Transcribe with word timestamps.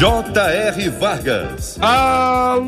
J.R. 0.00 0.88
Vargas. 0.88 1.76
Alô, 1.78 2.64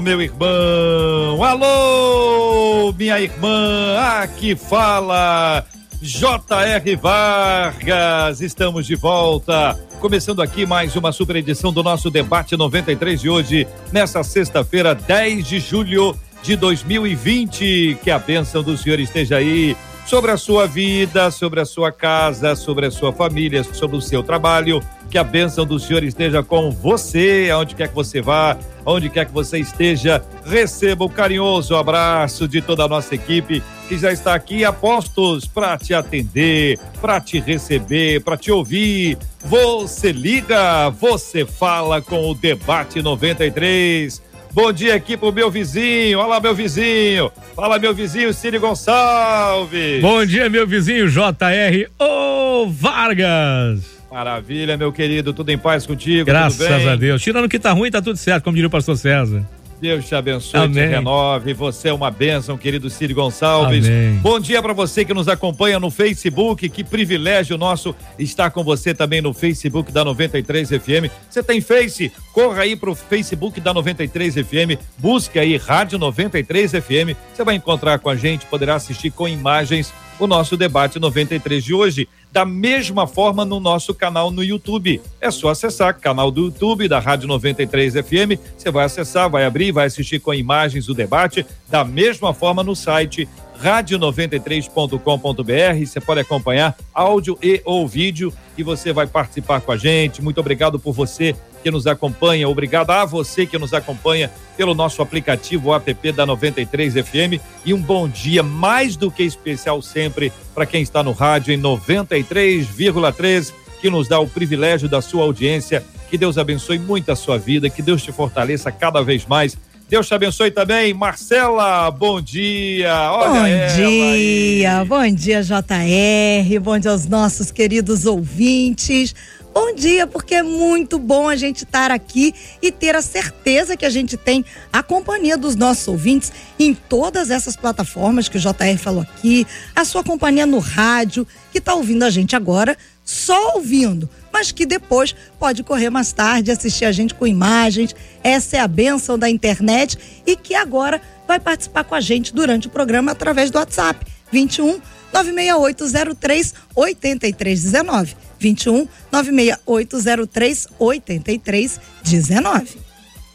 meu 0.00 0.22
irmão. 0.22 1.42
Alô, 1.42 2.92
minha 2.92 3.20
irmã. 3.20 3.98
Aqui 4.22 4.54
fala 4.54 5.66
J.R. 6.00 6.94
Vargas. 6.94 8.40
Estamos 8.40 8.86
de 8.86 8.94
volta 8.94 9.76
Começando 9.98 10.40
aqui 10.40 10.64
mais 10.64 10.94
uma 10.94 11.10
super 11.10 11.34
edição 11.34 11.72
do 11.72 11.82
nosso 11.82 12.08
debate 12.08 12.56
93 12.56 13.20
de 13.20 13.28
hoje, 13.28 13.66
nessa 13.90 14.22
sexta-feira, 14.22 14.94
10 14.94 15.44
de 15.48 15.58
julho 15.58 16.16
de 16.44 16.54
2020. 16.54 17.98
Que 18.04 18.10
a 18.12 18.20
bênção 18.20 18.62
do 18.62 18.76
Senhor 18.76 19.00
esteja 19.00 19.38
aí 19.38 19.76
sobre 20.06 20.30
a 20.30 20.36
sua 20.36 20.66
vida, 20.66 21.30
sobre 21.32 21.60
a 21.60 21.64
sua 21.64 21.90
casa, 21.90 22.54
sobre 22.54 22.86
a 22.86 22.90
sua 22.90 23.12
família, 23.12 23.64
sobre 23.64 23.96
o 23.96 24.00
seu 24.00 24.22
trabalho. 24.22 24.80
Que 25.10 25.18
a 25.18 25.24
bênção 25.24 25.66
do 25.66 25.78
Senhor 25.78 26.02
esteja 26.04 26.42
com 26.42 26.70
você, 26.70 27.48
aonde 27.52 27.74
quer 27.74 27.88
que 27.88 27.94
você 27.94 28.20
vá, 28.20 28.56
onde 28.84 29.10
quer 29.10 29.26
que 29.26 29.32
você 29.32 29.58
esteja. 29.58 30.24
Receba 30.44 31.04
o 31.04 31.08
um 31.08 31.10
carinhoso 31.10 31.76
abraço 31.76 32.46
de 32.46 32.60
toda 32.62 32.84
a 32.84 32.88
nossa 32.88 33.14
equipe 33.14 33.62
que 33.88 33.98
já 33.98 34.12
está 34.12 34.34
aqui 34.34 34.64
a 34.64 34.72
postos 34.72 35.46
para 35.46 35.78
te 35.78 35.94
atender, 35.94 36.78
para 37.00 37.20
te 37.20 37.38
receber, 37.38 38.22
para 38.22 38.36
te 38.36 38.50
ouvir. 38.50 39.18
Você 39.44 40.10
liga, 40.12 40.88
você 40.90 41.44
fala 41.44 42.00
com 42.02 42.30
o 42.30 42.34
Debate 42.34 43.00
93. 43.00 44.22
Bom 44.56 44.72
dia 44.72 44.94
aqui 44.94 45.18
pro 45.18 45.30
meu 45.30 45.50
vizinho. 45.50 46.18
Olá, 46.18 46.40
meu 46.40 46.54
vizinho. 46.54 47.30
Fala, 47.54 47.78
meu 47.78 47.92
vizinho 47.92 48.32
Ciro 48.32 48.58
Gonçalves. 48.58 50.00
Bom 50.00 50.24
dia, 50.24 50.48
meu 50.48 50.66
vizinho 50.66 51.10
JR 51.10 51.90
O 52.00 52.66
Vargas. 52.66 53.80
Maravilha, 54.10 54.78
meu 54.78 54.90
querido. 54.90 55.34
Tudo 55.34 55.50
em 55.50 55.58
paz 55.58 55.84
contigo? 55.84 56.24
Graças 56.24 56.86
a 56.86 56.96
Deus. 56.96 57.20
Tirando 57.20 57.50
que 57.50 57.58
tá 57.58 57.72
ruim, 57.72 57.90
tá 57.90 58.00
tudo 58.00 58.16
certo, 58.16 58.44
como 58.44 58.54
diria 58.56 58.68
o 58.68 58.70
pastor 58.70 58.96
César. 58.96 59.46
Deus 59.80 60.06
te 60.06 60.14
abençoe, 60.14 60.60
Amém. 60.60 60.74
te 60.74 60.86
renove. 60.86 61.52
Você 61.52 61.88
é 61.88 61.92
uma 61.92 62.10
bênção, 62.10 62.56
querido 62.56 62.88
Ciro 62.88 63.14
Gonçalves. 63.14 63.86
Amém. 63.86 64.16
Bom 64.22 64.40
dia 64.40 64.62
para 64.62 64.72
você 64.72 65.04
que 65.04 65.12
nos 65.12 65.28
acompanha 65.28 65.78
no 65.78 65.90
Facebook. 65.90 66.68
Que 66.68 66.82
privilégio 66.82 67.58
nosso 67.58 67.94
estar 68.18 68.50
com 68.50 68.64
você 68.64 68.94
também 68.94 69.20
no 69.20 69.32
Facebook 69.32 69.92
da 69.92 70.04
93 70.04 70.68
FM. 70.68 71.10
Você 71.28 71.42
tem 71.42 71.60
Face? 71.60 72.10
Corra 72.32 72.62
aí 72.62 72.76
pro 72.76 72.94
Facebook 72.94 73.60
da 73.60 73.74
93 73.74 74.34
FM. 74.34 74.80
Busque 74.98 75.38
aí 75.38 75.56
Rádio 75.56 75.98
93 75.98 76.72
FM. 76.72 77.16
Você 77.34 77.44
vai 77.44 77.54
encontrar 77.54 77.98
com 77.98 78.08
a 78.08 78.16
gente, 78.16 78.46
poderá 78.46 78.74
assistir 78.76 79.10
com 79.10 79.28
imagens 79.28 79.92
o 80.18 80.26
nosso 80.26 80.56
debate 80.56 80.98
93 80.98 81.62
de 81.62 81.74
hoje. 81.74 82.08
Da 82.32 82.44
mesma 82.44 83.06
forma 83.06 83.44
no 83.44 83.60
nosso 83.60 83.94
canal 83.94 84.30
no 84.30 84.44
YouTube. 84.44 85.00
É 85.20 85.30
só 85.30 85.48
acessar 85.48 85.98
canal 85.98 86.30
do 86.30 86.46
YouTube 86.46 86.88
da 86.88 86.98
Rádio 86.98 87.28
93 87.28 87.94
FM. 87.94 88.38
Você 88.56 88.70
vai 88.70 88.84
acessar, 88.84 89.30
vai 89.30 89.44
abrir, 89.44 89.72
vai 89.72 89.86
assistir 89.86 90.20
com 90.20 90.34
imagens 90.34 90.88
o 90.88 90.94
debate. 90.94 91.46
Da 91.68 91.84
mesma 91.84 92.34
forma 92.34 92.62
no 92.62 92.76
site 92.76 93.28
rádio93.com.br. 93.62 95.86
Você 95.86 96.00
pode 96.00 96.20
acompanhar 96.20 96.76
áudio 96.92 97.38
e 97.42 97.62
ou 97.64 97.88
vídeo 97.88 98.32
e 98.56 98.62
você 98.62 98.92
vai 98.92 99.06
participar 99.06 99.60
com 99.60 99.72
a 99.72 99.76
gente. 99.76 100.22
Muito 100.22 100.40
obrigado 100.40 100.78
por 100.78 100.92
você 100.92 101.34
que 101.66 101.70
nos 101.72 101.88
acompanha, 101.88 102.48
obrigado 102.48 102.92
a 102.92 103.04
você 103.04 103.44
que 103.44 103.58
nos 103.58 103.74
acompanha 103.74 104.30
pelo 104.56 104.72
nosso 104.72 105.02
aplicativo 105.02 105.74
app 105.74 106.12
da 106.12 106.24
93 106.24 106.94
FM 106.94 107.42
e 107.64 107.74
um 107.74 107.82
bom 107.82 108.08
dia 108.08 108.40
mais 108.40 108.94
do 108.94 109.10
que 109.10 109.24
especial 109.24 109.82
sempre 109.82 110.32
para 110.54 110.64
quem 110.64 110.80
está 110.80 111.02
no 111.02 111.10
rádio 111.10 111.52
em 111.52 111.60
93,3 111.60 113.52
que 113.80 113.90
nos 113.90 114.06
dá 114.06 114.20
o 114.20 114.28
privilégio 114.28 114.88
da 114.88 115.02
sua 115.02 115.24
audiência. 115.24 115.82
Que 116.08 116.16
Deus 116.16 116.38
abençoe 116.38 116.78
muito 116.78 117.10
a 117.10 117.16
sua 117.16 117.36
vida, 117.36 117.68
que 117.68 117.82
Deus 117.82 118.00
te 118.00 118.12
fortaleça 118.12 118.70
cada 118.70 119.02
vez 119.02 119.26
mais 119.26 119.58
Deus 119.88 120.08
te 120.08 120.14
abençoe 120.14 120.50
também. 120.50 120.92
Marcela, 120.92 121.88
bom 121.92 122.20
dia. 122.20 122.92
Olha 123.12 123.40
bom 123.40 123.76
dia, 123.76 124.78
aí. 124.80 124.84
bom 124.84 125.14
dia, 125.14 125.42
JR. 125.42 126.60
Bom 126.60 126.76
dia 126.76 126.90
aos 126.90 127.06
nossos 127.06 127.52
queridos 127.52 128.04
ouvintes. 128.04 129.14
Bom 129.58 129.74
dia, 129.74 130.06
porque 130.06 130.34
é 130.34 130.42
muito 130.42 130.98
bom 130.98 131.30
a 131.30 131.34
gente 131.34 131.64
estar 131.64 131.90
aqui 131.90 132.34
e 132.60 132.70
ter 132.70 132.94
a 132.94 133.00
certeza 133.00 133.74
que 133.74 133.86
a 133.86 133.90
gente 133.90 134.14
tem 134.14 134.44
a 134.70 134.82
companhia 134.82 135.34
dos 135.34 135.56
nossos 135.56 135.88
ouvintes 135.88 136.30
em 136.58 136.74
todas 136.74 137.30
essas 137.30 137.56
plataformas 137.56 138.28
que 138.28 138.36
o 138.36 138.38
JR 138.38 138.76
falou 138.78 139.00
aqui, 139.00 139.46
a 139.74 139.82
sua 139.86 140.04
companhia 140.04 140.44
no 140.44 140.58
rádio, 140.58 141.26
que 141.50 141.56
está 141.56 141.74
ouvindo 141.74 142.02
a 142.02 142.10
gente 142.10 142.36
agora, 142.36 142.76
só 143.02 143.54
ouvindo 143.54 144.10
mas 144.30 144.52
que 144.52 144.66
depois 144.66 145.16
pode 145.38 145.62
correr 145.62 145.88
mais 145.88 146.12
tarde, 146.12 146.50
assistir 146.50 146.84
a 146.84 146.92
gente 146.92 147.14
com 147.14 147.26
imagens. 147.26 147.96
Essa 148.22 148.58
é 148.58 148.60
a 148.60 148.68
benção 148.68 149.18
da 149.18 149.30
internet 149.30 149.96
e 150.26 150.36
que 150.36 150.54
agora 150.54 151.00
vai 151.26 151.40
participar 151.40 151.84
com 151.84 151.94
a 151.94 152.00
gente 152.02 152.34
durante 152.34 152.66
o 152.66 152.70
programa 152.70 153.12
através 153.12 153.50
do 153.50 153.56
WhatsApp 153.56 154.04
21 154.30 154.78
96803 155.12 156.54
8319. 156.74 158.16
21 158.38 158.88
96803 159.10 160.68
8319 160.78 162.85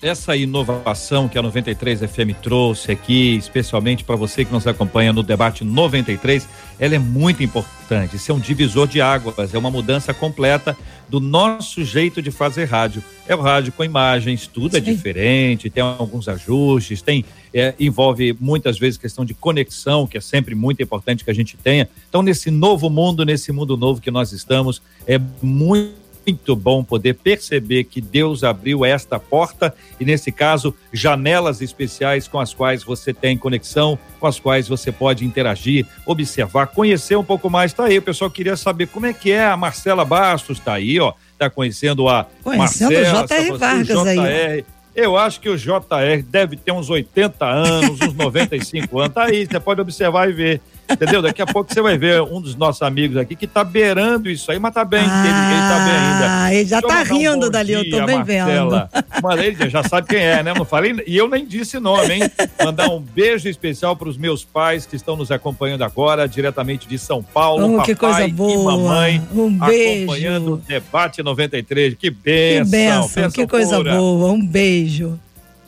essa 0.01 0.35
inovação 0.35 1.27
que 1.27 1.37
a 1.37 1.41
93 1.41 1.99
FM 1.99 2.35
trouxe 2.41 2.91
aqui, 2.91 3.35
especialmente 3.35 4.03
para 4.03 4.15
você 4.15 4.43
que 4.43 4.51
nos 4.51 4.65
acompanha 4.65 5.13
no 5.13 5.21
debate 5.21 5.63
93, 5.63 6.47
ela 6.79 6.95
é 6.95 6.99
muito 6.99 7.43
importante. 7.43 8.15
Isso 8.15 8.31
é 8.31 8.35
um 8.35 8.39
divisor 8.39 8.87
de 8.87 8.99
águas, 8.99 9.53
é 9.53 9.57
uma 9.57 9.69
mudança 9.69 10.11
completa 10.13 10.75
do 11.07 11.19
nosso 11.19 11.83
jeito 11.83 12.21
de 12.21 12.31
fazer 12.31 12.65
rádio. 12.65 13.03
É 13.27 13.35
o 13.35 13.41
rádio 13.41 13.71
com 13.73 13.83
imagens, 13.83 14.47
tudo 14.47 14.75
é 14.75 14.81
Sim. 14.81 14.89
é 14.89 14.93
diferente, 14.93 15.69
tem 15.69 15.83
alguns 15.83 16.27
ajustes, 16.27 17.01
tem 17.01 17.23
é, 17.53 17.75
envolve 17.79 18.35
muitas 18.39 18.79
vezes 18.79 18.97
questão 18.97 19.23
de 19.23 19.33
conexão, 19.33 20.07
que 20.07 20.17
é 20.17 20.21
sempre 20.21 20.55
muito 20.55 20.81
importante 20.81 21.23
que 21.23 21.29
a 21.29 21.33
gente 21.33 21.57
tenha. 21.57 21.87
Então, 22.09 22.23
nesse 22.23 22.49
novo 22.49 22.89
mundo, 22.89 23.23
nesse 23.23 23.51
mundo 23.51 23.77
novo 23.77 24.01
que 24.01 24.09
nós 24.09 24.31
estamos, 24.31 24.81
é 25.05 25.19
muito 25.41 26.00
muito 26.25 26.55
bom 26.55 26.83
poder 26.83 27.15
perceber 27.15 27.85
que 27.85 28.01
Deus 28.01 28.43
abriu 28.43 28.85
esta 28.85 29.19
porta 29.19 29.73
e, 29.99 30.05
nesse 30.05 30.31
caso, 30.31 30.75
janelas 30.91 31.61
especiais 31.61 32.27
com 32.27 32.39
as 32.39 32.53
quais 32.53 32.83
você 32.83 33.13
tem 33.13 33.37
conexão, 33.37 33.97
com 34.19 34.27
as 34.27 34.39
quais 34.39 34.67
você 34.67 34.91
pode 34.91 35.25
interagir, 35.25 35.85
observar, 36.05 36.67
conhecer 36.67 37.15
um 37.15 37.23
pouco 37.23 37.49
mais. 37.49 37.73
Tá 37.73 37.85
aí, 37.85 37.97
o 37.97 38.01
pessoal 38.01 38.29
queria 38.29 38.55
saber 38.55 38.87
como 38.87 39.05
é 39.05 39.13
que 39.13 39.31
é 39.31 39.45
a 39.45 39.57
Marcela 39.57 40.05
Bastos, 40.05 40.59
tá 40.59 40.73
aí, 40.73 40.99
ó, 40.99 41.13
tá 41.37 41.49
conhecendo 41.49 42.07
a 42.07 42.27
conhecendo 42.43 42.93
Marcela, 42.93 43.27
J.R. 43.27 43.57
Vargas 43.57 44.07
aí. 44.07 44.65
Eu 44.93 45.17
acho 45.17 45.39
que 45.39 45.47
o 45.47 45.57
JR 45.57 46.21
deve 46.27 46.57
ter 46.57 46.71
uns 46.73 46.89
80 46.89 47.45
anos, 47.45 48.01
uns 48.01 48.13
95 48.13 48.99
anos. 48.99 49.13
Tá 49.13 49.23
aí, 49.23 49.45
você 49.45 49.59
pode 49.59 49.79
observar 49.79 50.29
e 50.29 50.33
ver. 50.33 50.61
Entendeu? 50.91 51.21
Daqui 51.21 51.41
a 51.41 51.45
pouco 51.45 51.73
você 51.73 51.81
vai 51.81 51.97
ver 51.97 52.21
um 52.21 52.41
dos 52.41 52.55
nossos 52.55 52.81
amigos 52.81 53.17
aqui 53.17 53.35
que 53.35 53.47
tá 53.47 53.63
beirando 53.63 54.29
isso 54.29 54.51
aí, 54.51 54.59
mas 54.59 54.73
tá 54.73 54.83
bem, 54.83 55.03
ah, 55.03 55.23
ele, 55.25 55.53
ele 55.53 55.61
tá 55.61 55.85
bem 55.85 55.95
ainda. 55.95 56.43
Ah, 56.43 56.53
ele 56.53 56.69
já 56.69 56.79
Deixa 56.81 56.95
tá 56.95 57.03
rindo 57.03 57.47
um 57.47 57.49
dali, 57.49 57.67
dia, 57.67 57.77
eu 57.77 57.89
tô 57.89 58.05
bem 58.05 58.17
Marcela. 58.17 58.89
vendo. 58.93 59.05
Mas 59.23 59.39
ele 59.39 59.69
já 59.69 59.83
sabe 59.83 60.07
quem 60.07 60.19
é, 60.19 60.43
né? 60.43 60.53
Não 60.53 60.65
falei, 60.65 60.95
e 61.07 61.17
eu 61.17 61.27
nem 61.27 61.45
disse 61.45 61.79
nome, 61.79 62.13
hein? 62.13 62.21
Mandar 62.63 62.89
um 62.89 62.99
beijo 62.99 63.47
especial 63.47 63.95
para 63.95 64.09
os 64.09 64.17
meus 64.17 64.43
pais 64.43 64.85
que 64.85 64.95
estão 64.95 65.15
nos 65.15 65.31
acompanhando 65.31 65.83
agora, 65.83 66.27
diretamente 66.27 66.87
de 66.87 66.97
São 66.97 67.23
Paulo. 67.23 67.65
Oh, 67.65 67.71
papai 67.77 67.85
que 67.85 67.95
coisa 67.95 68.27
boa. 68.27 68.51
e 68.53 68.77
mamãe. 68.77 69.27
Um 69.33 69.57
beijo. 69.57 70.03
Acompanhando 70.03 70.53
o 70.53 70.57
debate 70.57 71.23
93. 71.23 71.95
Que 71.95 72.09
benção. 72.09 72.65
Que 72.65 72.71
benção, 72.71 73.31
que 73.31 73.47
coisa 73.47 73.83
boa. 73.83 74.31
Um 74.31 74.45
beijo. 74.45 75.19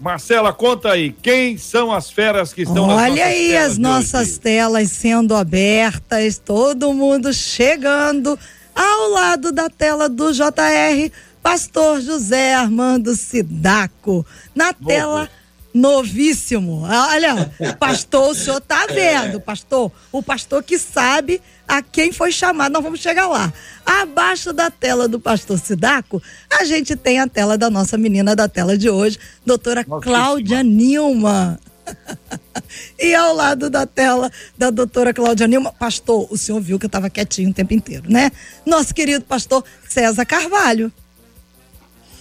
Marcela, 0.04 0.52
conta 0.52 0.92
aí, 0.92 1.14
quem 1.14 1.58
são 1.58 1.90
as 1.90 2.12
feras 2.12 2.52
que 2.52 2.64
estão 2.64 2.90
Olha 2.90 3.24
aí 3.24 3.56
as 3.56 3.78
nossas 3.78 4.32
hoje? 4.32 4.40
telas 4.42 4.92
sendo 4.92 5.34
abertas, 5.34 6.38
todo 6.38 6.94
mundo 6.94 7.34
chegando 7.34 8.38
ao 8.76 9.10
lado 9.12 9.54
da 9.54 9.70
tela 9.70 10.10
do 10.10 10.34
JR, 10.34 11.10
Pastor 11.42 12.02
José 12.02 12.54
Armando 12.54 13.16
Sidaco. 13.16 14.26
Na 14.54 14.74
tela 14.74 15.30
novíssimo. 15.74 16.84
Olha, 16.84 17.50
pastor, 17.80 18.32
o 18.32 18.36
senhor 18.36 18.60
tá 18.60 18.86
vendo, 18.88 19.40
pastor? 19.40 19.90
O 20.12 20.22
pastor 20.22 20.64
que 20.64 20.78
sabe 20.78 21.42
a 21.68 21.82
quem 21.82 22.12
foi 22.12 22.32
chamado. 22.32 22.72
Nós 22.74 22.84
vamos 22.84 23.00
chegar 23.00 23.28
lá. 23.28 23.52
Abaixo 23.86 24.54
da 24.54 24.70
tela 24.70 25.08
do 25.08 25.20
pastor 25.20 25.58
Sidaco, 25.58 26.22
a 26.52 26.64
gente 26.64 26.96
tem 26.96 27.20
a 27.20 27.28
tela 27.28 27.58
da 27.58 27.70
nossa 27.70 27.98
menina 27.98 28.36
da 28.36 28.48
tela 28.48 28.78
de 28.78 28.90
hoje, 28.90 29.18
doutora 29.46 29.84
Cláudia 29.84 30.64
Nilma. 30.64 31.60
e 32.98 33.14
ao 33.14 33.36
lado 33.36 33.70
da 33.70 33.86
tela 33.86 34.32
da 34.58 34.70
doutora 34.70 35.14
Cláudia 35.14 35.48
Nilma, 35.48 35.74
pastor, 35.74 36.28
o 36.30 36.38
senhor 36.38 36.62
viu 36.62 36.80
que 36.80 36.86
eu 36.86 36.88
estava 36.88 37.10
quietinho 37.10 37.50
o 37.50 37.54
tempo 37.54 37.74
inteiro, 37.74 38.06
né? 38.10 38.32
Nosso 38.66 38.94
querido 38.94 39.26
pastor 39.26 39.64
César 39.88 40.26
Carvalho. 40.26 40.92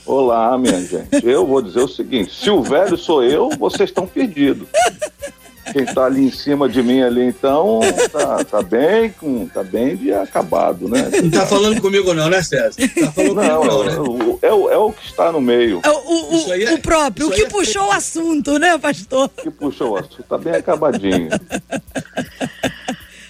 Olá, 0.05 0.59
minha 0.59 0.81
gente. 0.85 1.25
Eu 1.25 1.47
vou 1.47 1.63
dizer 1.63 1.81
o 1.81 1.89
seguinte: 1.89 2.35
se 2.35 2.51
o 2.51 2.63
velho 2.63 2.97
sou 2.97 3.23
eu, 3.23 3.51
vocês 3.51 3.91
estão 3.91 4.07
perdidos. 4.07 4.67
Quem 5.71 5.85
está 5.85 6.07
ali 6.07 6.25
em 6.25 6.31
cima 6.31 6.69
de 6.69 6.83
mim 6.83 7.03
ali, 7.03 7.23
então, 7.23 7.81
tá, 8.11 8.45
tá 8.45 8.63
bem, 8.63 9.11
com, 9.11 9.47
tá 9.47 9.63
bem 9.63 9.97
de 9.97 10.13
acabado, 10.13 10.89
né? 10.89 11.09
Não 11.23 11.31
tá 11.31 11.47
falando 11.47 11.81
comigo 11.81 12.13
não, 12.15 12.29
né, 12.29 12.43
César? 12.43 12.75
Tá 12.77 13.13
falando 13.13 13.35
não, 13.35 13.61
comigo 13.61 13.85
não, 13.85 14.17
né? 14.17 14.39
É, 14.43 14.53
o, 14.53 14.71
é 14.71 14.77
o 14.77 14.93
que 14.93 15.07
está 15.07 15.31
no 15.31 15.41
meio. 15.41 15.81
É 15.85 15.91
o, 15.91 15.95
o, 15.95 16.53
é, 16.53 16.75
o 16.75 16.79
próprio, 16.79 17.29
o 17.29 17.31
que 17.31 17.43
é 17.43 17.49
puxou 17.49 17.87
o 17.87 17.93
assunto, 17.93 18.59
né, 18.59 18.77
pastor? 18.79 19.31
O 19.39 19.43
que 19.43 19.51
puxou 19.51 19.93
o 19.93 19.97
assunto, 19.97 20.23
tá 20.25 20.37
bem 20.37 20.55
acabadinho. 20.55 21.29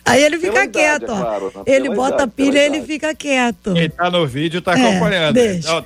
Aí 0.04 0.22
ele 0.22 0.38
fica 0.38 0.66
quieto, 0.66 1.10
ó. 1.10 1.16
É 1.16 1.20
claro, 1.20 1.52
ele 1.64 1.94
bota 1.94 2.14
idade, 2.14 2.32
pilha 2.32 2.58
e 2.58 2.66
ele 2.66 2.82
fica 2.82 3.14
quieto. 3.14 3.72
Quem 3.72 3.88
tá 3.88 4.10
no 4.10 4.26
vídeo 4.26 4.60
tá 4.60 4.76
é, 4.76 4.90
acompanhando. 4.90 5.38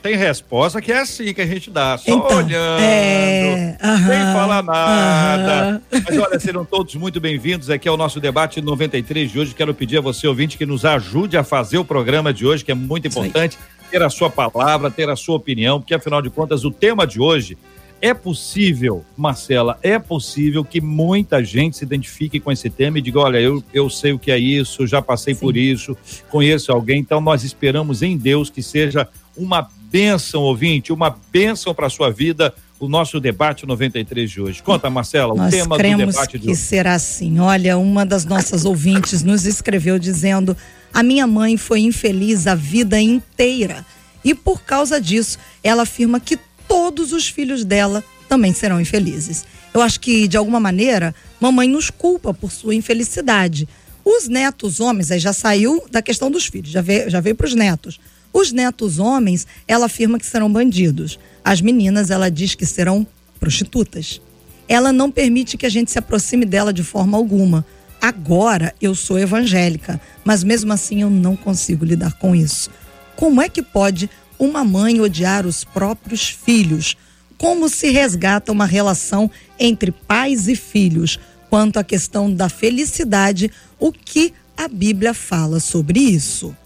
tem 0.03 0.17
resposta 0.17 0.81
que 0.81 0.91
é 0.91 1.01
assim 1.01 1.35
que 1.35 1.43
a 1.43 1.47
gente 1.47 1.71
dá, 1.71 1.99
só 1.99 2.11
então, 2.11 2.39
olhando, 2.39 2.83
é, 2.83 3.77
uh 3.81 3.87
-huh, 3.87 4.07
sem 4.07 4.33
falar 4.33 4.63
nada. 4.63 5.83
Uh 5.93 5.99
-huh. 5.99 6.05
Mas 6.09 6.19
olha, 6.19 6.41
serão 6.41 6.65
todos 6.65 6.95
muito 6.95 7.21
bem-vindos 7.21 7.69
aqui 7.69 7.89
ao 7.89 7.97
nosso 7.97 8.19
debate 8.19 8.63
93 8.63 9.31
de 9.31 9.39
hoje. 9.39 9.55
Quero 9.55 9.75
pedir 9.75 9.99
a 9.99 10.01
você, 10.01 10.27
ouvinte, 10.27 10.57
que 10.57 10.65
nos 10.65 10.85
ajude 10.87 11.37
a 11.37 11.45
fazer 11.45 11.77
o 11.77 11.85
programa 11.85 12.33
de 12.33 12.47
hoje, 12.47 12.65
que 12.65 12.73
é 12.73 12.75
muito 12.75 13.07
importante, 13.07 13.59
ter 13.91 14.03
a 14.03 14.09
sua 14.09 14.31
palavra, 14.31 14.91
ter 14.91 15.11
a 15.11 15.17
sua 15.17 15.37
opinião, 15.37 15.79
porque 15.79 15.95
afinal 15.95 16.23
de 16.23 16.31
contas 16.31 16.65
o 16.65 16.71
tema 16.71 17.07
de 17.07 17.21
hoje 17.21 17.59
é 18.01 18.13
possível, 18.13 19.05
Marcela, 19.17 19.79
é 19.83 19.99
possível 19.99 20.65
que 20.65 20.81
muita 20.81 21.43
gente 21.43 21.77
se 21.79 21.85
identifique 21.85 22.39
com 22.39 22.53
esse 22.53 22.69
tema 22.69 22.99
e 22.99 23.03
diga: 23.03 23.21
olha, 23.21 23.39
eu, 23.39 23.63
eu 23.73 23.89
sei 23.89 24.13
o 24.13 24.19
que 24.19 24.31
é 24.31 24.39
isso, 24.39 24.87
já 24.87 25.01
passei 25.01 25.35
Sim. 25.35 25.41
por 25.41 25.57
isso, 25.57 25.97
conheço 26.31 26.73
alguém. 26.73 27.01
Então, 27.01 27.21
nós 27.21 27.43
esperamos 27.43 28.03
em 28.03 28.17
Deus 28.17 28.51
que 28.51 28.63
seja 28.63 29.09
uma 29.37 29.69
bênção, 29.91 30.43
ouvinte, 30.43 30.93
uma 30.93 31.17
bênção 31.31 31.75
para 31.75 31.87
a 31.87 31.91
sua 31.91 32.11
vida, 32.11 32.53
o 32.79 32.89
nosso 32.89 33.19
debate 33.19 33.67
93 33.67 34.31
de 34.31 34.41
hoje. 34.41 34.63
Conta, 34.63 34.91
Marcela, 34.91 35.33
o 35.33 35.37
Nós 35.37 35.51
tema 35.51 35.77
do 35.79 35.83
debate 35.83 36.39
de 36.39 36.49
hoje. 36.49 36.49
que 36.49 36.57
será 36.57 36.95
assim. 36.95 37.39
Olha, 37.41 37.79
uma 37.79 38.05
das 38.05 38.25
nossas 38.25 38.65
ouvintes 38.65 39.23
nos 39.23 39.47
escreveu 39.47 39.99
dizendo: 39.99 40.57
a 40.93 41.03
minha 41.03 41.27
mãe 41.27 41.57
foi 41.57 41.81
infeliz 41.81 42.47
a 42.47 42.55
vida 42.55 43.01
inteira. 43.01 43.85
E 44.25 44.35
por 44.35 44.63
causa 44.63 45.01
disso, 45.01 45.39
ela 45.63 45.85
afirma 45.85 46.19
que 46.19 46.37
todos 46.69 47.13
os 47.13 47.29
filhos 47.29 47.65
dela 47.65 48.03
também 48.29 48.53
serão 48.53 48.81
infelizes. 48.81 49.45
Eu 49.73 49.81
acho 49.81 50.01
que, 50.01 50.27
de 50.27 50.37
alguma 50.37 50.59
maneira, 50.59 51.15
mamãe 51.41 51.69
nos 51.69 51.91
culpa 51.91 52.33
por 52.33 52.51
sua 52.51 52.75
infelicidade. 52.75 53.69
Os 54.05 54.29
netos 54.29 54.81
homens, 54.81 55.11
aí 55.11 55.19
já 55.19 55.33
saiu 55.33 55.85
da 55.91 56.01
questão 56.01 56.31
dos 56.31 56.47
filhos, 56.47 56.71
já 56.71 56.81
veio, 56.81 57.11
já 57.11 57.21
veio 57.21 57.35
para 57.35 57.47
os 57.47 57.55
netos. 57.55 58.01
Os 58.33 58.53
netos 58.53 58.99
homens, 58.99 59.47
ela 59.67 59.87
afirma 59.87 60.19
que 60.19 60.27
serão 60.27 60.53
bandidos. 60.53 61.19
As 61.45 61.61
meninas, 61.61 62.11
ela 62.11 62.31
diz 62.31 62.55
que 62.55 62.67
serão 62.67 63.07
prostitutas. 63.41 64.21
Ela 64.69 64.93
não 64.93 65.11
permite 65.11 65.57
que 65.57 65.67
a 65.67 65.71
gente 65.71 65.91
se 65.91 65.99
aproxime 65.99 66.45
dela 66.45 66.73
de 66.73 66.83
forma 66.83 67.17
alguma. 67.17 67.65
Agora 68.01 68.75
eu 68.81 68.95
sou 68.95 69.19
evangélica, 69.19 70.01
mas 70.25 70.45
mesmo 70.45 70.73
assim 70.73 71.03
eu 71.03 71.11
não 71.11 71.37
consigo 71.37 71.85
lidar 71.85 72.13
com 72.19 72.35
isso. 72.35 72.71
Como 73.17 73.41
é 73.41 73.49
que 73.49 73.63
pode 73.63 74.11
uma 74.39 74.65
mãe 74.65 75.01
odiar 75.01 75.47
os 75.47 75.65
próprios 75.65 76.29
filhos? 76.29 76.97
Como 77.39 77.69
se 77.69 77.91
resgata 77.91 78.53
uma 78.53 78.65
relação 78.67 79.31
entre 79.59 79.91
pais 79.91 80.49
e 80.49 80.57
filhos? 80.57 81.19
Quanto 81.51 81.79
à 81.79 81.85
questão 81.85 82.33
da 82.33 82.49
felicidade, 82.49 83.51
o 83.79 83.93
que 83.93 84.33
a 84.57 84.69
Bíblia 84.69 85.15
fala 85.15 85.61
sobre 85.61 86.01
isso? 86.01 86.57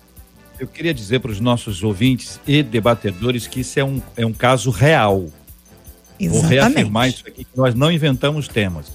Eu 0.59 0.67
queria 0.67 0.93
dizer 0.93 1.21
para 1.21 1.31
os 1.31 1.41
nossos 1.41 1.83
ouvintes 1.83 2.39
e 2.47 2.63
debatedores 2.63 3.47
que 3.47 3.61
isso 3.61 3.81
é 3.81 3.85
um, 3.85 4.01
é 4.17 4.27
um 4.27 4.33
caso 4.33 4.71
real. 4.71 5.29
Exatamente. 6.19 6.29
Vou 6.29 6.43
reafirmar 6.43 7.09
isso 7.09 7.25
aqui, 7.27 7.45
que 7.45 7.57
nós 7.57 7.75
não 7.75 7.91
inventamos 7.91 8.47
temas. 8.47 8.87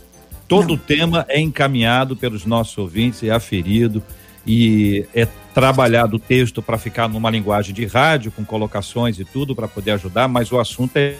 Todo 0.47 0.69
não. 0.69 0.77
tema 0.77 1.25
é 1.27 1.39
encaminhado 1.39 2.15
pelos 2.15 2.45
nossos 2.45 2.77
ouvintes, 2.77 3.23
é 3.23 3.31
aferido 3.31 4.03
e 4.45 5.05
é 5.13 5.27
trabalhado 5.53 6.17
o 6.17 6.19
texto 6.19 6.61
para 6.61 6.77
ficar 6.77 7.07
numa 7.07 7.29
linguagem 7.29 7.73
de 7.73 7.85
rádio, 7.85 8.31
com 8.31 8.43
colocações 8.43 9.19
e 9.19 9.25
tudo, 9.25 9.55
para 9.55 9.67
poder 9.67 9.91
ajudar, 9.91 10.27
mas 10.27 10.51
o 10.51 10.59
assunto 10.59 10.97
é 10.97 11.15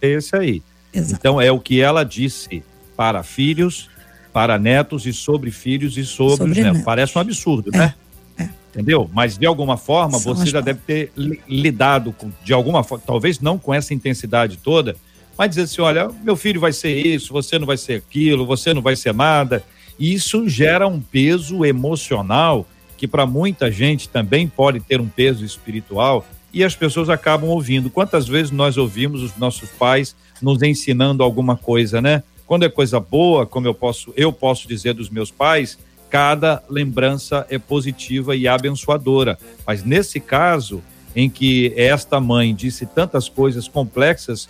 esse 0.00 0.34
aí. 0.34 0.62
Exato. 0.92 1.16
Então, 1.18 1.40
é 1.40 1.52
o 1.52 1.60
que 1.60 1.80
ela 1.80 2.04
disse 2.04 2.64
para 2.96 3.22
filhos, 3.22 3.88
para 4.32 4.58
netos 4.58 5.06
e 5.06 5.12
sobre 5.12 5.50
filhos 5.50 5.96
e 5.96 6.04
sobre, 6.04 6.36
sobre 6.36 6.52
os 6.52 6.56
netos. 6.56 6.72
netos. 6.72 6.84
Parece 6.84 7.18
um 7.18 7.20
absurdo, 7.20 7.70
é, 7.74 7.78
né? 7.78 7.94
É. 8.38 8.48
Entendeu? 8.72 9.10
Mas 9.12 9.36
de 9.36 9.46
alguma 9.46 9.76
forma 9.76 10.18
São 10.18 10.34
você 10.34 10.46
já 10.46 10.60
deve 10.60 10.80
ter 10.86 11.12
lidado 11.48 12.12
com, 12.12 12.30
de 12.42 12.52
alguma 12.52 12.82
forma, 12.82 13.04
talvez 13.06 13.40
não 13.40 13.58
com 13.58 13.74
essa 13.74 13.92
intensidade 13.92 14.56
toda, 14.56 14.96
mas 15.36 15.50
dizer 15.50 15.62
assim: 15.62 15.80
olha, 15.80 16.08
meu 16.22 16.36
filho 16.36 16.60
vai 16.60 16.72
ser 16.72 16.94
isso, 16.94 17.32
você 17.32 17.58
não 17.58 17.66
vai 17.66 17.76
ser 17.76 17.94
aquilo, 17.94 18.44
você 18.46 18.74
não 18.74 18.82
vai 18.82 18.96
ser 18.96 19.14
nada. 19.14 19.62
Isso 19.98 20.48
gera 20.48 20.86
um 20.86 21.00
peso 21.00 21.64
emocional 21.64 22.66
que 22.96 23.06
para 23.06 23.26
muita 23.26 23.70
gente 23.70 24.08
também 24.08 24.48
pode 24.48 24.80
ter 24.80 25.00
um 25.00 25.08
peso 25.08 25.44
espiritual 25.44 26.26
e 26.52 26.64
as 26.64 26.74
pessoas 26.74 27.08
acabam 27.08 27.50
ouvindo. 27.50 27.90
Quantas 27.90 28.26
vezes 28.26 28.50
nós 28.50 28.76
ouvimos 28.76 29.22
os 29.22 29.36
nossos 29.36 29.70
pais 29.70 30.16
nos 30.42 30.62
ensinando 30.62 31.22
alguma 31.22 31.56
coisa, 31.56 32.00
né? 32.00 32.22
Quando 32.46 32.64
é 32.64 32.68
coisa 32.68 32.98
boa, 32.98 33.46
como 33.46 33.66
eu 33.66 33.74
posso, 33.74 34.12
eu 34.16 34.32
posso 34.32 34.66
dizer 34.66 34.94
dos 34.94 35.10
meus 35.10 35.30
pais, 35.30 35.78
cada 36.08 36.62
lembrança 36.68 37.46
é 37.50 37.58
positiva 37.58 38.34
e 38.34 38.48
abençoadora. 38.48 39.38
Mas 39.66 39.84
nesse 39.84 40.18
caso, 40.18 40.82
em 41.14 41.28
que 41.28 41.72
esta 41.76 42.20
mãe 42.20 42.54
disse 42.54 42.86
tantas 42.86 43.28
coisas 43.28 43.68
complexas 43.68 44.48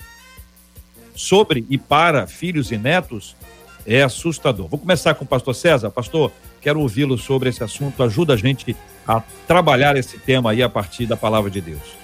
sobre 1.14 1.66
e 1.68 1.76
para 1.76 2.26
filhos 2.26 2.70
e 2.70 2.78
netos, 2.78 3.34
é 3.88 4.02
assustador. 4.02 4.68
Vou 4.68 4.78
começar 4.78 5.14
com 5.14 5.24
o 5.24 5.26
pastor 5.26 5.54
César. 5.54 5.90
Pastor, 5.90 6.30
quero 6.60 6.78
ouvi-lo 6.78 7.16
sobre 7.16 7.48
esse 7.48 7.64
assunto. 7.64 8.02
Ajuda 8.02 8.34
a 8.34 8.36
gente 8.36 8.76
a 9.06 9.22
trabalhar 9.46 9.96
esse 9.96 10.18
tema 10.18 10.50
aí 10.50 10.62
a 10.62 10.68
partir 10.68 11.06
da 11.06 11.16
palavra 11.16 11.50
de 11.50 11.62
Deus. 11.62 11.96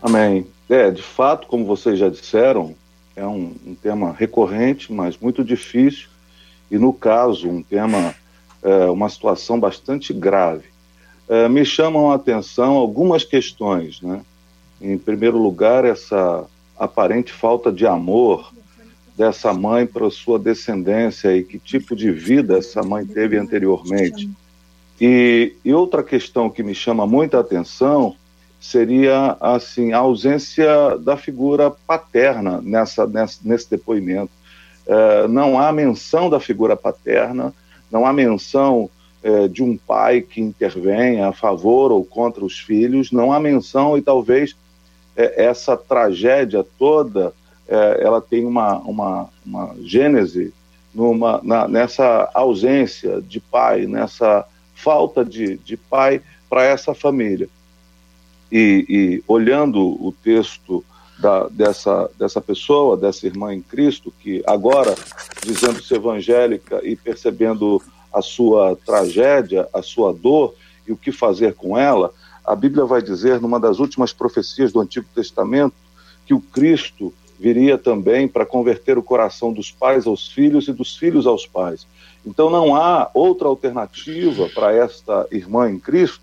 Amém. 0.00 0.46
É, 0.66 0.90
de 0.90 1.02
fato, 1.02 1.46
como 1.46 1.66
vocês 1.66 1.98
já 1.98 2.08
disseram, 2.08 2.74
é 3.14 3.26
um, 3.26 3.54
um 3.66 3.74
tema 3.74 4.14
recorrente, 4.18 4.90
mas 4.90 5.18
muito 5.18 5.44
difícil. 5.44 6.08
E 6.70 6.78
no 6.78 6.92
caso, 6.92 7.50
um 7.50 7.62
tema, 7.62 8.14
é, 8.62 8.86
uma 8.86 9.10
situação 9.10 9.60
bastante 9.60 10.14
grave. 10.14 10.64
É, 11.28 11.46
me 11.50 11.66
chamam 11.66 12.10
a 12.10 12.14
atenção 12.14 12.76
algumas 12.76 13.24
questões, 13.24 14.00
né? 14.00 14.22
Em 14.80 14.96
primeiro 14.96 15.36
lugar, 15.36 15.84
essa 15.84 16.46
aparente 16.78 17.30
falta 17.30 17.70
de 17.70 17.86
amor 17.86 18.52
dessa 19.18 19.52
mãe 19.52 19.84
para 19.84 20.08
sua 20.10 20.38
descendência 20.38 21.36
e 21.36 21.42
que 21.42 21.58
tipo 21.58 21.96
de 21.96 22.12
vida 22.12 22.58
essa 22.58 22.84
mãe 22.84 23.04
teve 23.04 23.36
anteriormente. 23.36 24.30
E, 25.00 25.56
e 25.64 25.74
outra 25.74 26.04
questão 26.04 26.48
que 26.48 26.62
me 26.62 26.72
chama 26.72 27.04
muita 27.04 27.40
atenção 27.40 28.14
seria 28.60 29.36
assim 29.40 29.92
a 29.92 29.98
ausência 29.98 30.96
da 30.98 31.16
figura 31.16 31.68
paterna 31.68 32.60
nessa, 32.62 33.08
nessa 33.08 33.40
nesse 33.42 33.68
depoimento. 33.68 34.30
É, 34.86 35.26
não 35.26 35.58
há 35.58 35.72
menção 35.72 36.30
da 36.30 36.38
figura 36.38 36.76
paterna, 36.76 37.52
não 37.90 38.06
há 38.06 38.12
menção 38.12 38.88
é, 39.20 39.48
de 39.48 39.64
um 39.64 39.76
pai 39.76 40.20
que 40.20 40.40
intervém 40.40 41.22
a 41.22 41.32
favor 41.32 41.90
ou 41.90 42.04
contra 42.04 42.44
os 42.44 42.56
filhos, 42.56 43.10
não 43.10 43.32
há 43.32 43.40
menção 43.40 43.98
e 43.98 44.02
talvez 44.02 44.56
é, 45.16 45.44
essa 45.44 45.76
tragédia 45.76 46.64
toda 46.78 47.32
é, 47.68 48.00
ela 48.02 48.20
tem 48.20 48.46
uma, 48.46 48.78
uma, 48.78 49.28
uma 49.44 49.76
gênese 49.82 50.52
numa, 50.94 51.40
na, 51.42 51.68
nessa 51.68 52.30
ausência 52.34 53.20
de 53.20 53.38
pai, 53.38 53.86
nessa 53.86 54.46
falta 54.74 55.24
de, 55.24 55.58
de 55.58 55.76
pai 55.76 56.22
para 56.48 56.64
essa 56.64 56.94
família. 56.94 57.48
E, 58.50 58.86
e, 58.88 59.24
olhando 59.28 59.80
o 59.80 60.10
texto 60.10 60.82
da, 61.18 61.48
dessa, 61.48 62.10
dessa 62.18 62.40
pessoa, 62.40 62.96
dessa 62.96 63.26
irmã 63.26 63.52
em 63.52 63.60
Cristo, 63.60 64.12
que 64.20 64.42
agora, 64.46 64.94
dizendo-se 65.44 65.94
evangélica 65.94 66.80
e 66.82 66.96
percebendo 66.96 67.82
a 68.12 68.22
sua 68.22 68.76
tragédia, 68.76 69.68
a 69.74 69.82
sua 69.82 70.14
dor 70.14 70.54
e 70.86 70.92
o 70.92 70.96
que 70.96 71.12
fazer 71.12 71.54
com 71.54 71.76
ela, 71.76 72.12
a 72.42 72.56
Bíblia 72.56 72.86
vai 72.86 73.02
dizer, 73.02 73.40
numa 73.40 73.60
das 73.60 73.78
últimas 73.78 74.12
profecias 74.12 74.72
do 74.72 74.80
Antigo 74.80 75.06
Testamento, 75.14 75.74
que 76.24 76.32
o 76.32 76.40
Cristo 76.40 77.12
viria 77.38 77.78
também 77.78 78.26
para 78.26 78.44
converter 78.44 78.98
o 78.98 79.02
coração 79.02 79.52
dos 79.52 79.70
pais 79.70 80.06
aos 80.06 80.28
filhos 80.28 80.66
e 80.68 80.72
dos 80.72 80.96
filhos 80.96 81.26
aos 81.26 81.46
pais. 81.46 81.86
Então 82.26 82.50
não 82.50 82.74
há 82.74 83.08
outra 83.14 83.48
alternativa 83.48 84.48
para 84.54 84.74
esta 84.74 85.26
irmã 85.30 85.70
em 85.70 85.78
Cristo 85.78 86.20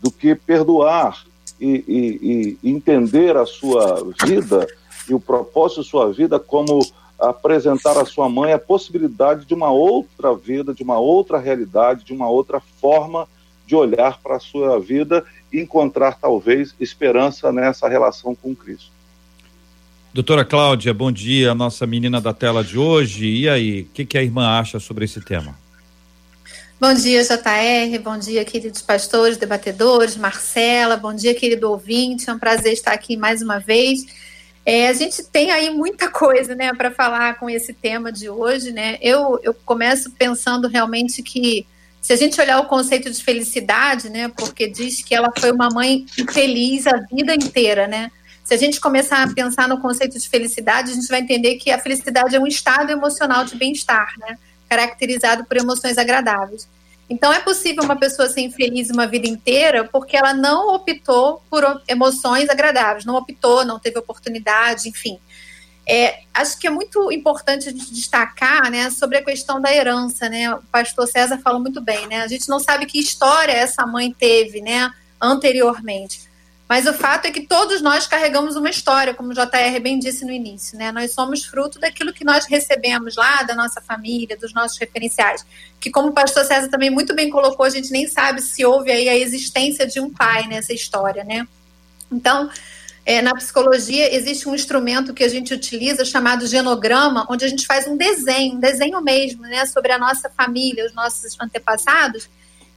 do 0.00 0.10
que 0.10 0.34
perdoar 0.34 1.24
e, 1.60 1.84
e, 1.88 2.58
e, 2.62 2.70
entender 2.70 3.36
a 3.36 3.46
sua 3.46 4.06
vida 4.24 4.66
e 5.08 5.14
o 5.14 5.20
propósito 5.20 5.82
de 5.82 5.88
sua 5.88 6.12
vida 6.12 6.38
como 6.38 6.80
apresentar 7.18 7.98
à 7.98 8.04
sua 8.04 8.28
mãe 8.28 8.52
a 8.52 8.58
possibilidade 8.58 9.44
de 9.44 9.54
uma 9.54 9.70
outra 9.70 10.34
vida, 10.34 10.72
de 10.72 10.82
uma 10.82 10.98
outra 10.98 11.38
realidade, 11.38 12.04
de 12.04 12.12
uma 12.12 12.28
outra 12.28 12.60
forma 12.80 13.26
de 13.66 13.74
olhar 13.74 14.20
para 14.22 14.36
a 14.36 14.40
sua 14.40 14.78
vida 14.78 15.24
e 15.52 15.60
encontrar 15.60 16.18
talvez 16.18 16.74
esperança 16.78 17.50
nessa 17.52 17.88
relação 17.88 18.34
com 18.34 18.54
Cristo. 18.54 18.97
Doutora 20.12 20.42
Cláudia, 20.44 20.94
bom 20.94 21.12
dia, 21.12 21.54
nossa 21.54 21.86
menina 21.86 22.20
da 22.20 22.32
tela 22.32 22.64
de 22.64 22.78
hoje. 22.78 23.26
E 23.26 23.48
aí, 23.48 23.82
o 23.82 23.84
que, 23.92 24.06
que 24.06 24.16
a 24.16 24.22
irmã 24.22 24.58
acha 24.58 24.80
sobre 24.80 25.04
esse 25.04 25.20
tema? 25.20 25.54
Bom 26.80 26.94
dia, 26.94 27.22
JR. 27.22 27.98
Bom 28.02 28.16
dia, 28.16 28.42
queridos 28.44 28.80
pastores, 28.80 29.36
debatedores, 29.36 30.16
Marcela. 30.16 30.96
Bom 30.96 31.12
dia, 31.12 31.34
querido 31.34 31.70
ouvinte. 31.70 32.30
É 32.30 32.32
um 32.32 32.38
prazer 32.38 32.72
estar 32.72 32.92
aqui 32.92 33.16
mais 33.16 33.42
uma 33.42 33.58
vez. 33.58 34.06
É, 34.64 34.88
a 34.88 34.92
gente 34.94 35.22
tem 35.24 35.50
aí 35.50 35.70
muita 35.70 36.08
coisa, 36.08 36.54
né, 36.54 36.72
para 36.72 36.90
falar 36.90 37.38
com 37.38 37.50
esse 37.50 37.74
tema 37.74 38.10
de 38.10 38.30
hoje, 38.30 38.72
né? 38.72 38.96
Eu, 39.02 39.38
eu 39.42 39.52
começo 39.52 40.10
pensando 40.12 40.68
realmente 40.68 41.22
que 41.22 41.66
se 42.00 42.12
a 42.14 42.16
gente 42.16 42.40
olhar 42.40 42.60
o 42.60 42.66
conceito 42.66 43.10
de 43.10 43.22
felicidade, 43.22 44.08
né, 44.08 44.28
porque 44.28 44.68
diz 44.68 45.02
que 45.02 45.14
ela 45.14 45.30
foi 45.38 45.50
uma 45.50 45.68
mãe 45.68 46.06
feliz 46.32 46.86
a 46.86 46.96
vida 47.12 47.34
inteira, 47.34 47.86
né? 47.86 48.10
Se 48.48 48.54
a 48.54 48.56
gente 48.56 48.80
começar 48.80 49.22
a 49.22 49.34
pensar 49.34 49.68
no 49.68 49.78
conceito 49.78 50.18
de 50.18 50.26
felicidade, 50.26 50.90
a 50.90 50.94
gente 50.94 51.06
vai 51.08 51.20
entender 51.20 51.56
que 51.56 51.70
a 51.70 51.78
felicidade 51.78 52.34
é 52.34 52.40
um 52.40 52.46
estado 52.46 52.90
emocional 52.90 53.44
de 53.44 53.54
bem-estar, 53.54 54.14
né? 54.18 54.38
caracterizado 54.66 55.44
por 55.44 55.58
emoções 55.58 55.98
agradáveis. 55.98 56.66
Então, 57.10 57.30
é 57.30 57.40
possível 57.40 57.84
uma 57.84 57.96
pessoa 57.96 58.26
ser 58.26 58.40
infeliz 58.40 58.88
uma 58.88 59.06
vida 59.06 59.28
inteira 59.28 59.84
porque 59.84 60.16
ela 60.16 60.32
não 60.32 60.74
optou 60.74 61.42
por 61.50 61.82
emoções 61.86 62.48
agradáveis, 62.48 63.04
não 63.04 63.16
optou, 63.16 63.66
não 63.66 63.78
teve 63.78 63.98
oportunidade, 63.98 64.88
enfim. 64.88 65.20
É, 65.86 66.20
acho 66.32 66.58
que 66.58 66.66
é 66.66 66.70
muito 66.70 67.12
importante 67.12 67.70
destacar 67.70 68.70
né, 68.70 68.88
sobre 68.88 69.18
a 69.18 69.24
questão 69.24 69.60
da 69.60 69.70
herança. 69.70 70.26
Né? 70.26 70.50
O 70.54 70.62
pastor 70.72 71.06
César 71.06 71.36
falou 71.44 71.60
muito 71.60 71.82
bem. 71.82 72.06
Né? 72.06 72.22
A 72.22 72.26
gente 72.26 72.48
não 72.48 72.58
sabe 72.58 72.86
que 72.86 72.98
história 72.98 73.52
essa 73.52 73.86
mãe 73.86 74.10
teve 74.10 74.62
né, 74.62 74.90
anteriormente. 75.20 76.27
Mas 76.68 76.86
o 76.86 76.92
fato 76.92 77.24
é 77.24 77.30
que 77.30 77.46
todos 77.46 77.80
nós 77.80 78.06
carregamos 78.06 78.54
uma 78.54 78.68
história, 78.68 79.14
como 79.14 79.30
o 79.30 79.34
JR 79.34 79.80
bem 79.82 79.98
disse 79.98 80.24
no 80.24 80.30
início, 80.30 80.76
né? 80.76 80.92
Nós 80.92 81.12
somos 81.12 81.44
fruto 81.46 81.78
daquilo 81.78 82.12
que 82.12 82.24
nós 82.24 82.44
recebemos 82.44 83.16
lá 83.16 83.42
da 83.42 83.54
nossa 83.54 83.80
família, 83.80 84.36
dos 84.36 84.52
nossos 84.52 84.76
referenciais. 84.76 85.46
Que, 85.80 85.90
como 85.90 86.08
o 86.08 86.12
pastor 86.12 86.44
César 86.44 86.68
também 86.68 86.90
muito 86.90 87.14
bem 87.14 87.30
colocou, 87.30 87.64
a 87.64 87.70
gente 87.70 87.90
nem 87.90 88.06
sabe 88.06 88.42
se 88.42 88.64
houve 88.66 88.92
aí 88.92 89.08
a 89.08 89.16
existência 89.16 89.86
de 89.86 89.98
um 89.98 90.10
pai 90.10 90.46
nessa 90.46 90.74
história, 90.74 91.24
né? 91.24 91.48
Então, 92.12 92.50
é, 93.06 93.22
na 93.22 93.34
psicologia 93.34 94.14
existe 94.14 94.46
um 94.46 94.54
instrumento 94.54 95.14
que 95.14 95.24
a 95.24 95.28
gente 95.28 95.54
utiliza 95.54 96.04
chamado 96.04 96.46
genograma, 96.46 97.26
onde 97.30 97.46
a 97.46 97.48
gente 97.48 97.66
faz 97.66 97.86
um 97.86 97.96
desenho, 97.96 98.56
um 98.56 98.60
desenho 98.60 99.00
mesmo, 99.00 99.40
né, 99.44 99.64
sobre 99.64 99.92
a 99.92 99.98
nossa 99.98 100.28
família, 100.28 100.84
os 100.84 100.92
nossos 100.92 101.34
antepassados, 101.40 102.28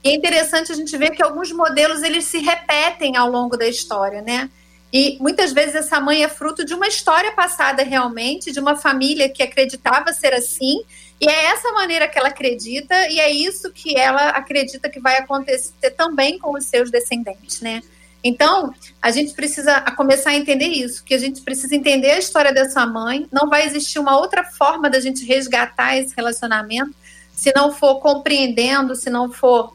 e 0.04 0.08
é 0.08 0.14
interessante 0.14 0.72
a 0.72 0.74
gente 0.74 0.96
ver 0.96 1.10
que 1.10 1.22
alguns 1.22 1.52
modelos 1.52 2.02
eles 2.02 2.24
se 2.24 2.38
repetem 2.38 3.16
ao 3.16 3.30
longo 3.30 3.56
da 3.56 3.68
história, 3.68 4.20
né? 4.20 4.50
E 4.92 5.16
muitas 5.20 5.52
vezes 5.52 5.74
essa 5.74 5.98
mãe 6.00 6.22
é 6.22 6.28
fruto 6.28 6.64
de 6.64 6.74
uma 6.74 6.86
história 6.86 7.32
passada 7.32 7.82
realmente, 7.82 8.52
de 8.52 8.60
uma 8.60 8.76
família 8.76 9.28
que 9.28 9.42
acreditava 9.42 10.12
ser 10.12 10.34
assim, 10.34 10.82
e 11.18 11.26
é 11.26 11.46
essa 11.46 11.72
maneira 11.72 12.06
que 12.06 12.18
ela 12.18 12.28
acredita, 12.28 13.08
e 13.08 13.18
é 13.18 13.30
isso 13.30 13.70
que 13.72 13.96
ela 13.96 14.30
acredita 14.30 14.90
que 14.90 15.00
vai 15.00 15.16
acontecer 15.16 15.90
também 15.92 16.38
com 16.38 16.54
os 16.54 16.66
seus 16.66 16.90
descendentes, 16.90 17.60
né? 17.62 17.80
Então, 18.24 18.72
a 19.00 19.10
gente 19.10 19.32
precisa 19.32 19.80
começar 19.96 20.30
a 20.30 20.36
entender 20.36 20.68
isso, 20.68 21.02
que 21.04 21.14
a 21.14 21.18
gente 21.18 21.40
precisa 21.40 21.74
entender 21.74 22.10
a 22.10 22.18
história 22.18 22.52
dessa 22.52 22.84
mãe, 22.84 23.26
não 23.32 23.48
vai 23.48 23.64
existir 23.64 23.98
uma 23.98 24.18
outra 24.18 24.44
forma 24.44 24.90
da 24.90 25.00
gente 25.00 25.24
resgatar 25.24 25.96
esse 25.96 26.14
relacionamento 26.14 26.94
se 27.34 27.52
não 27.56 27.72
for 27.72 27.98
compreendendo, 27.98 28.94
se 28.94 29.08
não 29.08 29.32
for 29.32 29.72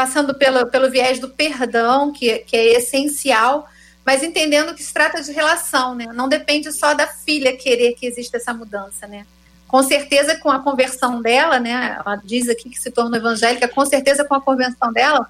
passando 0.00 0.34
pelo, 0.34 0.66
pelo 0.68 0.90
viés 0.90 1.18
do 1.18 1.28
perdão, 1.28 2.10
que, 2.10 2.38
que 2.38 2.56
é 2.56 2.78
essencial, 2.78 3.68
mas 4.02 4.22
entendendo 4.22 4.74
que 4.74 4.82
se 4.82 4.94
trata 4.94 5.20
de 5.20 5.30
relação, 5.30 5.94
né? 5.94 6.06
Não 6.14 6.26
depende 6.26 6.72
só 6.72 6.94
da 6.94 7.06
filha 7.06 7.54
querer 7.54 7.92
que 7.92 8.06
exista 8.06 8.38
essa 8.38 8.54
mudança, 8.54 9.06
né? 9.06 9.26
Com 9.68 9.82
certeza, 9.82 10.38
com 10.38 10.50
a 10.50 10.60
conversão 10.60 11.20
dela, 11.20 11.60
né? 11.60 11.98
Ela 11.98 12.16
diz 12.24 12.48
aqui 12.48 12.70
que 12.70 12.80
se 12.80 12.90
tornou 12.90 13.14
evangélica, 13.14 13.68
com 13.68 13.84
certeza, 13.84 14.24
com 14.24 14.34
a 14.34 14.40
conversão 14.40 14.90
dela, 14.90 15.28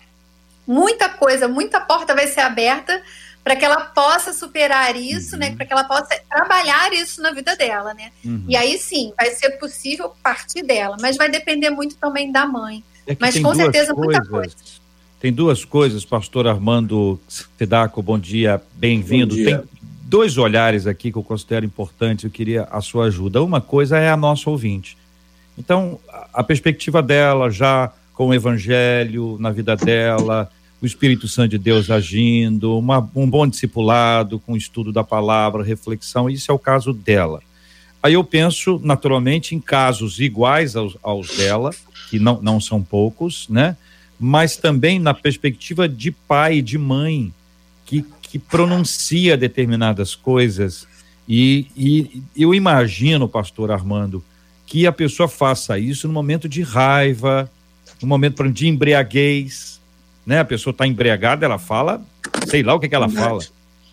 muita 0.64 1.08
coisa, 1.08 1.48
muita 1.48 1.80
porta 1.80 2.14
vai 2.14 2.28
ser 2.28 2.42
aberta 2.42 3.02
para 3.42 3.56
que 3.56 3.64
ela 3.64 3.86
possa 3.86 4.32
superar 4.32 4.94
isso, 4.94 5.36
né? 5.36 5.46
uhum. 5.46 5.50
né? 5.50 5.56
Para 5.56 5.66
que 5.66 5.72
ela 5.72 5.84
possa 5.84 6.16
trabalhar 6.28 6.92
isso 6.92 7.20
na 7.20 7.32
vida 7.32 7.56
dela, 7.56 7.92
né? 7.92 8.12
Uhum. 8.24 8.44
E 8.46 8.56
aí 8.56 8.78
sim, 8.78 9.12
vai 9.16 9.32
ser 9.32 9.50
possível 9.58 10.14
partir 10.22 10.62
dela, 10.62 10.96
mas 11.00 11.16
vai 11.16 11.28
depender 11.28 11.70
muito 11.70 11.96
também 11.96 12.30
da 12.30 12.46
mãe. 12.46 12.84
É 13.10 13.16
Mas 13.18 13.36
com 13.40 13.52
certeza 13.52 13.92
coisas, 13.92 14.20
muita 14.20 14.24
coisa. 14.24 14.54
Tem 15.18 15.32
duas 15.32 15.64
coisas, 15.64 16.04
pastor 16.04 16.46
Armando 16.46 17.18
Tedaco, 17.58 18.00
bom 18.00 18.16
dia, 18.16 18.62
bem-vindo. 18.74 19.34
Tem 19.34 19.60
dois 20.04 20.38
olhares 20.38 20.86
aqui 20.86 21.10
que 21.10 21.18
eu 21.18 21.22
considero 21.24 21.66
importantes, 21.66 22.24
eu 22.24 22.30
queria 22.30 22.68
a 22.70 22.80
sua 22.80 23.06
ajuda. 23.06 23.42
Uma 23.42 23.60
coisa 23.60 23.98
é 23.98 24.08
a 24.08 24.16
nossa 24.16 24.48
ouvinte. 24.48 24.96
Então, 25.58 25.98
a 26.32 26.44
perspectiva 26.44 27.02
dela 27.02 27.50
já 27.50 27.92
com 28.14 28.28
o 28.28 28.34
evangelho 28.34 29.36
na 29.40 29.50
vida 29.50 29.74
dela, 29.74 30.48
o 30.80 30.86
Espírito 30.86 31.26
Santo 31.26 31.50
de 31.50 31.58
Deus 31.58 31.90
agindo, 31.90 32.78
uma, 32.78 33.10
um 33.12 33.28
bom 33.28 33.44
discipulado 33.44 34.38
com 34.38 34.52
o 34.52 34.56
estudo 34.56 34.92
da 34.92 35.02
palavra, 35.02 35.64
reflexão, 35.64 36.30
isso 36.30 36.52
é 36.52 36.54
o 36.54 36.58
caso 36.60 36.92
dela. 36.92 37.42
Aí 38.02 38.14
eu 38.14 38.24
penso, 38.24 38.80
naturalmente, 38.82 39.54
em 39.54 39.60
casos 39.60 40.20
iguais 40.20 40.74
aos, 40.74 40.96
aos 41.02 41.36
dela, 41.36 41.70
que 42.08 42.18
não, 42.18 42.40
não 42.40 42.60
são 42.60 42.82
poucos, 42.82 43.46
né? 43.48 43.76
Mas 44.18 44.56
também 44.56 44.98
na 44.98 45.14
perspectiva 45.14 45.88
de 45.88 46.10
pai 46.10 46.56
e 46.56 46.62
de 46.62 46.78
mãe, 46.78 47.32
que, 47.84 48.04
que 48.22 48.38
pronuncia 48.38 49.36
determinadas 49.36 50.14
coisas. 50.14 50.86
E, 51.28 51.66
e 51.76 52.22
eu 52.36 52.54
imagino, 52.54 53.28
pastor 53.28 53.70
Armando, 53.70 54.24
que 54.66 54.86
a 54.86 54.92
pessoa 54.92 55.28
faça 55.28 55.78
isso 55.78 56.06
no 56.06 56.14
momento 56.14 56.48
de 56.48 56.62
raiva, 56.62 57.50
no 58.00 58.08
momento 58.08 58.48
de 58.50 58.68
embriaguez, 58.68 59.80
né? 60.24 60.40
A 60.40 60.44
pessoa 60.44 60.72
está 60.72 60.86
embriagada, 60.86 61.44
ela 61.44 61.58
fala, 61.58 62.02
sei 62.46 62.62
lá 62.62 62.74
o 62.74 62.80
que, 62.80 62.88
que 62.88 62.94
ela 62.94 63.08
fala, 63.08 63.40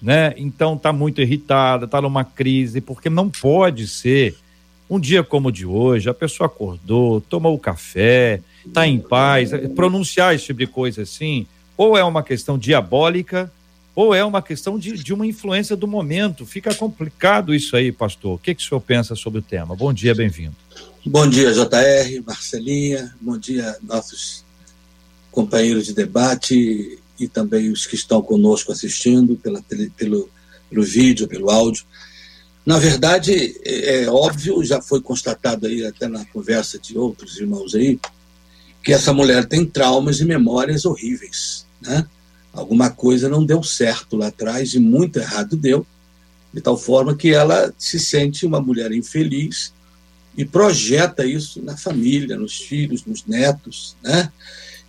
né? 0.01 0.33
Então 0.37 0.75
está 0.75 0.93
muito 0.93 1.21
irritada, 1.21 1.85
está 1.85 2.01
numa 2.01 2.23
crise, 2.23 2.81
porque 2.81 3.09
não 3.09 3.29
pode 3.29 3.87
ser 3.87 4.35
um 4.89 4.99
dia 4.99 5.23
como 5.23 5.49
o 5.49 5.51
de 5.51 5.65
hoje, 5.65 6.09
a 6.09 6.13
pessoa 6.13 6.47
acordou, 6.47 7.19
tomou 7.19 7.53
o 7.53 7.59
café, 7.59 8.41
está 8.65 8.87
em 8.87 8.99
paz, 8.99 9.51
pronunciar 9.75 10.33
esse 10.33 10.45
tipo 10.45 10.59
de 10.59 10.67
coisa 10.67 11.01
assim, 11.01 11.45
ou 11.75 11.97
é 11.97 12.03
uma 12.03 12.23
questão 12.23 12.57
diabólica, 12.57 13.51
ou 13.93 14.13
é 14.13 14.23
uma 14.23 14.41
questão 14.41 14.77
de, 14.77 14.93
de 14.93 15.13
uma 15.13 15.25
influência 15.25 15.75
do 15.75 15.87
momento. 15.87 16.45
Fica 16.45 16.73
complicado 16.73 17.53
isso 17.53 17.75
aí, 17.75 17.91
pastor. 17.91 18.35
O 18.35 18.37
que, 18.37 18.53
que 18.53 18.63
o 18.63 18.65
senhor 18.65 18.79
pensa 18.79 19.15
sobre 19.15 19.39
o 19.39 19.41
tema? 19.41 19.75
Bom 19.75 19.91
dia, 19.91 20.13
bem-vindo. 20.13 20.55
Bom 21.05 21.27
dia, 21.27 21.51
JR, 21.51 22.23
Marcelinha, 22.25 23.15
bom 23.19 23.37
dia, 23.37 23.75
nossos 23.81 24.45
companheiros 25.31 25.85
de 25.85 25.93
debate 25.93 26.99
e 27.19 27.27
também 27.27 27.71
os 27.71 27.85
que 27.85 27.95
estão 27.95 28.21
conosco 28.21 28.71
assistindo 28.71 29.35
pela, 29.35 29.61
pelo, 29.97 30.29
pelo 30.69 30.83
vídeo, 30.83 31.27
pelo 31.27 31.49
áudio. 31.49 31.85
Na 32.65 32.77
verdade, 32.77 33.59
é, 33.63 34.03
é 34.03 34.09
óbvio, 34.09 34.63
já 34.63 34.81
foi 34.81 35.01
constatado 35.01 35.67
aí 35.67 35.85
até 35.85 36.07
na 36.07 36.25
conversa 36.25 36.77
de 36.77 36.97
outros 36.97 37.37
irmãos 37.37 37.73
aí, 37.73 37.99
que 38.83 38.93
essa 38.93 39.13
mulher 39.13 39.45
tem 39.45 39.65
traumas 39.65 40.19
e 40.19 40.25
memórias 40.25 40.85
horríveis, 40.85 41.65
né? 41.81 42.05
Alguma 42.53 42.89
coisa 42.89 43.29
não 43.29 43.45
deu 43.45 43.61
certo 43.61 44.17
lá 44.17 44.27
atrás 44.27 44.73
e 44.73 44.79
muito 44.79 45.19
errado 45.19 45.55
deu, 45.55 45.85
de 46.53 46.61
tal 46.61 46.77
forma 46.77 47.15
que 47.15 47.29
ela 47.29 47.73
se 47.77 47.99
sente 47.99 48.45
uma 48.45 48.59
mulher 48.59 48.91
infeliz 48.91 49.73
e 50.35 50.43
projeta 50.43 51.25
isso 51.25 51.61
na 51.61 51.77
família, 51.77 52.37
nos 52.37 52.57
filhos, 52.57 53.05
nos 53.05 53.25
netos, 53.25 53.95
né? 54.03 54.31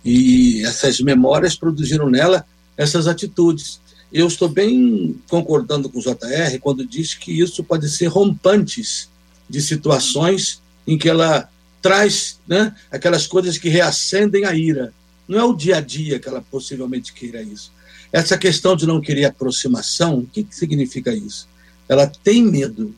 E 0.03 0.63
essas 0.65 0.99
memórias 0.99 1.55
produziram 1.55 2.09
nela 2.09 2.45
essas 2.77 3.07
atitudes 3.07 3.79
eu 4.11 4.27
estou 4.27 4.49
bem 4.49 5.15
concordando 5.29 5.89
com 5.89 5.99
o 5.99 6.01
JR 6.01 6.59
quando 6.61 6.85
diz 6.85 7.13
que 7.13 7.31
isso 7.31 7.63
pode 7.63 7.89
ser 7.89 8.07
rompantes 8.07 9.07
de 9.47 9.61
situações 9.61 10.61
em 10.85 10.97
que 10.97 11.07
ela 11.07 11.49
traz 11.81 12.39
né, 12.47 12.75
aquelas 12.91 13.27
coisas 13.27 13.57
que 13.57 13.69
reacendem 13.69 14.45
a 14.45 14.55
ira. 14.55 14.91
Não 15.27 15.39
é 15.39 15.43
o 15.43 15.53
dia 15.53 15.77
a 15.77 15.81
dia 15.81 16.19
que 16.19 16.27
ela 16.27 16.41
possivelmente 16.41 17.13
queira 17.13 17.41
isso. 17.41 17.71
Essa 18.11 18.37
questão 18.37 18.75
de 18.75 18.87
não 18.87 18.99
querer 18.99 19.25
aproximação, 19.25 20.19
o 20.19 20.25
que, 20.25 20.43
que 20.43 20.55
significa 20.55 21.13
isso? 21.13 21.47
Ela 21.87 22.07
tem 22.07 22.43
medo 22.43 22.95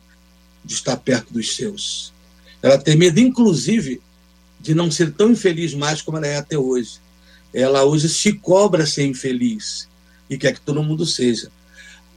de 0.64 0.74
estar 0.74 0.96
perto 0.96 1.34
dos 1.34 1.56
seus. 1.56 2.14
Ela 2.62 2.78
tem 2.78 2.96
medo, 2.96 3.20
inclusive, 3.20 4.02
de 4.62 4.76
não 4.76 4.92
ser 4.92 5.12
tão 5.12 5.32
infeliz 5.32 5.74
mais 5.74 6.02
como 6.02 6.18
ela 6.18 6.28
é 6.28 6.38
até 6.38 6.58
hoje. 6.58 7.00
Ela 7.54 7.84
hoje 7.84 8.08
se 8.08 8.34
cobra 8.34 8.86
ser 8.86 9.06
infeliz 9.06 9.88
e 10.30 10.38
quer 10.38 10.54
que 10.54 10.62
todo 10.62 10.84
mundo 10.84 11.06
seja. 11.06 11.52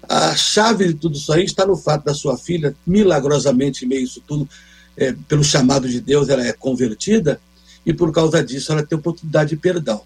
A 0.08 0.36
chave 0.36 0.88
de 0.88 0.94
tudo 0.94 1.16
isso 1.16 1.32
aí 1.32 1.44
está 1.44 1.66
no 1.66 1.76
fato 1.76 2.04
da 2.04 2.14
sua 2.14 2.36
filha, 2.36 2.76
milagrosamente, 2.86 3.84
em 3.84 3.88
meio 3.88 4.02
a 4.02 4.04
isso 4.04 4.22
tudo, 4.26 4.48
é, 4.96 5.14
pelo 5.26 5.42
chamado 5.42 5.88
de 5.88 6.00
Deus, 6.00 6.28
ela 6.28 6.46
é 6.46 6.52
convertida 6.52 7.40
e 7.84 7.92
por 7.92 8.12
causa 8.12 8.44
disso 8.44 8.70
ela 8.70 8.84
tem 8.84 8.98
oportunidade 8.98 9.50
de 9.50 9.56
perdão. 9.56 10.02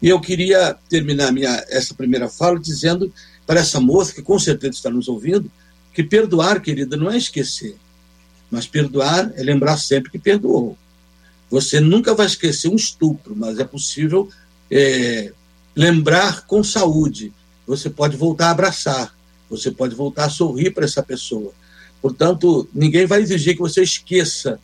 E 0.00 0.08
eu 0.08 0.20
queria 0.20 0.76
terminar 0.88 1.32
minha, 1.32 1.64
essa 1.68 1.94
primeira 1.94 2.28
fala 2.28 2.58
dizendo 2.58 3.12
para 3.46 3.60
essa 3.60 3.80
moça, 3.80 4.12
que 4.12 4.22
com 4.22 4.38
certeza 4.38 4.74
está 4.74 4.90
nos 4.90 5.08
ouvindo, 5.08 5.50
que 5.92 6.02
perdoar, 6.02 6.60
querida, 6.60 6.96
não 6.96 7.10
é 7.10 7.16
esquecer, 7.16 7.76
mas 8.50 8.66
perdoar 8.66 9.32
é 9.36 9.42
lembrar 9.42 9.76
sempre 9.76 10.10
que 10.10 10.18
perdoou. 10.18 10.76
Você 11.54 11.78
nunca 11.78 12.16
vai 12.16 12.26
esquecer 12.26 12.66
um 12.66 12.74
estupro, 12.74 13.32
mas 13.36 13.60
é 13.60 13.64
possível 13.64 14.28
é, 14.68 15.32
lembrar 15.72 16.48
com 16.48 16.64
saúde. 16.64 17.32
Você 17.64 17.88
pode 17.88 18.16
voltar 18.16 18.48
a 18.48 18.50
abraçar, 18.50 19.16
você 19.48 19.70
pode 19.70 19.94
voltar 19.94 20.24
a 20.24 20.28
sorrir 20.28 20.72
para 20.72 20.84
essa 20.84 21.00
pessoa. 21.00 21.52
Portanto, 22.02 22.68
ninguém 22.74 23.06
vai 23.06 23.22
exigir 23.22 23.54
que 23.54 23.60
você 23.60 23.84
esqueça, 23.84 24.58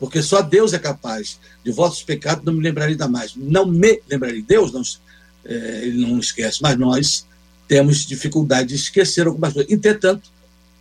porque 0.00 0.20
só 0.20 0.42
Deus 0.42 0.72
é 0.72 0.80
capaz. 0.80 1.38
De 1.64 1.70
vossos 1.70 2.02
pecados 2.02 2.44
não 2.44 2.54
me 2.54 2.60
lembrarei 2.60 2.94
ainda 2.94 3.06
mais. 3.06 3.36
Não 3.36 3.64
me 3.64 4.02
lembrarei. 4.10 4.42
Deus 4.42 4.72
não, 4.72 4.82
é, 5.44 5.82
ele 5.84 6.04
não 6.04 6.18
esquece, 6.18 6.60
mas 6.60 6.76
nós 6.76 7.24
temos 7.68 8.04
dificuldade 8.04 8.70
de 8.70 8.74
esquecer 8.74 9.28
algumas 9.28 9.52
coisas. 9.52 9.70
Entretanto, 9.70 10.28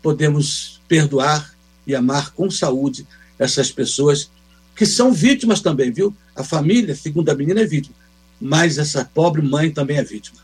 podemos 0.01 0.81
perdoar 0.87 1.53
e 1.85 1.93
amar 1.93 2.31
com 2.31 2.49
saúde 2.49 3.05
essas 3.37 3.71
pessoas 3.71 4.31
que 4.75 4.85
são 4.85 5.11
vítimas 5.11 5.61
também, 5.61 5.91
viu? 5.91 6.13
A 6.35 6.43
família, 6.43 6.95
segundo 6.95 7.29
a 7.29 7.35
menina, 7.35 7.61
é 7.61 7.65
vítima. 7.65 7.95
Mas 8.39 8.77
essa 8.77 9.05
pobre 9.05 9.41
mãe 9.41 9.71
também 9.71 9.97
é 9.97 10.03
vítima. 10.03 10.39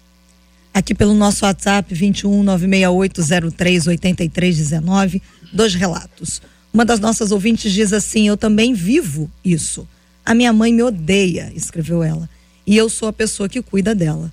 Aqui 0.74 0.96
pelo 0.96 1.14
nosso 1.14 1.44
WhatsApp, 1.44 1.94
21 1.94 2.44
96803 2.44 3.88
8319 3.88 5.22
dois 5.52 5.76
relatos. 5.76 6.42
Uma 6.74 6.86
das 6.86 7.00
nossas 7.00 7.32
ouvintes 7.32 7.72
diz 7.72 7.92
assim: 7.92 8.28
Eu 8.28 8.38
também 8.38 8.74
vivo 8.74 9.30
isso. 9.44 9.88
A 10.26 10.34
minha 10.34 10.54
mãe 10.54 10.72
me 10.72 10.84
odeia, 10.84 11.52
escreveu 11.56 12.04
ela, 12.04 12.30
e 12.66 12.78
eu 12.78 12.90
sou 12.90 13.08
a 13.10 13.14
pessoa 13.14 13.50
que 13.50 13.62
cuida 13.62 13.94
dela. 13.94 14.32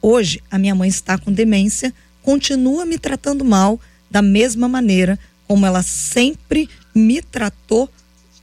Hoje, 0.00 0.40
a 0.50 0.58
minha 0.58 0.74
mãe 0.74 0.88
está 0.88 1.16
com 1.18 1.32
demência, 1.32 1.92
continua 2.22 2.84
me 2.84 2.98
tratando 2.98 3.44
mal 3.44 3.80
da 4.10 4.20
mesma 4.20 4.68
maneira 4.68 5.18
como 5.48 5.66
ela 5.66 5.82
sempre 5.82 6.68
me 6.94 7.20
tratou 7.22 7.90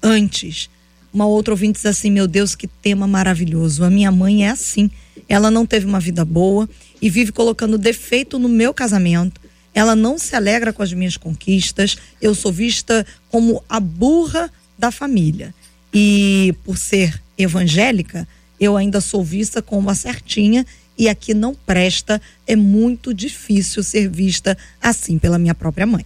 antes. 0.02 0.70
Uma 1.14 1.26
outra 1.26 1.54
ouvinte 1.54 1.78
diz 1.78 1.86
assim: 1.86 2.10
Meu 2.10 2.28
Deus, 2.28 2.56
que 2.56 2.68
tema 2.68 3.08
maravilhoso. 3.08 3.84
A 3.84 3.90
minha 3.90 4.12
mãe 4.12 4.46
é 4.46 4.50
assim. 4.50 4.90
Ela 5.28 5.52
não 5.52 5.66
teve 5.66 5.86
uma 5.86 6.00
vida 6.00 6.26
boa 6.26 6.70
e 7.02 7.10
vive 7.10 7.32
colocando 7.32 7.78
defeito 7.78 8.38
no 8.38 8.50
meu 8.50 8.74
casamento 8.74 9.42
ela 9.74 9.96
não 9.96 10.18
se 10.18 10.36
alegra 10.36 10.74
com 10.74 10.84
as 10.84 10.92
minhas 10.94 11.18
conquistas, 11.18 11.98
eu 12.22 12.36
sou 12.36 12.52
vista 12.52 13.06
como 13.30 13.64
a 13.70 13.80
burra 13.80 14.52
da 14.78 14.92
família. 14.92 15.54
E 15.94 16.54
por 16.64 16.78
ser 16.78 17.22
evangélica, 17.38 18.28
eu 18.60 18.76
ainda 18.76 19.02
sou 19.02 19.24
vista 19.24 19.62
como 19.62 19.90
a 19.90 19.96
certinha 19.96 20.66
e 20.98 21.10
aqui 21.10 21.34
não 21.34 21.56
presta, 21.56 22.22
é 22.46 22.56
muito 22.56 23.14
difícil 23.14 23.82
ser 23.82 24.10
vista 24.10 24.58
assim 24.82 25.18
pela 25.18 25.40
minha 25.40 25.56
própria 25.56 25.86
mãe. 25.86 26.06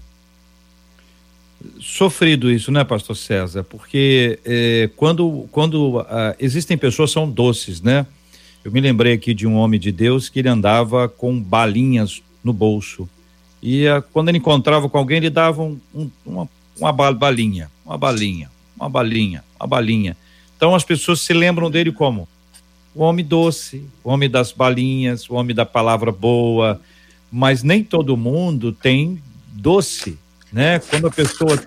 Sofrido 1.80 2.52
isso, 2.52 2.72
né, 2.72 2.84
pastor 2.84 3.16
César? 3.16 3.64
Porque 3.64 4.40
eh, 4.46 4.90
quando, 4.96 5.48
quando 5.52 6.00
ah, 6.10 6.36
existem 6.40 6.78
pessoas 6.78 7.12
são 7.12 7.30
doces, 7.30 7.82
né? 7.82 8.06
Eu 8.64 8.72
me 8.72 8.82
lembrei 8.82 9.14
aqui 9.14 9.34
de 9.34 9.46
um 9.46 9.56
homem 9.56 9.80
de 9.80 9.92
Deus 9.92 10.28
que 10.28 10.40
ele 10.40 10.50
andava 10.50 11.08
com 11.08 11.40
balinhas 11.40 12.24
no 12.44 12.52
bolso. 12.52 13.08
E 13.62 13.88
uh, 13.88 14.04
quando 14.12 14.30
ele 14.30 14.40
encontrava 14.40 14.90
com 14.90 14.98
alguém, 14.98 15.18
ele 15.18 15.30
dava 15.30 15.62
um, 15.62 15.80
um, 15.94 16.10
uma, 16.26 16.50
uma 16.80 16.92
balinha, 16.92 17.70
uma 17.86 17.98
balinha, 17.98 18.50
uma 18.76 18.90
balinha, 18.90 19.44
uma 19.60 19.68
balinha. 19.68 20.18
Então 20.58 20.74
as 20.74 20.84
pessoas 20.84 21.22
se 21.22 21.32
lembram 21.32 21.70
dele 21.70 21.92
como 21.92 22.28
o 22.94 23.04
homem 23.04 23.26
doce, 23.26 23.84
o 24.04 24.10
homem 24.10 24.30
das 24.30 24.52
balinhas, 24.52 25.30
o 25.30 25.36
homem 25.36 25.56
da 25.56 25.66
palavra 25.66 26.12
boa, 26.12 26.80
mas 27.32 27.62
nem 27.62 27.84
todo 27.84 28.16
mundo 28.16 28.72
tem 28.72 29.22
doce, 29.48 30.18
né? 30.56 30.80
Quando 30.80 31.08
a 31.08 31.12
pessoa 31.12 31.62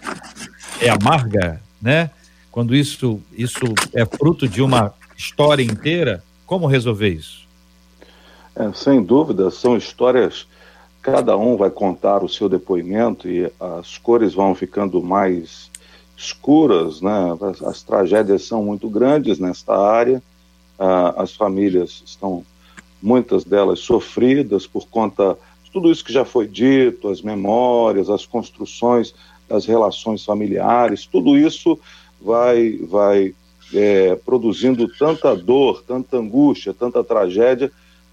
é 0.80 0.88
amarga, 0.88 1.60
né? 1.80 2.10
Quando 2.50 2.74
isso 2.74 3.20
isso 3.36 3.60
é 3.92 4.06
fruto 4.06 4.48
de 4.48 4.62
uma 4.62 4.94
história 5.14 5.62
inteira, 5.62 6.24
como 6.46 6.66
resolver 6.66 7.10
isso? 7.10 7.46
É, 8.56 8.72
sem 8.72 9.02
dúvida, 9.02 9.50
são 9.50 9.76
histórias 9.76 10.46
cada 11.02 11.36
um 11.36 11.56
vai 11.56 11.70
contar 11.70 12.24
o 12.24 12.28
seu 12.28 12.48
depoimento 12.48 13.28
e 13.28 13.50
as 13.60 13.98
cores 13.98 14.32
vão 14.32 14.54
ficando 14.54 15.02
mais 15.02 15.70
escuras, 16.16 17.02
né? 17.02 17.36
As, 17.42 17.62
as 17.62 17.82
tragédias 17.82 18.44
são 18.44 18.64
muito 18.64 18.88
grandes 18.88 19.38
nesta 19.38 19.78
área, 19.78 20.22
ah, 20.78 21.14
as 21.22 21.36
famílias 21.36 22.02
estão, 22.06 22.42
muitas 23.02 23.44
delas 23.44 23.80
sofridas 23.80 24.66
por 24.66 24.88
conta 24.88 25.38
tudo 25.68 25.90
isso 25.90 26.04
que 26.04 26.12
já 26.12 26.24
foi 26.24 26.46
dito, 26.46 27.08
as 27.08 27.22
memórias, 27.22 28.10
as 28.10 28.26
construções 28.26 29.14
das 29.48 29.66
relações 29.66 30.24
familiares, 30.24 31.06
tudo 31.06 31.36
isso 31.36 31.78
vai, 32.20 32.78
vai 32.88 33.34
é, 33.72 34.14
produzindo 34.16 34.88
tanta 34.98 35.34
dor, 35.34 35.82
tanta 35.86 36.16
angústia, 36.16 36.74
tanta 36.74 37.02
tragédia, 37.04 37.70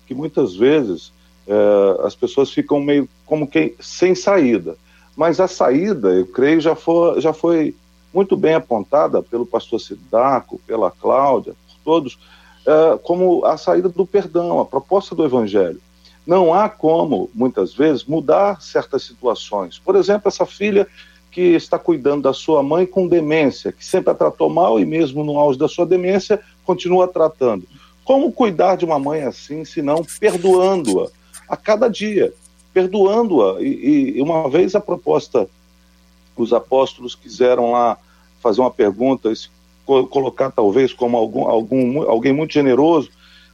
que 0.08 0.14
muitas 0.14 0.56
vezes 0.56 1.12
é, 1.48 2.06
as 2.06 2.16
pessoas 2.16 2.52
ficam 2.52 2.80
meio 2.80 3.08
como 3.26 3.48
que 3.48 3.76
sem 3.80 4.16
saída. 4.16 4.78
Mas 5.16 5.40
a 5.40 5.48
saída, 5.48 6.10
eu 6.14 6.26
creio, 6.28 6.60
já 6.60 6.76
foi, 6.76 7.22
já 7.22 7.34
foi 7.34 7.76
muito 8.14 8.36
bem 8.36 8.54
apontada 8.56 9.22
pelo 9.22 9.46
pastor 9.46 9.80
Sidaco, 9.80 10.60
pela 10.66 10.92
Cláudia, 10.92 11.54
por 11.68 11.76
todos, 11.84 12.18
é, 12.66 12.98
como 13.04 13.46
a 13.46 13.58
saída 13.58 13.90
do 13.90 14.06
perdão, 14.06 14.60
a 14.60 14.66
proposta 14.66 15.16
do 15.16 15.24
evangelho. 15.24 15.80
Não 16.26 16.54
há 16.54 16.68
como, 16.68 17.30
muitas 17.34 17.74
vezes, 17.74 18.04
mudar 18.04 18.62
certas 18.62 19.04
situações. 19.04 19.78
Por 19.78 19.96
exemplo, 19.96 20.28
essa 20.28 20.46
filha 20.46 20.88
que 21.32 21.42
está 21.42 21.78
cuidando 21.78 22.24
da 22.24 22.34
sua 22.34 22.64
mãe 22.64 22.86
com 22.86 23.08
demência, 23.08 23.72
que 23.72 23.86
sempre 23.86 24.12
a 24.12 24.16
tratou 24.16 24.50
mal 24.50 24.80
e 24.80 24.86
mesmo 24.86 25.24
no 25.24 25.38
auge 25.38 25.60
da 25.60 25.68
sua 25.68 25.86
demência 25.86 26.40
continua 26.64 27.08
tratando. 27.08 27.68
Como 28.04 28.32
cuidar 28.32 28.76
de 28.76 28.86
uma 28.86 28.98
mãe 28.98 29.22
assim, 29.24 29.66
se 29.66 29.82
não 29.82 30.06
perdoando-a? 30.20 31.10
a 31.48 31.56
cada 31.56 31.88
dia, 31.88 32.34
perdoando-a. 32.74 33.62
E, 33.62 34.18
e, 34.18 34.22
uma 34.22 34.50
vez 34.50 34.76
a 34.76 34.82
proposta, 34.82 35.48
os 36.36 36.54
apóstolos 36.54 37.16
quiseram 37.16 37.72
lá 37.72 37.98
fazer 38.42 38.62
uma 38.62 38.72
pergunta, 38.72 39.32
colocar 39.86 40.52
talvez 40.52 40.94
como 40.94 41.18
algum, 41.18 41.48
algum, 41.48 42.10
alguém 42.10 42.34
muito 42.34 42.54
generoso, 42.54 43.10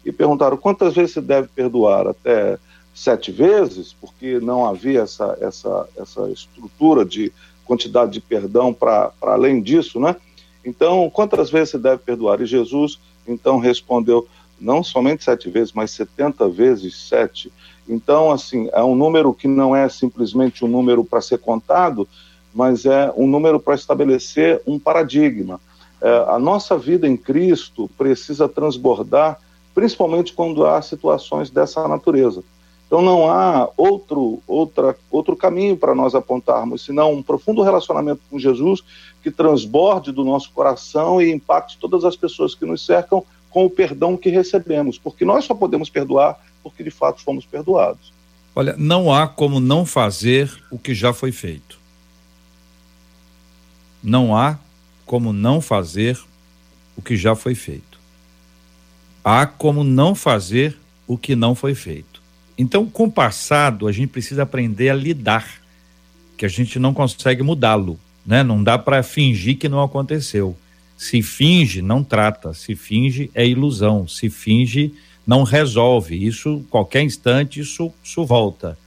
e 0.06 0.12
perguntaram 0.12 0.58
quantas 0.58 0.94
vezes 0.94 1.14
se 1.14 1.22
deve 1.22 1.48
perdoar? 1.48 2.08
Até 2.08 2.58
sete 2.94 3.32
vezes, 3.32 3.94
porque 3.94 4.40
não 4.40 4.66
havia 4.66 5.02
essa, 5.02 5.38
essa, 5.40 5.88
essa 5.98 6.30
estrutura 6.30 7.06
de 7.06 7.32
quantidade 7.66 8.12
de 8.12 8.20
perdão 8.20 8.74
para 8.74 9.12
além 9.22 9.62
disso, 9.62 10.00
né? 10.00 10.16
Então, 10.64 11.10
quantas 11.10 11.50
vezes 11.50 11.72
se 11.72 11.78
deve 11.78 12.00
perdoar? 12.00 12.42
E 12.42 12.46
Jesus 12.46 13.00
então 13.28 13.60
respondeu, 13.60 14.28
não 14.60 14.84
somente 14.84 15.24
sete 15.24 15.50
vezes, 15.50 15.74
mas 15.74 15.92
setenta 15.92 16.48
vezes 16.50 17.08
sete. 17.08 17.52
Então, 17.88 18.32
assim, 18.32 18.70
é 18.74 18.84
um 18.84 18.96
número 18.96 19.34
que 19.34 19.48
não 19.48 19.76
é 19.76 19.88
simplesmente 19.90 20.64
um 20.64 20.68
número 20.68 21.04
para 21.04 21.22
ser 21.22 21.40
contado, 21.40 22.08
mas 22.54 22.86
é 22.86 23.12
um 23.16 23.26
número 23.26 23.60
para 23.60 23.76
estabelecer 23.76 24.62
um 24.68 24.78
paradigma. 24.78 25.60
É, 26.02 26.26
a 26.28 26.38
nossa 26.38 26.78
vida 26.78 27.08
em 27.08 27.16
Cristo 27.16 27.90
precisa 27.98 28.50
transbordar, 28.50 29.40
principalmente 29.74 30.34
quando 30.34 30.66
há 30.66 30.82
situações 30.82 31.50
dessa 31.50 31.88
natureza. 31.88 32.44
Então 32.88 33.02
não 33.02 33.32
há 33.32 33.70
outro, 33.78 34.44
outra, 34.46 34.98
outro 35.10 35.36
caminho 35.36 35.78
para 35.78 35.96
nós 35.96 36.14
apontarmos, 36.14 36.84
senão 36.84 37.14
um 37.14 37.24
profundo 37.24 37.62
relacionamento 37.62 38.22
com 38.30 38.38
Jesus 38.38 38.84
que 39.24 39.32
transborde 39.32 40.12
do 40.12 40.26
nosso 40.26 40.52
coração 40.52 41.22
e 41.22 41.32
impacte 41.32 41.78
todas 41.78 42.04
as 42.04 42.18
pessoas 42.18 42.54
que 42.54 42.66
nos 42.66 42.86
cercam 42.86 43.24
com 43.50 43.66
o 43.66 43.70
perdão 43.70 44.18
que 44.18 44.30
recebemos, 44.30 44.98
porque 44.98 45.24
nós 45.24 45.46
só 45.46 45.54
podemos 45.54 45.90
perdoar 45.90 46.38
porque 46.64 46.84
de 46.84 46.92
fato 46.92 47.22
fomos 47.22 47.46
perdoados. 47.46 48.14
Olha, 48.56 48.76
não 48.78 49.14
há 49.14 49.28
como 49.28 49.60
não 49.60 49.86
fazer 49.86 50.52
o 50.70 50.78
que 50.78 50.94
já 50.94 51.14
foi 51.14 51.32
feito. 51.32 51.80
Não 54.04 54.36
há 54.36 54.60
como 55.06 55.32
não 55.32 55.62
fazer 55.62 56.20
o 56.98 57.02
que 57.02 57.16
já 57.16 57.36
foi 57.36 57.56
feito. 57.56 57.91
Há 59.24 59.46
como 59.46 59.84
não 59.84 60.16
fazer 60.16 60.78
o 61.08 61.18
que 61.18 61.36
não 61.36 61.54
foi 61.54 61.76
feito. 61.76 62.22
Então, 62.58 62.86
com 62.86 63.06
o 63.06 63.12
passado, 63.12 63.88
a 63.88 63.92
gente 63.92 64.10
precisa 64.10 64.44
aprender 64.44 64.90
a 64.90 64.96
lidar, 64.96 65.62
que 66.38 66.46
a 66.46 66.50
gente 66.50 66.80
não 66.80 66.94
consegue 66.94 67.44
mudá-lo, 67.44 68.00
né? 68.26 68.44
Não 68.44 68.64
dá 68.64 68.78
para 68.78 69.04
fingir 69.04 69.58
que 69.58 69.70
não 69.70 69.82
aconteceu. 69.82 70.56
Se 70.98 71.22
finge, 71.22 71.82
não 71.82 72.04
trata. 72.04 72.54
Se 72.54 72.76
finge, 72.76 73.32
é 73.34 73.46
ilusão. 73.46 74.08
Se 74.08 74.30
finge, 74.30 74.94
não 75.26 75.44
resolve. 75.44 76.16
Isso, 76.16 76.64
qualquer 76.70 77.02
instante, 77.02 77.60
isso, 77.60 77.92
isso 78.04 78.26
volta. 78.26 78.78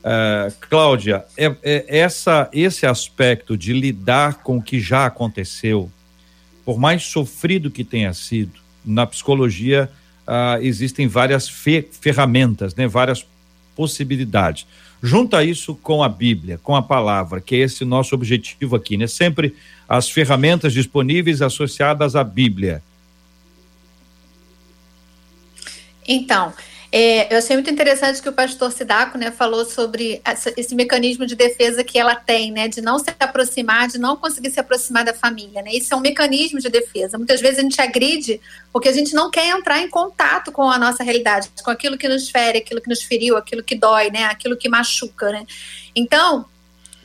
Uh, 0.00 0.52
Cláudia, 0.68 1.24
é, 1.36 1.54
é, 1.62 1.98
essa, 1.98 2.48
esse 2.52 2.86
aspecto 2.86 3.56
de 3.56 3.72
lidar 3.72 4.42
com 4.42 4.56
o 4.56 4.62
que 4.62 4.80
já 4.80 5.06
aconteceu, 5.06 5.90
por 6.64 6.78
mais 6.78 7.04
sofrido 7.04 7.70
que 7.70 7.84
tenha 7.84 8.12
sido, 8.14 8.59
na 8.84 9.06
psicologia 9.06 9.90
uh, 10.26 10.62
existem 10.62 11.06
várias 11.06 11.48
fe 11.48 11.88
ferramentas, 12.00 12.74
né, 12.74 12.86
várias 12.86 13.26
possibilidades. 13.74 14.66
Junta 15.02 15.42
isso 15.42 15.74
com 15.74 16.02
a 16.02 16.08
Bíblia, 16.08 16.58
com 16.62 16.76
a 16.76 16.82
palavra, 16.82 17.40
que 17.40 17.54
é 17.54 17.58
esse 17.60 17.84
nosso 17.84 18.14
objetivo 18.14 18.76
aqui, 18.76 18.98
né? 18.98 19.06
Sempre 19.06 19.56
as 19.88 20.10
ferramentas 20.10 20.74
disponíveis 20.74 21.40
associadas 21.40 22.14
à 22.14 22.22
Bíblia. 22.22 22.82
Então, 26.06 26.52
é, 26.92 27.32
eu 27.32 27.38
achei 27.38 27.54
muito 27.54 27.70
interessante 27.70 28.20
que 28.20 28.28
o 28.28 28.32
pastor 28.32 28.72
Sidaco 28.72 29.16
né, 29.16 29.30
falou 29.30 29.64
sobre 29.64 30.20
esse 30.56 30.74
mecanismo 30.74 31.24
de 31.24 31.36
defesa 31.36 31.84
que 31.84 31.96
ela 31.96 32.16
tem, 32.16 32.50
né, 32.50 32.66
de 32.66 32.80
não 32.80 32.98
se 32.98 33.14
aproximar, 33.20 33.86
de 33.86 33.96
não 33.96 34.16
conseguir 34.16 34.50
se 34.50 34.58
aproximar 34.58 35.04
da 35.04 35.14
família. 35.14 35.62
Né? 35.62 35.70
Isso 35.72 35.94
é 35.94 35.96
um 35.96 36.00
mecanismo 36.00 36.58
de 36.58 36.68
defesa. 36.68 37.16
Muitas 37.16 37.40
vezes 37.40 37.60
a 37.60 37.62
gente 37.62 37.80
agride 37.80 38.40
porque 38.72 38.88
a 38.88 38.92
gente 38.92 39.14
não 39.14 39.30
quer 39.30 39.46
entrar 39.56 39.80
em 39.80 39.88
contato 39.88 40.50
com 40.50 40.68
a 40.68 40.78
nossa 40.78 41.04
realidade, 41.04 41.48
com 41.62 41.70
aquilo 41.70 41.96
que 41.96 42.08
nos 42.08 42.28
fere, 42.28 42.58
aquilo 42.58 42.80
que 42.80 42.88
nos 42.88 43.02
feriu, 43.02 43.36
aquilo 43.36 43.62
que 43.62 43.76
dói, 43.76 44.10
né, 44.10 44.24
aquilo 44.24 44.56
que 44.56 44.68
machuca. 44.68 45.30
Né? 45.30 45.46
Então, 45.94 46.44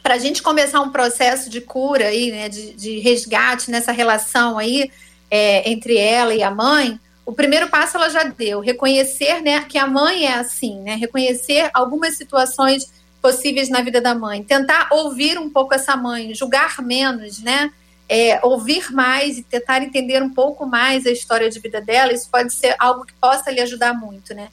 para 0.02 0.15
a 0.15 0.19
gente 0.19 0.41
começar 0.41 0.82
um 0.82 0.91
processo 0.91 1.48
de 1.48 1.62
cura 1.62 2.08
aí, 2.08 2.32
né, 2.32 2.50
de, 2.50 2.74
de 2.74 3.00
resgate 3.02 3.69
nessa 3.69 3.91
relação 3.91 4.58
aí 4.58 4.89
é, 5.30 5.69
entre 5.69 5.95
ela 5.95 6.34
e 6.34 6.41
a 6.41 6.50
mãe, 6.50 7.00
o 7.26 7.34
primeiro 7.34 7.70
passo 7.70 7.98
ela 7.98 8.10
já 8.10 8.24
deu, 8.24 8.60
reconhecer 8.60 9.42
né, 9.42 9.64
que 9.64 9.78
a 9.78 9.88
mãe 9.88 10.26
é 10.26 10.36
assim, 10.36 10.80
né, 10.82 10.96
reconhecer 10.96 11.70
algumas 11.74 12.16
situações 12.16 12.94
possíveis 13.22 13.70
na 13.70 13.82
vida 13.82 14.00
da 14.00 14.14
mãe, 14.14 14.44
tentar 14.44 14.90
ouvir 14.92 15.40
um 15.40 15.50
pouco 15.50 15.74
essa 15.74 15.98
mãe, 15.98 16.36
julgar 16.36 16.82
menos, 16.84 17.40
né, 17.40 17.72
é, 18.08 18.40
ouvir 18.46 18.92
mais 18.94 19.40
e 19.40 19.44
tentar 19.44 19.82
entender 19.82 20.22
um 20.22 20.32
pouco 20.32 20.68
mais 20.68 21.08
a 21.08 21.12
história 21.12 21.50
de 21.50 21.60
vida 21.60 21.82
dela, 21.82 22.14
isso 22.14 22.30
pode 22.30 22.54
ser 22.54 22.76
algo 22.78 23.04
que 23.04 23.14
possa 23.14 23.50
lhe 23.50 23.60
ajudar 23.62 23.94
muito, 23.96 24.36
né, 24.36 24.50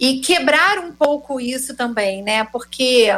e 0.00 0.18
quebrar 0.18 0.80
um 0.80 0.92
pouco 0.92 1.40
isso 1.40 1.76
também, 1.76 2.22
né, 2.22 2.44
porque 2.46 3.08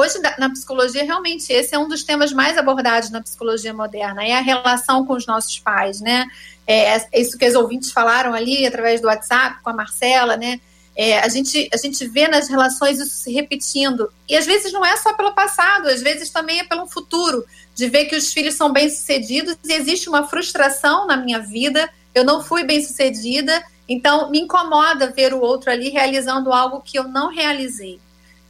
hoje 0.00 0.18
na 0.38 0.50
psicologia 0.50 1.04
realmente 1.04 1.52
esse 1.52 1.74
é 1.74 1.78
um 1.78 1.88
dos 1.88 2.02
temas 2.02 2.32
mais 2.32 2.58
abordados 2.58 3.10
na 3.10 3.20
psicologia 3.20 3.72
moderna, 3.72 4.24
é 4.24 4.32
a 4.32 4.40
relação 4.40 5.06
com 5.06 5.14
os 5.14 5.26
nossos 5.26 5.58
pais, 5.58 6.00
né, 6.00 6.26
é, 6.70 6.96
é, 6.96 7.20
isso 7.20 7.36
que 7.36 7.46
os 7.46 7.54
ouvintes 7.56 7.90
falaram 7.90 8.32
ali 8.32 8.64
através 8.64 9.00
do 9.00 9.08
WhatsApp 9.08 9.60
com 9.60 9.70
a 9.70 9.72
Marcela, 9.72 10.36
né? 10.36 10.60
É, 10.96 11.18
a, 11.18 11.28
gente, 11.28 11.68
a 11.72 11.76
gente 11.76 12.06
vê 12.06 12.28
nas 12.28 12.48
relações 12.48 13.00
isso 13.00 13.16
se 13.16 13.32
repetindo. 13.32 14.12
E 14.28 14.36
às 14.36 14.46
vezes 14.46 14.72
não 14.72 14.84
é 14.84 14.96
só 14.96 15.14
pelo 15.14 15.32
passado, 15.32 15.88
às 15.88 16.00
vezes 16.00 16.30
também 16.30 16.60
é 16.60 16.64
pelo 16.64 16.86
futuro, 16.86 17.44
de 17.74 17.88
ver 17.88 18.04
que 18.04 18.14
os 18.14 18.32
filhos 18.32 18.54
são 18.54 18.72
bem-sucedidos 18.72 19.56
e 19.64 19.72
existe 19.72 20.08
uma 20.08 20.28
frustração 20.28 21.06
na 21.06 21.16
minha 21.16 21.40
vida, 21.40 21.90
eu 22.14 22.24
não 22.24 22.42
fui 22.42 22.62
bem-sucedida, 22.62 23.64
então 23.88 24.30
me 24.30 24.40
incomoda 24.40 25.10
ver 25.10 25.34
o 25.34 25.40
outro 25.40 25.70
ali 25.70 25.88
realizando 25.88 26.52
algo 26.52 26.80
que 26.80 26.98
eu 26.98 27.08
não 27.08 27.30
realizei. 27.30 27.98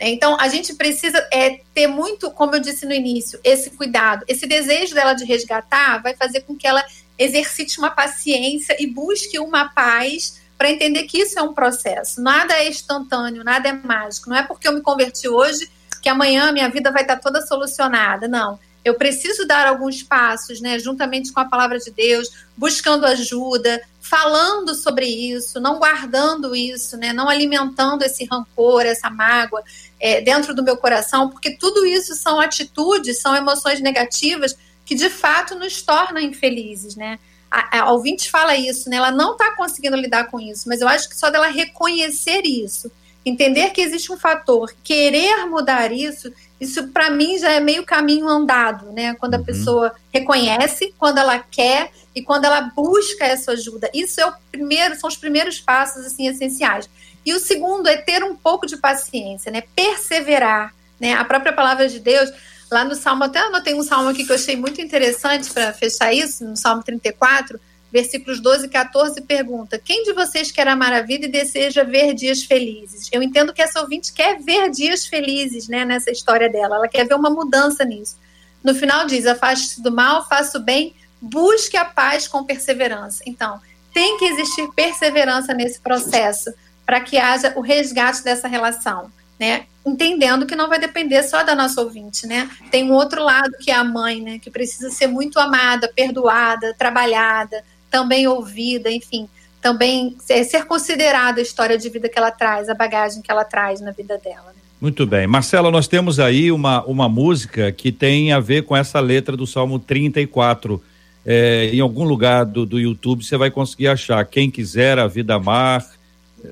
Então, 0.09 0.37
a 0.41 0.49
gente 0.49 0.75
precisa 0.75 1.19
é, 1.31 1.61
ter 1.75 1.87
muito, 1.87 2.31
como 2.31 2.55
eu 2.55 2.61
disse 2.61 2.87
no 2.87 2.93
início, 2.93 3.39
esse 3.45 3.71
cuidado. 3.71 4.25
Esse 4.27 4.47
desejo 4.47 4.95
dela 4.95 5.13
de 5.13 5.25
resgatar 5.25 6.03
vai 6.03 6.15
fazer 6.15 6.41
com 6.41 6.57
que 6.57 6.67
ela 6.67 6.83
exercite 7.19 7.79
uma 7.79 7.91
paciência 7.91 8.75
e 8.81 8.87
busque 8.87 9.39
uma 9.39 9.69
paz 9.69 10.41
para 10.57 10.71
entender 10.71 11.05
que 11.05 11.19
isso 11.19 11.39
é 11.39 11.43
um 11.43 11.53
processo. 11.53 12.21
Nada 12.23 12.55
é 12.55 12.69
instantâneo, 12.69 13.45
nada 13.45 13.69
é 13.69 13.73
mágico. 13.73 14.31
Não 14.31 14.37
é 14.37 14.43
porque 14.43 14.67
eu 14.67 14.73
me 14.73 14.81
converti 14.81 15.29
hoje 15.29 15.71
que 16.01 16.09
amanhã 16.09 16.51
minha 16.51 16.69
vida 16.71 16.91
vai 16.91 17.03
estar 17.03 17.17
toda 17.17 17.43
solucionada. 17.43 18.27
Não. 18.27 18.59
Eu 18.83 18.95
preciso 18.95 19.47
dar 19.47 19.67
alguns 19.67 20.03
passos, 20.03 20.61
né, 20.61 20.79
juntamente 20.79 21.33
com 21.33 21.41
a 21.41 21.45
palavra 21.45 21.79
de 21.79 21.91
Deus, 21.91 22.29
buscando 22.57 23.05
ajuda, 23.05 23.81
falando 24.01 24.75
sobre 24.75 25.07
isso, 25.07 25.61
não 25.61 25.79
guardando 25.79 26.57
isso, 26.57 26.97
né, 26.97 27.13
não 27.13 27.29
alimentando 27.29 28.03
esse 28.03 28.25
rancor, 28.25 28.87
essa 28.87 29.11
mágoa 29.11 29.63
é, 30.01 30.21
dentro 30.21 30.55
do 30.55 30.63
meu 30.63 30.77
coração, 30.77 31.29
porque 31.29 31.51
tudo 31.51 31.85
isso 31.85 32.15
são 32.15 32.41
atitudes, 32.41 33.21
são 33.21 33.37
emoções 33.37 33.81
negativas 33.81 34.57
que 34.85 34.95
de 34.95 35.11
fato 35.11 35.55
nos 35.55 35.83
torna 35.83 36.21
infelizes, 36.21 36.97
né? 36.97 37.19
A, 37.51 37.81
a 37.81 37.93
ouvinte 37.93 38.31
fala 38.31 38.57
isso, 38.57 38.89
né? 38.89 38.97
Ela 38.97 39.11
não 39.11 39.33
está 39.33 39.55
conseguindo 39.55 39.97
lidar 39.97 40.29
com 40.29 40.41
isso, 40.41 40.69
mas 40.69 40.81
eu 40.81 40.89
acho 40.89 41.09
que 41.09 41.17
só 41.17 41.31
dela 41.31 41.49
reconhecer 41.49 42.43
isso, 42.45 42.91
entender 43.25 43.71
que 43.71 43.81
existe 43.81 44.11
um 44.11 44.17
fator, 44.17 44.73
querer 44.83 45.47
mudar 45.47 45.93
isso, 45.93 46.33
isso 46.61 46.89
para 46.89 47.11
mim 47.11 47.39
já 47.39 47.51
é 47.53 47.61
meio 47.61 47.85
caminho 47.85 48.29
andado, 48.29 48.91
né? 48.93 49.15
Quando 49.15 49.35
a 49.35 49.39
uhum. 49.39 49.45
pessoa 49.45 49.93
reconhece, 50.13 50.95
quando 50.99 51.19
ela 51.19 51.39
quer 51.39 51.91
e 52.15 52.23
quando 52.23 52.47
ela 52.47 52.61
busca 52.61 53.25
essa 53.25 53.53
ajuda. 53.53 53.91
Isso 53.95 54.21
é 54.21 54.27
o 54.27 54.33
primeiro, 54.51 54.99
são 54.99 55.09
os 55.09 55.17
primeiros 55.17 55.61
passos 55.61 56.05
assim 56.05 56.27
essenciais. 56.27 56.89
E 57.25 57.35
o 57.35 57.41
segundo 57.41 57.87
é 57.89 57.97
ter 57.97 58.23
um 58.25 58.35
pouco 58.35 58.67
de 58.67 58.77
paciência, 58.77 59.51
né? 59.51 59.63
Perseverar, 59.75 60.75
né? 60.99 61.15
A 61.15 61.25
própria 61.25 61.53
palavra 61.53 61.89
de 61.89 62.01
Deus 62.01 62.31
Lá 62.71 62.85
no 62.85 62.95
Salmo, 62.95 63.25
até 63.25 63.41
anotei 63.41 63.75
um 63.75 63.83
salmo 63.83 64.11
aqui 64.11 64.25
que 64.25 64.31
eu 64.31 64.37
achei 64.37 64.55
muito 64.55 64.81
interessante 64.81 65.51
para 65.51 65.73
fechar 65.73 66.13
isso, 66.13 66.45
no 66.45 66.57
Salmo 66.57 66.85
34, 66.85 67.59
versículos 67.91 68.39
12 68.39 68.67
e 68.67 68.69
14, 68.69 69.21
pergunta: 69.23 69.77
Quem 69.77 70.05
de 70.05 70.13
vocês 70.13 70.53
quer 70.53 70.69
amar 70.69 70.93
a 70.93 71.03
vida 71.03 71.27
e 71.27 71.29
deseja 71.29 71.83
ver 71.83 72.15
dias 72.15 72.45
felizes? 72.45 73.09
Eu 73.11 73.25
entendo 73.25 73.53
que 73.53 73.61
essa 73.61 73.81
ouvinte 73.81 74.13
quer 74.13 74.39
ver 74.39 74.71
dias 74.71 75.05
felizes 75.05 75.67
né, 75.67 75.85
nessa 75.85 76.13
história 76.13 76.49
dela, 76.49 76.77
ela 76.77 76.87
quer 76.87 77.09
ver 77.09 77.15
uma 77.15 77.29
mudança 77.29 77.85
nisso. 77.85 78.17
No 78.63 78.73
final 78.73 79.05
diz: 79.05 79.27
Afaste-se 79.27 79.83
do 79.83 79.91
mal, 79.91 80.29
faça 80.29 80.57
o 80.57 80.63
bem, 80.63 80.95
busque 81.21 81.77
a 81.77 81.85
paz 81.85 82.29
com 82.29 82.45
perseverança. 82.45 83.21
Então, 83.27 83.61
tem 83.93 84.17
que 84.17 84.27
existir 84.27 84.69
perseverança 84.77 85.53
nesse 85.53 85.81
processo 85.81 86.55
para 86.91 87.01
que 87.01 87.19
haja 87.19 87.53
o 87.55 87.61
resgate 87.61 88.25
dessa 88.25 88.49
relação 88.49 89.13
né? 89.41 89.63
Entendendo 89.87 90.45
que 90.45 90.55
não 90.55 90.69
vai 90.69 90.79
depender 90.79 91.23
só 91.23 91.43
da 91.43 91.55
nossa 91.55 91.81
ouvinte, 91.81 92.27
né? 92.27 92.51
Tem 92.71 92.85
um 92.85 92.93
outro 92.93 93.25
lado 93.25 93.53
que 93.59 93.71
é 93.71 93.75
a 93.75 93.83
mãe, 93.83 94.21
né? 94.21 94.39
Que 94.39 94.51
precisa 94.51 94.91
ser 94.91 95.07
muito 95.07 95.41
amada, 95.41 95.91
perdoada, 95.97 96.75
trabalhada, 96.79 97.65
também 97.91 98.29
ouvida, 98.29 98.91
enfim, 98.91 99.27
também 99.63 100.15
ser 100.21 100.67
considerada 100.67 101.41
a 101.41 101.43
história 101.43 101.79
de 101.79 101.89
vida 101.89 102.07
que 102.07 102.19
ela 102.19 102.31
traz, 102.31 102.69
a 102.69 102.75
bagagem 102.75 103.23
que 103.23 103.31
ela 103.31 103.43
traz 103.43 103.81
na 103.81 103.93
vida 103.93 104.19
dela. 104.19 104.49
Né? 104.49 104.61
Muito 104.79 105.07
bem. 105.07 105.27
Marcela, 105.27 105.71
nós 105.71 105.89
temos 105.89 106.21
aí 106.21 106.53
uma, 106.53 106.85
uma 106.85 107.09
música 107.09 107.73
que 107.73 107.91
tem 107.91 108.31
a 108.31 108.41
ver 108.41 108.65
com 108.65 108.77
essa 108.77 109.01
letra 109.01 109.39
do 109.39 109.47
Salmo 109.47 109.79
34. 109.79 110.83
É, 111.25 111.71
em 111.73 111.81
algum 111.81 112.05
lugar 112.05 112.45
do, 112.45 112.67
do 112.67 112.79
YouTube 112.79 113.25
você 113.25 113.39
vai 113.39 113.51
conseguir 113.51 113.89
achar. 113.89 114.23
Quem 114.27 114.51
quiser 114.51 114.99
a 114.99 115.07
vida 115.07 115.35
amar, 115.35 115.83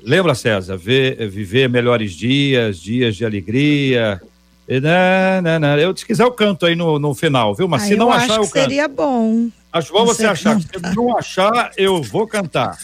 Lembra, 0.03 0.35
César? 0.35 0.77
Ver, 0.77 1.27
viver 1.29 1.69
melhores 1.69 2.13
dias, 2.13 2.79
dias 2.79 3.15
de 3.15 3.25
alegria. 3.25 4.21
E, 4.67 4.79
né, 4.79 5.41
né, 5.41 5.57
né. 5.57 5.83
Eu, 5.83 5.95
se 5.95 6.05
quiser, 6.05 6.23
eu 6.23 6.31
canto 6.31 6.65
aí 6.65 6.75
no, 6.75 6.99
no 6.99 7.15
final, 7.15 7.55
viu? 7.55 7.67
Mas 7.67 7.83
ah, 7.83 7.85
se 7.87 7.95
não 7.95 8.11
achar, 8.11 8.35
eu 8.35 8.47
canto. 8.47 8.51
Seria 8.51 8.87
bom. 8.87 9.49
Acho 9.71 9.93
bom 9.93 10.05
você, 10.05 10.25
achar. 10.25 10.59
Se 10.59 10.67
não 10.95 11.17
achar, 11.17 11.71
eu 11.77 12.01
vou 12.01 12.27
cantar. 12.27 12.77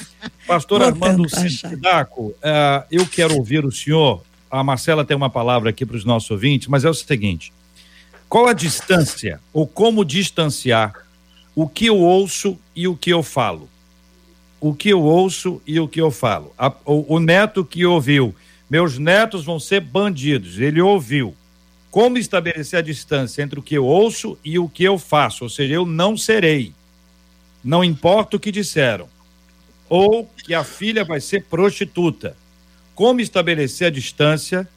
Pastor 0.48 0.80
vou 0.80 0.88
Armando 0.88 1.30
Sidaco, 1.30 2.28
uh, 2.28 2.86
eu 2.92 3.06
quero 3.08 3.36
ouvir 3.36 3.66
o 3.66 3.72
senhor. 3.72 4.24
A 4.50 4.64
Marcela 4.64 5.04
tem 5.04 5.18
uma 5.18 5.30
palavra 5.30 5.72
aqui 5.72 5.86
para 5.86 5.98
os 5.98 6.06
nossos 6.06 6.30
ouvintes, 6.30 6.68
mas 6.68 6.86
é 6.86 6.90
o 6.90 6.94
seguinte: 6.94 7.52
qual 8.30 8.48
a 8.48 8.54
distância, 8.54 9.40
ou 9.52 9.68
como 9.68 10.06
distanciar 10.06 10.94
o 11.56 11.68
que 11.68 11.88
eu 11.88 11.98
ouço 11.98 12.58
e 12.76 12.88
o 12.88 12.96
que 12.96 13.10
eu 13.10 13.24
falo? 13.24 13.70
O 14.68 14.74
que 14.74 14.90
eu 14.90 15.04
ouço 15.04 15.62
e 15.68 15.80
o 15.80 15.88
que 15.88 16.02
eu 16.02 16.10
falo. 16.10 16.52
A, 16.58 16.74
o, 16.86 17.18
o 17.18 17.20
neto 17.20 17.64
que 17.64 17.86
ouviu, 17.86 18.34
meus 18.68 18.98
netos 18.98 19.46
vão 19.46 19.60
ser 19.60 19.80
bandidos, 19.80 20.60
ele 20.60 20.82
ouviu. 20.82 21.36
Como 21.92 22.18
estabelecer 22.18 22.80
a 22.80 22.82
distância 22.82 23.44
entre 23.44 23.60
o 23.60 23.62
que 23.62 23.78
eu 23.78 23.86
ouço 23.86 24.36
e 24.44 24.58
o 24.58 24.68
que 24.68 24.84
eu 24.84 24.98
faço? 24.98 25.44
Ou 25.44 25.52
seja, 25.52 25.76
eu 25.76 25.86
não 25.86 26.18
serei. 26.18 26.74
Não 27.64 27.84
importa 27.84 28.38
o 28.38 28.40
que 28.40 28.52
disseram. 28.52 29.08
Ou 29.88 30.28
que 30.44 30.56
a 30.56 30.64
filha 30.64 31.06
vai 31.06 31.22
ser 31.22 31.44
prostituta. 31.44 32.36
Como 32.96 33.22
estabelecer 33.22 33.86
a 33.86 33.92
distância 33.92 34.68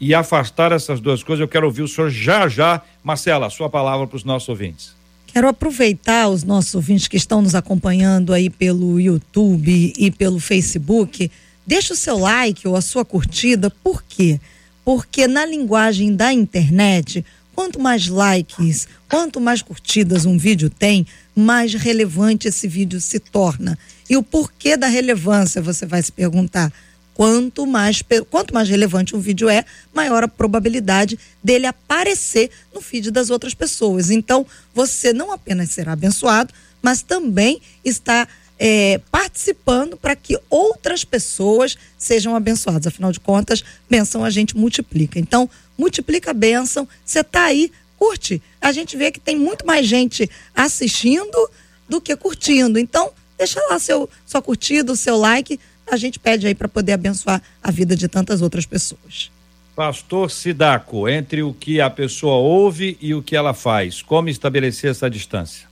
e 0.00 0.12
afastar 0.12 0.72
essas 0.72 0.98
duas 0.98 1.22
coisas? 1.22 1.40
Eu 1.40 1.48
quero 1.48 1.66
ouvir 1.66 1.82
o 1.82 1.88
senhor 1.88 2.10
já 2.10 2.48
já. 2.48 2.82
Marcela, 3.04 3.46
a 3.46 3.50
sua 3.50 3.70
palavra 3.70 4.08
para 4.08 4.16
os 4.16 4.24
nossos 4.24 4.48
ouvintes. 4.48 4.96
Quero 5.36 5.48
aproveitar 5.48 6.30
os 6.30 6.44
nossos 6.44 6.74
ouvintes 6.74 7.08
que 7.08 7.16
estão 7.18 7.42
nos 7.42 7.54
acompanhando 7.54 8.32
aí 8.32 8.48
pelo 8.48 8.98
YouTube 8.98 9.92
e 9.94 10.10
pelo 10.10 10.40
Facebook. 10.40 11.30
Deixa 11.66 11.92
o 11.92 11.96
seu 11.96 12.16
like 12.16 12.66
ou 12.66 12.74
a 12.74 12.80
sua 12.80 13.04
curtida. 13.04 13.68
Por 13.68 14.02
quê? 14.02 14.40
Porque 14.82 15.26
na 15.26 15.44
linguagem 15.44 16.16
da 16.16 16.32
internet, 16.32 17.22
quanto 17.54 17.78
mais 17.78 18.08
likes, 18.08 18.88
quanto 19.10 19.38
mais 19.38 19.60
curtidas 19.60 20.24
um 20.24 20.38
vídeo 20.38 20.70
tem, 20.70 21.06
mais 21.34 21.74
relevante 21.74 22.48
esse 22.48 22.66
vídeo 22.66 22.98
se 22.98 23.18
torna. 23.20 23.78
E 24.08 24.16
o 24.16 24.22
porquê 24.22 24.74
da 24.74 24.86
relevância, 24.86 25.60
você 25.60 25.84
vai 25.84 26.02
se 26.02 26.10
perguntar. 26.12 26.72
Quanto 27.16 27.66
mais, 27.66 28.02
quanto 28.30 28.52
mais 28.52 28.68
relevante 28.68 29.16
um 29.16 29.18
vídeo 29.18 29.48
é, 29.48 29.64
maior 29.94 30.22
a 30.22 30.28
probabilidade 30.28 31.18
dele 31.42 31.64
aparecer 31.64 32.50
no 32.74 32.82
feed 32.82 33.10
das 33.10 33.30
outras 33.30 33.54
pessoas. 33.54 34.10
Então, 34.10 34.46
você 34.74 35.14
não 35.14 35.32
apenas 35.32 35.70
será 35.70 35.92
abençoado, 35.92 36.52
mas 36.82 37.00
também 37.00 37.58
está 37.82 38.28
é, 38.58 39.00
participando 39.10 39.96
para 39.96 40.14
que 40.14 40.38
outras 40.50 41.04
pessoas 41.04 41.78
sejam 41.96 42.36
abençoadas. 42.36 42.86
Afinal 42.86 43.10
de 43.10 43.20
contas, 43.20 43.64
bênção 43.88 44.22
a 44.22 44.28
gente 44.28 44.54
multiplica. 44.54 45.18
Então, 45.18 45.48
multiplica 45.78 46.32
a 46.32 46.34
bênção. 46.34 46.86
Você 47.02 47.20
está 47.20 47.44
aí, 47.44 47.72
curte. 47.96 48.42
A 48.60 48.72
gente 48.72 48.94
vê 48.94 49.10
que 49.10 49.18
tem 49.18 49.38
muito 49.38 49.66
mais 49.66 49.86
gente 49.86 50.30
assistindo 50.54 51.50
do 51.88 51.98
que 51.98 52.14
curtindo. 52.14 52.78
Então, 52.78 53.10
deixa 53.38 53.58
lá 53.70 53.78
seu, 53.78 54.06
sua 54.26 54.42
curtida, 54.42 54.92
o 54.92 54.96
seu 54.96 55.16
like. 55.16 55.58
A 55.90 55.96
gente 55.96 56.18
pede 56.18 56.46
aí 56.46 56.54
para 56.54 56.68
poder 56.68 56.92
abençoar 56.92 57.42
a 57.62 57.70
vida 57.70 57.94
de 57.94 58.08
tantas 58.08 58.42
outras 58.42 58.66
pessoas. 58.66 59.30
Pastor 59.74 60.30
Sidaco, 60.30 61.08
entre 61.08 61.42
o 61.42 61.52
que 61.52 61.80
a 61.80 61.90
pessoa 61.90 62.36
ouve 62.36 62.96
e 63.00 63.14
o 63.14 63.22
que 63.22 63.36
ela 63.36 63.52
faz, 63.52 64.00
como 64.00 64.28
estabelecer 64.28 64.90
essa 64.90 65.08
distância? 65.08 65.68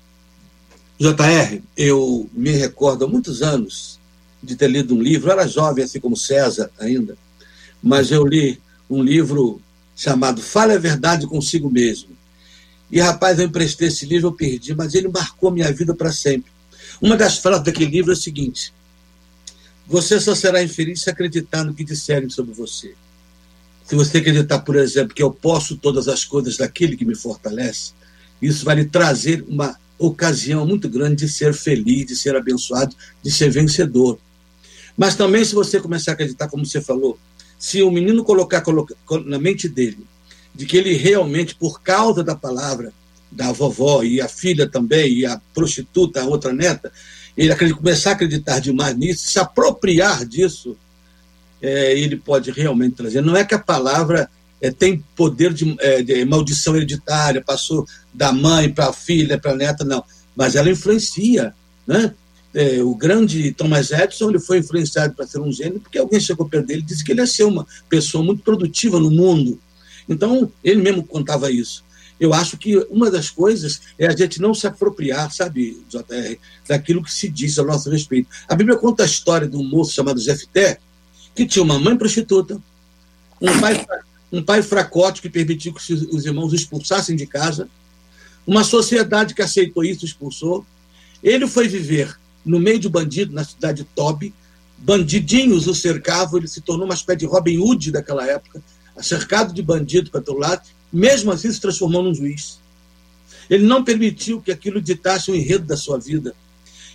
JR, 0.98 1.60
eu 1.76 2.28
me 2.32 2.50
recordo 2.50 3.04
há 3.04 3.08
muitos 3.08 3.42
anos 3.42 3.98
de 4.42 4.54
ter 4.56 4.68
lido 4.68 4.94
um 4.94 5.02
livro, 5.02 5.28
eu 5.28 5.32
era 5.32 5.48
jovem, 5.48 5.84
assim 5.84 5.98
como 5.98 6.16
César 6.16 6.70
ainda, 6.78 7.16
mas 7.82 8.10
eu 8.12 8.24
li 8.26 8.60
um 8.88 9.02
livro 9.02 9.60
chamado 9.96 10.42
Fale 10.42 10.74
a 10.74 10.78
Verdade 10.78 11.26
Consigo 11.26 11.70
Mesmo. 11.70 12.10
E, 12.90 13.00
rapaz, 13.00 13.38
eu 13.38 13.46
emprestei 13.46 13.88
esse 13.88 14.04
livro, 14.06 14.28
eu 14.28 14.32
perdi, 14.32 14.74
mas 14.74 14.94
ele 14.94 15.08
marcou 15.08 15.50
minha 15.50 15.72
vida 15.72 15.94
para 15.94 16.12
sempre. 16.12 16.52
Uma 17.00 17.16
das 17.16 17.38
frases 17.38 17.64
daquele 17.64 17.90
livro 17.90 18.12
é 18.12 18.14
o 18.14 18.16
seguinte: 18.16 18.72
Você 19.86 20.18
só 20.18 20.34
será 20.34 20.62
infeliz 20.62 21.02
se 21.02 21.10
acreditar 21.10 21.64
no 21.64 21.74
que 21.74 21.84
disserem 21.84 22.30
sobre 22.30 22.54
você. 22.54 22.94
Se 23.84 23.94
você 23.94 24.18
acreditar, 24.18 24.60
por 24.60 24.76
exemplo, 24.76 25.14
que 25.14 25.22
eu 25.22 25.30
posso 25.30 25.76
todas 25.76 26.08
as 26.08 26.24
coisas 26.24 26.56
daquele 26.56 26.96
que 26.96 27.04
me 27.04 27.14
fortalece, 27.14 27.92
isso 28.40 28.64
vai 28.64 28.76
lhe 28.76 28.86
trazer 28.86 29.44
uma 29.46 29.78
ocasião 29.98 30.66
muito 30.66 30.88
grande 30.88 31.26
de 31.26 31.28
ser 31.28 31.52
feliz, 31.52 32.06
de 32.06 32.16
ser 32.16 32.34
abençoado, 32.34 32.96
de 33.22 33.30
ser 33.30 33.50
vencedor. 33.50 34.18
Mas 34.96 35.16
também, 35.16 35.44
se 35.44 35.54
você 35.54 35.80
começar 35.80 36.12
a 36.12 36.14
acreditar, 36.14 36.48
como 36.48 36.64
você 36.64 36.80
falou, 36.80 37.18
se 37.58 37.82
o 37.82 37.90
menino 37.90 38.24
colocar, 38.24 38.62
colocar 38.62 38.96
na 39.24 39.38
mente 39.38 39.68
dele 39.68 40.06
de 40.54 40.66
que 40.66 40.76
ele 40.76 40.94
realmente, 40.94 41.54
por 41.54 41.82
causa 41.82 42.22
da 42.22 42.34
palavra 42.34 42.92
da 43.30 43.50
vovó 43.50 44.04
e 44.04 44.20
a 44.20 44.28
filha 44.28 44.68
também, 44.68 45.12
e 45.12 45.26
a 45.26 45.40
prostituta, 45.52 46.22
a 46.22 46.24
outra 46.24 46.52
neta, 46.52 46.92
ele 47.36 47.74
começar 47.74 48.10
a 48.10 48.12
acreditar 48.14 48.60
demais 48.60 48.96
nisso, 48.96 49.30
se 49.30 49.38
apropriar 49.38 50.24
disso, 50.24 50.76
é, 51.60 51.98
ele 51.98 52.16
pode 52.16 52.50
realmente 52.50 52.96
trazer. 52.96 53.22
Não 53.22 53.36
é 53.36 53.44
que 53.44 53.54
a 53.54 53.58
palavra 53.58 54.28
é, 54.60 54.70
tem 54.70 55.04
poder 55.16 55.52
de, 55.52 55.76
é, 55.80 56.02
de, 56.02 56.24
maldição 56.24 56.76
hereditária, 56.76 57.42
passou 57.42 57.86
da 58.12 58.32
mãe 58.32 58.70
para 58.70 58.88
a 58.88 58.92
filha, 58.92 59.38
para 59.38 59.52
a 59.52 59.56
neta, 59.56 59.84
não. 59.84 60.02
Mas 60.36 60.54
ela 60.56 60.70
influencia. 60.70 61.54
Né? 61.86 62.14
É, 62.54 62.82
o 62.82 62.94
grande 62.94 63.52
Thomas 63.52 63.90
Edison 63.90 64.30
ele 64.30 64.38
foi 64.38 64.58
influenciado 64.58 65.14
para 65.14 65.26
ser 65.26 65.40
um 65.40 65.52
gênio 65.52 65.80
porque 65.80 65.98
alguém 65.98 66.20
chegou 66.20 66.48
perto 66.48 66.66
dele 66.66 66.80
e 66.80 66.84
disse 66.84 67.04
que 67.04 67.12
ele 67.12 67.20
ia 67.20 67.26
ser 67.26 67.44
uma 67.44 67.66
pessoa 67.88 68.24
muito 68.24 68.42
produtiva 68.42 68.98
no 68.98 69.10
mundo. 69.10 69.60
Então, 70.08 70.50
ele 70.62 70.80
mesmo 70.80 71.04
contava 71.04 71.50
isso. 71.50 71.83
Eu 72.18 72.32
acho 72.32 72.56
que 72.56 72.76
uma 72.90 73.10
das 73.10 73.28
coisas 73.28 73.80
é 73.98 74.06
a 74.06 74.16
gente 74.16 74.40
não 74.40 74.54
se 74.54 74.66
apropriar, 74.66 75.32
sabe, 75.32 75.84
JR, 75.88 76.38
daquilo 76.68 77.02
que 77.02 77.12
se 77.12 77.28
diz 77.28 77.58
a 77.58 77.64
nosso 77.64 77.90
respeito. 77.90 78.28
A 78.48 78.54
Bíblia 78.54 78.78
conta 78.78 79.02
a 79.02 79.06
história 79.06 79.48
de 79.48 79.56
um 79.56 79.64
moço 79.64 79.92
chamado 79.92 80.20
Jefté, 80.20 80.78
que 81.34 81.44
tinha 81.44 81.62
uma 81.62 81.78
mãe 81.78 81.96
prostituta, 81.96 82.60
um 83.40 83.60
pai, 83.60 83.86
um 84.30 84.42
pai 84.42 84.62
fracote 84.62 85.20
que 85.20 85.28
permitiu 85.28 85.74
que 85.74 85.92
os 85.92 86.24
irmãos 86.24 86.52
o 86.52 86.54
expulsassem 86.54 87.16
de 87.16 87.26
casa, 87.26 87.68
uma 88.46 88.62
sociedade 88.62 89.34
que 89.34 89.42
aceitou 89.42 89.84
isso, 89.84 90.04
expulsou. 90.04 90.64
Ele 91.22 91.46
foi 91.46 91.66
viver 91.66 92.16
no 92.44 92.60
meio 92.60 92.78
de 92.78 92.88
bandidos, 92.88 93.34
na 93.34 93.42
cidade 93.42 93.82
de 93.82 93.88
Tobi, 93.94 94.34
bandidinhos 94.78 95.66
o 95.66 95.74
cercavam, 95.74 96.38
ele 96.38 96.48
se 96.48 96.60
tornou 96.60 96.84
uma 96.84 96.94
espécie 96.94 97.20
de 97.20 97.26
Robin 97.26 97.58
Hood 97.58 97.90
daquela 97.90 98.26
época, 98.26 98.62
cercado 99.00 99.52
de 99.52 99.62
bandidos 99.62 100.10
para 100.10 100.20
todo 100.20 100.38
lado, 100.38 100.62
mesmo 100.94 101.32
assim 101.32 101.50
se 101.50 101.60
transformou 101.60 102.02
num 102.02 102.14
juiz. 102.14 102.60
Ele 103.50 103.66
não 103.66 103.82
permitiu 103.82 104.40
que 104.40 104.52
aquilo 104.52 104.80
ditasse 104.80 105.30
o 105.30 105.34
enredo 105.34 105.66
da 105.66 105.76
sua 105.76 105.98
vida. 105.98 106.34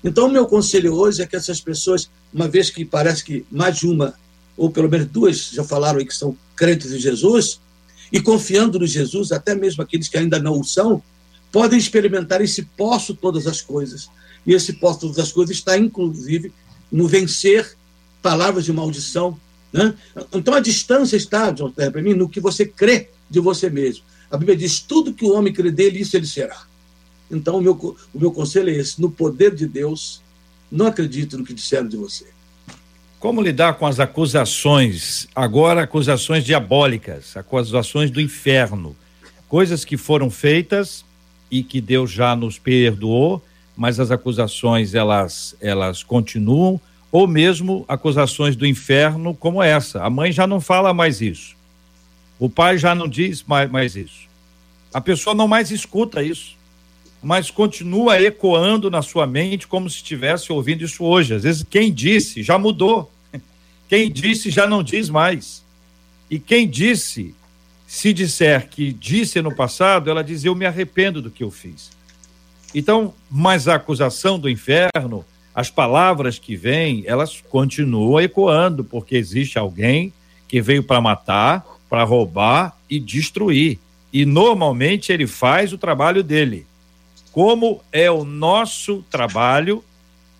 Então, 0.03 0.27
o 0.27 0.31
meu 0.31 0.45
conselho 0.45 0.93
hoje 0.93 1.21
é 1.21 1.27
que 1.27 1.35
essas 1.35 1.59
pessoas, 1.59 2.09
uma 2.33 2.47
vez 2.47 2.69
que 2.69 2.85
parece 2.85 3.23
que 3.23 3.45
mais 3.51 3.77
de 3.77 3.87
uma, 3.87 4.13
ou 4.55 4.71
pelo 4.71 4.89
menos 4.89 5.07
duas, 5.07 5.49
já 5.51 5.63
falaram 5.63 5.99
aí 5.99 6.05
que 6.05 6.15
são 6.15 6.35
crentes 6.55 6.91
em 6.93 6.97
Jesus, 6.99 7.59
e 8.11 8.19
confiando 8.21 8.79
no 8.79 8.87
Jesus, 8.87 9.31
até 9.31 9.53
mesmo 9.53 9.83
aqueles 9.83 10.07
que 10.07 10.17
ainda 10.17 10.39
não 10.39 10.59
o 10.59 10.63
são, 10.63 11.03
podem 11.51 11.77
experimentar 11.77 12.41
esse 12.41 12.63
posso 12.63 13.13
todas 13.13 13.45
as 13.45 13.61
coisas. 13.61 14.09
E 14.47 14.53
esse 14.53 14.73
posso 14.73 15.01
todas 15.01 15.19
as 15.19 15.31
coisas 15.31 15.55
está, 15.55 15.77
inclusive, 15.77 16.51
no 16.91 17.07
vencer 17.07 17.75
palavras 18.21 18.65
de 18.65 18.73
maldição, 18.73 19.37
né? 19.71 19.93
Então 20.33 20.53
a 20.53 20.59
distância 20.59 21.15
está, 21.15 21.51
John 21.51 21.71
para 21.71 22.01
mim, 22.01 22.13
no 22.13 22.27
que 22.27 22.39
você 22.39 22.65
crê 22.65 23.09
de 23.29 23.39
você 23.39 23.69
mesmo. 23.69 24.03
A 24.31 24.37
Bíblia 24.37 24.57
diz: 24.57 24.79
tudo 24.79 25.13
que 25.13 25.25
o 25.25 25.33
homem 25.33 25.53
crê 25.53 25.71
dele, 25.71 25.99
isso 25.99 26.15
ele 26.15 26.25
será. 26.25 26.63
Então 27.29 27.57
o 27.57 27.61
meu, 27.61 27.73
o 28.13 28.19
meu 28.19 28.31
conselho 28.31 28.69
é 28.69 28.73
esse: 28.73 29.01
no 29.01 29.09
poder 29.09 29.53
de 29.53 29.67
Deus, 29.67 30.21
não 30.71 30.87
acredite 30.87 31.35
no 31.35 31.43
que 31.43 31.53
disseram 31.53 31.87
de 31.87 31.97
você. 31.97 32.27
Como 33.19 33.41
lidar 33.41 33.73
com 33.73 33.85
as 33.85 33.99
acusações, 33.99 35.27
agora 35.35 35.83
acusações 35.83 36.43
diabólicas, 36.43 37.35
acusações 37.35 38.09
do 38.09 38.21
inferno, 38.21 38.95
coisas 39.47 39.83
que 39.83 39.97
foram 39.97 40.29
feitas 40.29 41.03
e 41.51 41.61
que 41.61 41.81
Deus 41.81 42.11
já 42.11 42.33
nos 42.35 42.57
perdoou, 42.57 43.43
mas 43.75 43.99
as 43.99 44.09
acusações 44.09 44.93
elas 44.93 45.55
elas 45.59 46.01
continuam 46.01 46.79
ou 47.11 47.27
mesmo 47.27 47.83
acusações 47.87 48.55
do 48.55 48.65
inferno 48.65 49.33
como 49.33 49.61
essa. 49.61 50.01
A 50.03 50.09
mãe 50.09 50.31
já 50.31 50.45
não 50.45 50.61
fala 50.61 50.93
mais 50.93 51.21
isso. 51.21 51.58
O 52.39 52.49
pai 52.49 52.77
já 52.77 52.95
não 52.95 53.07
diz 53.07 53.43
mais, 53.43 53.69
mais 53.69 53.95
isso. 53.95 54.27
A 54.93 55.01
pessoa 55.01 55.35
não 55.35 55.47
mais 55.47 55.69
escuta 55.69 56.23
isso, 56.23 56.57
mas 57.21 57.51
continua 57.51 58.21
ecoando 58.21 58.89
na 58.89 59.01
sua 59.01 59.27
mente 59.27 59.67
como 59.67 59.89
se 59.89 59.97
estivesse 59.97 60.51
ouvindo 60.51 60.83
isso 60.83 61.03
hoje. 61.03 61.35
Às 61.35 61.43
vezes, 61.43 61.65
quem 61.69 61.93
disse 61.93 62.41
já 62.41 62.57
mudou. 62.57 63.11
Quem 63.89 64.11
disse 64.11 64.51
já 64.51 64.67
não 64.67 64.83
diz 64.83 65.09
mais. 65.09 65.63
E 66.29 66.37
quem 66.37 66.69
disse, 66.69 67.33
se 67.87 68.13
disser 68.13 68.69
que 68.69 68.93
disse 68.93 69.41
no 69.41 69.53
passado, 69.55 70.11
ela 70.11 70.23
diz: 70.23 70.45
Eu 70.45 70.53
me 70.53 70.63
arrependo 70.63 71.23
do 71.23 71.31
que 71.31 71.43
eu 71.43 71.49
fiz. 71.49 71.89
Então, 72.73 73.15
mas 73.29 73.67
a 73.67 73.75
acusação 73.75 74.37
do 74.37 74.47
inferno 74.47 75.25
as 75.59 75.69
palavras 75.69 76.39
que 76.39 76.55
vêm, 76.55 77.03
elas 77.05 77.41
continuam 77.49 78.21
ecoando, 78.21 78.81
porque 78.81 79.17
existe 79.17 79.59
alguém 79.59 80.13
que 80.47 80.61
veio 80.61 80.81
para 80.81 81.01
matar, 81.01 81.65
para 81.89 82.03
roubar 82.03 82.77
e 82.89 82.99
destruir. 82.99 83.79
E 84.13 84.25
normalmente 84.25 85.11
ele 85.11 85.27
faz 85.27 85.73
o 85.73 85.77
trabalho 85.77 86.23
dele. 86.23 86.65
Como 87.31 87.81
é 87.91 88.09
o 88.09 88.23
nosso 88.23 89.03
trabalho 89.09 89.83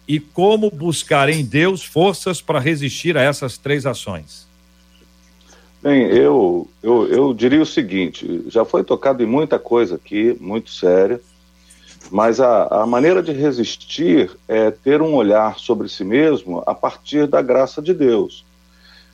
e 0.08 0.20
como 0.20 0.72
buscar 0.72 1.30
em 1.30 1.44
Deus 1.46 1.84
forças 1.84 2.42
para 2.42 2.60
resistir 2.60 3.18
a 3.18 3.22
essas 3.22 3.58
três 3.58 3.86
ações? 3.86 4.48
Bem, 5.82 6.08
eu, 6.08 6.68
eu, 6.84 7.08
eu 7.08 7.34
diria 7.34 7.62
o 7.62 7.66
seguinte: 7.66 8.44
já 8.48 8.66
foi 8.66 8.84
tocado 8.84 9.24
em 9.24 9.28
muita 9.28 9.58
coisa 9.58 9.96
aqui, 9.96 10.36
muito 10.40 10.72
séria. 10.72 11.22
Mas 12.12 12.40
a, 12.40 12.82
a 12.82 12.86
maneira 12.88 13.22
de 13.22 13.32
resistir 13.32 14.32
é 14.48 14.72
ter 14.72 15.02
um 15.02 15.14
olhar 15.14 15.60
sobre 15.60 15.88
si 15.88 16.04
mesmo 16.04 16.64
a 16.66 16.74
partir 16.74 17.28
da 17.28 17.42
graça 17.42 17.82
de 17.82 17.94
Deus. 17.94 18.44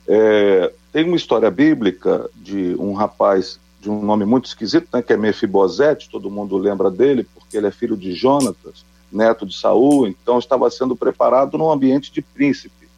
É, 0.08 0.72
tem 0.92 1.04
uma 1.04 1.16
história 1.16 1.50
bíblica 1.50 2.28
de 2.34 2.74
um 2.78 2.92
rapaz 2.92 3.58
de 3.80 3.90
um 3.90 4.02
nome 4.02 4.24
muito 4.24 4.46
esquisito, 4.46 4.88
né, 4.92 5.02
que 5.02 5.12
é 5.12 5.16
Mefibosete, 5.16 6.10
todo 6.10 6.30
mundo 6.30 6.56
lembra 6.56 6.90
dele, 6.90 7.24
porque 7.34 7.56
ele 7.56 7.66
é 7.66 7.70
filho 7.70 7.96
de 7.96 8.12
Jonatas, 8.14 8.84
neto 9.12 9.46
de 9.46 9.56
Saul, 9.56 10.08
então 10.08 10.38
estava 10.38 10.68
sendo 10.70 10.96
preparado 10.96 11.56
num 11.56 11.70
ambiente 11.70 12.12
de 12.12 12.20
príncipe. 12.20 12.88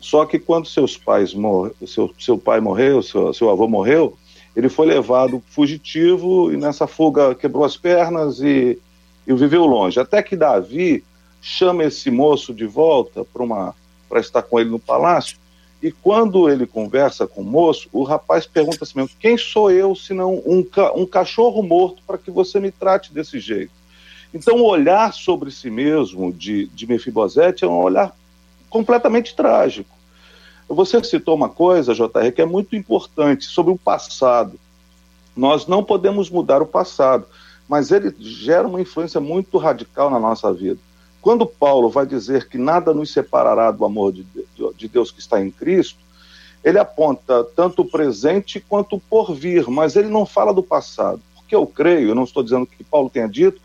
Só 0.00 0.24
que 0.24 0.38
quando 0.38 0.66
seus 0.66 0.96
pais 0.96 1.34
mor 1.34 1.74
seu, 1.86 2.12
seu 2.18 2.38
pai 2.38 2.60
morreu, 2.60 3.02
seu, 3.02 3.34
seu 3.34 3.50
avô 3.50 3.66
morreu, 3.66 4.16
ele 4.54 4.68
foi 4.68 4.86
levado 4.86 5.42
fugitivo 5.50 6.52
e 6.52 6.56
nessa 6.56 6.86
fuga 6.86 7.34
quebrou 7.34 7.64
as 7.64 7.76
pernas 7.76 8.40
e 8.40 8.78
e 9.26 9.34
viveu 9.34 9.64
longe. 9.64 10.00
Até 10.00 10.22
que 10.22 10.36
Davi 10.36 11.04
chama 11.40 11.84
esse 11.84 12.10
moço 12.10 12.52
de 12.52 12.66
volta 12.66 13.24
para 13.24 14.20
estar 14.20 14.42
com 14.42 14.58
ele 14.58 14.70
no 14.70 14.78
palácio. 14.78 15.38
E 15.82 15.90
quando 15.90 16.48
ele 16.48 16.66
conversa 16.66 17.26
com 17.26 17.40
o 17.40 17.44
moço, 17.44 17.88
o 17.92 18.02
rapaz 18.02 18.46
pergunta 18.46 18.84
assim: 18.84 19.08
quem 19.18 19.38
sou 19.38 19.70
eu 19.70 19.94
senão 19.94 20.42
um, 20.44 20.62
ca 20.62 20.92
um 20.92 21.06
cachorro 21.06 21.62
morto 21.62 22.02
para 22.06 22.18
que 22.18 22.30
você 22.30 22.60
me 22.60 22.70
trate 22.70 23.12
desse 23.12 23.40
jeito? 23.40 23.72
Então, 24.32 24.58
o 24.58 24.66
olhar 24.66 25.12
sobre 25.12 25.50
si 25.50 25.70
mesmo 25.70 26.32
de, 26.32 26.66
de 26.68 26.86
Mefibosete 26.86 27.64
é 27.64 27.68
um 27.68 27.82
olhar 27.82 28.14
completamente 28.68 29.34
trágico. 29.34 29.90
Você 30.68 31.02
citou 31.02 31.34
uma 31.34 31.48
coisa, 31.48 31.94
JR, 31.94 32.30
que 32.32 32.40
é 32.40 32.46
muito 32.46 32.76
importante 32.76 33.44
sobre 33.46 33.72
o 33.72 33.78
passado. 33.78 34.58
Nós 35.34 35.66
não 35.66 35.82
podemos 35.82 36.30
mudar 36.30 36.62
o 36.62 36.66
passado, 36.66 37.26
mas 37.68 37.90
ele 37.90 38.14
gera 38.20 38.68
uma 38.68 38.80
influência 38.80 39.20
muito 39.20 39.58
radical 39.58 40.10
na 40.10 40.20
nossa 40.20 40.52
vida. 40.52 40.78
Quando 41.20 41.44
Paulo 41.44 41.90
vai 41.90 42.06
dizer 42.06 42.48
que 42.48 42.56
nada 42.56 42.94
nos 42.94 43.12
separará 43.12 43.70
do 43.72 43.84
amor 43.84 44.12
de, 44.12 44.24
de 44.80 44.88
Deus 44.88 45.10
que 45.10 45.20
está 45.20 45.40
em 45.40 45.50
Cristo, 45.50 45.98
ele 46.64 46.78
aponta 46.78 47.44
tanto 47.44 47.82
o 47.82 47.88
presente 47.88 48.60
quanto 48.60 48.96
o 48.96 49.00
porvir, 49.00 49.70
mas 49.70 49.96
ele 49.96 50.08
não 50.08 50.26
fala 50.26 50.52
do 50.52 50.62
passado. 50.62 51.20
Porque 51.34 51.54
eu 51.54 51.66
creio, 51.66 52.08
eu 52.08 52.14
não 52.14 52.24
estou 52.24 52.42
dizendo 52.42 52.66
que 52.66 52.82
Paulo 52.82 53.08
tenha 53.08 53.28
dito, 53.28 53.60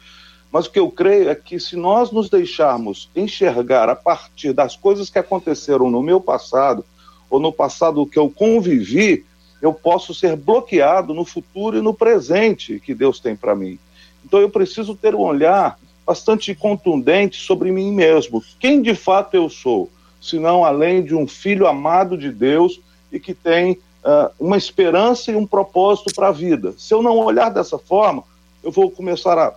mas 0.51 0.67
o 0.67 0.71
que 0.71 0.79
eu 0.79 0.89
creio 0.89 1.29
é 1.29 1.35
que 1.35 1.59
se 1.59 1.75
nós 1.75 2.11
nos 2.11 2.29
deixarmos 2.29 3.09
enxergar 3.15 3.89
a 3.89 3.95
partir 3.95 4.53
das 4.53 4.75
coisas 4.75 5.09
que 5.09 5.19
aconteceram 5.19 5.89
no 5.89 6.01
meu 6.01 6.21
passado, 6.21 6.85
ou 7.29 7.39
no 7.39 7.51
passado 7.51 8.05
que 8.05 8.19
eu 8.19 8.29
convivi, 8.29 9.25
eu 9.61 9.73
posso 9.73 10.13
ser 10.13 10.35
bloqueado 10.35 11.13
no 11.13 11.25
futuro 11.25 11.77
e 11.77 11.81
no 11.81 11.93
presente 11.93 12.79
que 12.79 12.93
Deus 12.93 13.19
tem 13.19 13.35
para 13.35 13.55
mim. 13.55 13.79
Então 14.23 14.39
eu 14.39 14.49
preciso 14.49 14.95
ter 14.95 15.15
um 15.15 15.21
olhar 15.21 15.77
bastante 16.05 16.53
contundente 16.53 17.41
sobre 17.41 17.71
mim 17.71 17.91
mesmo. 17.91 18.43
Quem 18.59 18.81
de 18.81 18.93
fato 18.95 19.35
eu 19.35 19.49
sou? 19.49 19.89
Senão 20.25 20.65
além 20.65 21.03
de 21.03 21.13
um 21.13 21.27
filho 21.27 21.67
amado 21.67 22.17
de 22.17 22.31
Deus 22.31 22.81
e 23.11 23.19
que 23.19 23.33
tem 23.33 23.73
uh, 24.03 24.31
uma 24.39 24.57
esperança 24.57 25.31
e 25.31 25.35
um 25.35 25.45
propósito 25.45 26.13
para 26.15 26.29
a 26.29 26.31
vida. 26.31 26.73
Se 26.77 26.93
eu 26.93 27.03
não 27.03 27.17
olhar 27.19 27.49
dessa 27.49 27.77
forma, 27.77 28.23
eu 28.63 28.71
vou 28.71 28.89
começar 28.89 29.37
a 29.37 29.53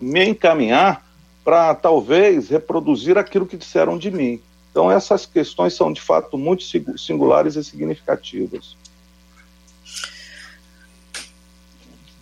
me 0.00 0.28
encaminhar 0.28 1.04
para 1.44 1.74
talvez 1.74 2.48
reproduzir 2.48 3.18
aquilo 3.18 3.46
que 3.46 3.56
disseram 3.56 3.98
de 3.98 4.10
mim. 4.10 4.40
Então, 4.70 4.90
essas 4.90 5.26
questões 5.26 5.74
são 5.74 5.92
de 5.92 6.00
fato 6.00 6.38
muito 6.38 6.62
singulares 6.96 7.56
e 7.56 7.64
significativas. 7.64 8.76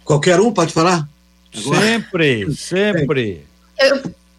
Qualquer 0.03 0.41
um 0.41 0.51
pode 0.51 0.73
falar? 0.73 1.07
Agora? 1.55 1.81
Sempre, 1.87 2.57
sempre. 2.57 3.47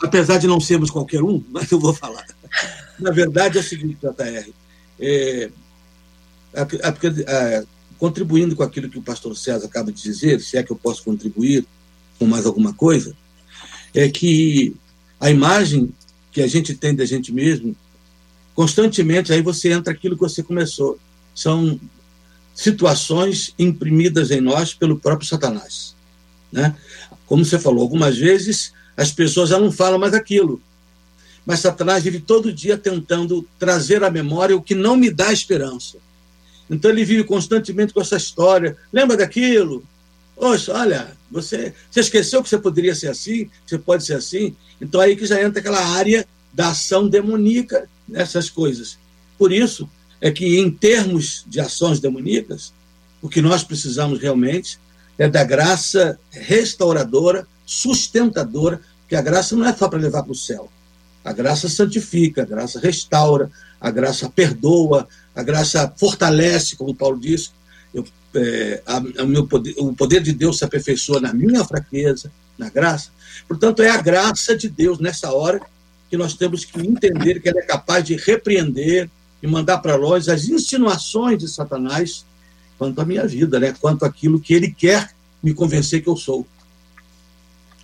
Apesar 0.02 0.40
de 0.40 0.48
não 0.48 0.60
sermos 0.60 0.90
qualquer 0.90 1.22
um, 1.22 1.44
mas 1.52 1.72
eu 1.72 1.80
vou 1.80 1.94
falar. 1.94 2.26
Na 3.00 3.12
verdade, 3.12 3.58
é 3.58 3.62
o 3.62 3.64
seguinte, 3.64 3.98
JR. 4.02 4.52
É, 5.00 5.50
contribuindo 7.98 8.56
com 8.56 8.64
aquilo 8.64 8.90
que 8.90 8.98
o 8.98 9.04
pastor 9.04 9.36
César 9.36 9.66
acaba 9.66 9.92
de 9.92 10.02
dizer, 10.02 10.40
se 10.42 10.58
é 10.58 10.64
que 10.64 10.72
eu 10.72 10.76
posso 10.76 11.04
contribuir 11.04 11.66
com 12.18 12.26
mais 12.26 12.46
alguma 12.46 12.74
coisa, 12.74 13.16
é 13.94 14.10
que 14.10 14.76
a 15.20 15.30
imagem 15.30 15.94
que 16.32 16.42
a 16.42 16.48
gente 16.48 16.74
tem 16.76 16.96
da 16.96 17.06
gente 17.06 17.32
mesmo, 17.32 17.76
constantemente, 18.54 19.34
aí 19.34 19.42
você 19.42 19.72
entra 19.72 19.92
aquilo 19.92 20.16
que 20.16 20.22
você 20.22 20.44
começou. 20.44 21.00
São 21.34 21.80
situações 22.54 23.54
imprimidas 23.58 24.32
em 24.32 24.42
nós 24.42 24.74
pelo 24.74 25.00
próprio 25.00 25.28
Satanás. 25.28 25.96
Né? 26.52 26.76
Como 27.26 27.44
você 27.46 27.58
falou, 27.58 27.82
algumas 27.82 28.18
vezes 28.18 28.74
as 28.98 29.12
pessoas 29.12 29.50
já 29.50 29.60
não 29.60 29.72
falam 29.72 30.00
mais 30.00 30.14
aquilo. 30.14 30.62
Mas 31.46 31.60
Satanás 31.60 32.04
vive 32.04 32.20
todo 32.20 32.54
dia 32.54 32.78
tentando 32.78 33.48
trazer 33.58 34.04
à 34.04 34.12
memória 34.12 34.56
o 34.56 34.62
que 34.62 34.76
não 34.76 34.96
me 34.96 35.10
dá 35.10 35.32
esperança. 35.34 35.98
Então 36.70 36.92
ele 36.92 37.04
vive 37.04 37.24
constantemente 37.24 37.94
com 37.94 38.02
essa 38.02 38.18
história. 38.18 38.78
Lembra 38.94 39.18
daquilo? 39.18 39.84
Poxa, 40.36 40.74
olha, 40.74 41.18
você, 41.30 41.74
você 41.90 42.00
esqueceu 42.02 42.44
que 42.44 42.50
você 42.50 42.58
poderia 42.58 42.96
ser 42.96 43.10
assim, 43.10 43.50
você 43.66 43.78
pode 43.78 44.06
ser 44.06 44.14
assim. 44.14 44.56
Então 44.80 45.02
aí 45.02 45.16
que 45.16 45.26
já 45.26 45.42
entra 45.42 45.60
aquela 45.60 45.84
área 45.84 46.26
da 46.54 46.70
ação 46.70 47.08
demoníaca 47.08 47.90
nessas 48.08 48.50
coisas. 48.50 48.98
Por 49.38 49.52
isso 49.52 49.90
é 50.22 50.32
que 50.32 50.60
em 50.60 50.70
termos 50.70 51.44
de 51.48 51.60
ações 51.60 52.00
demoníacas, 52.00 52.74
o 53.22 53.30
que 53.30 53.42
nós 53.42 53.64
precisamos 53.64 54.20
realmente 54.20 54.80
é 55.18 55.28
da 55.28 55.44
graça 55.44 56.20
restauradora, 56.32 57.48
sustentadora, 57.66 58.82
que 59.08 59.16
a 59.16 59.22
graça 59.22 59.56
não 59.56 59.66
é 59.66 59.76
só 59.76 59.90
para 59.90 60.00
levar 60.00 60.24
para 60.24 60.32
o 60.32 60.36
céu. 60.36 60.72
A 61.24 61.34
graça 61.34 61.68
santifica, 61.68 62.44
a 62.44 62.46
graça 62.46 62.80
restaura, 62.80 63.52
a 63.80 63.92
graça 63.92 64.30
perdoa, 64.30 65.08
a 65.36 65.44
graça 65.44 65.92
fortalece, 65.98 66.76
como 66.76 66.96
Paulo 66.96 67.20
disse, 67.20 67.52
eu 67.94 68.06
é, 68.36 68.82
a, 68.86 68.98
a 68.98 69.26
meu 69.26 69.48
poder, 69.48 69.74
o 69.78 69.94
poder 69.94 70.22
de 70.22 70.34
Deus 70.34 70.60
se 70.60 70.66
aperfeiçoa 70.66 71.20
na 71.20 71.34
minha 71.34 71.64
fraqueza, 71.64 72.32
na 72.58 72.70
graça. 72.70 73.10
Portanto, 73.48 73.82
é 73.82 73.90
a 73.90 74.02
graça 74.02 74.56
de 74.56 74.70
Deus 74.70 75.00
nessa 75.00 75.32
hora 75.32 75.60
que 76.10 76.18
nós 76.18 76.36
temos 76.36 76.66
que 76.66 76.80
entender 76.80 77.40
que 77.42 77.50
ela 77.50 77.60
é 77.60 77.66
capaz 77.66 78.04
de 78.04 78.16
repreender 78.16 79.10
e 79.42 79.48
mandar 79.48 79.80
para 79.80 79.96
longe 79.96 80.30
as 80.30 80.48
insinuações 80.48 81.40
de 81.40 81.48
Satanás 81.48 82.26
quanto 82.78 83.00
à 83.00 83.06
minha 83.06 83.26
vida, 83.26 83.60
né? 83.60 83.76
quanto 83.80 84.06
àquilo 84.06 84.40
que 84.40 84.54
ele 84.54 84.72
quer 84.72 85.12
me 85.42 85.54
convencer 85.54 86.02
que 86.02 86.10
eu 86.10 86.16
sou. 86.16 86.46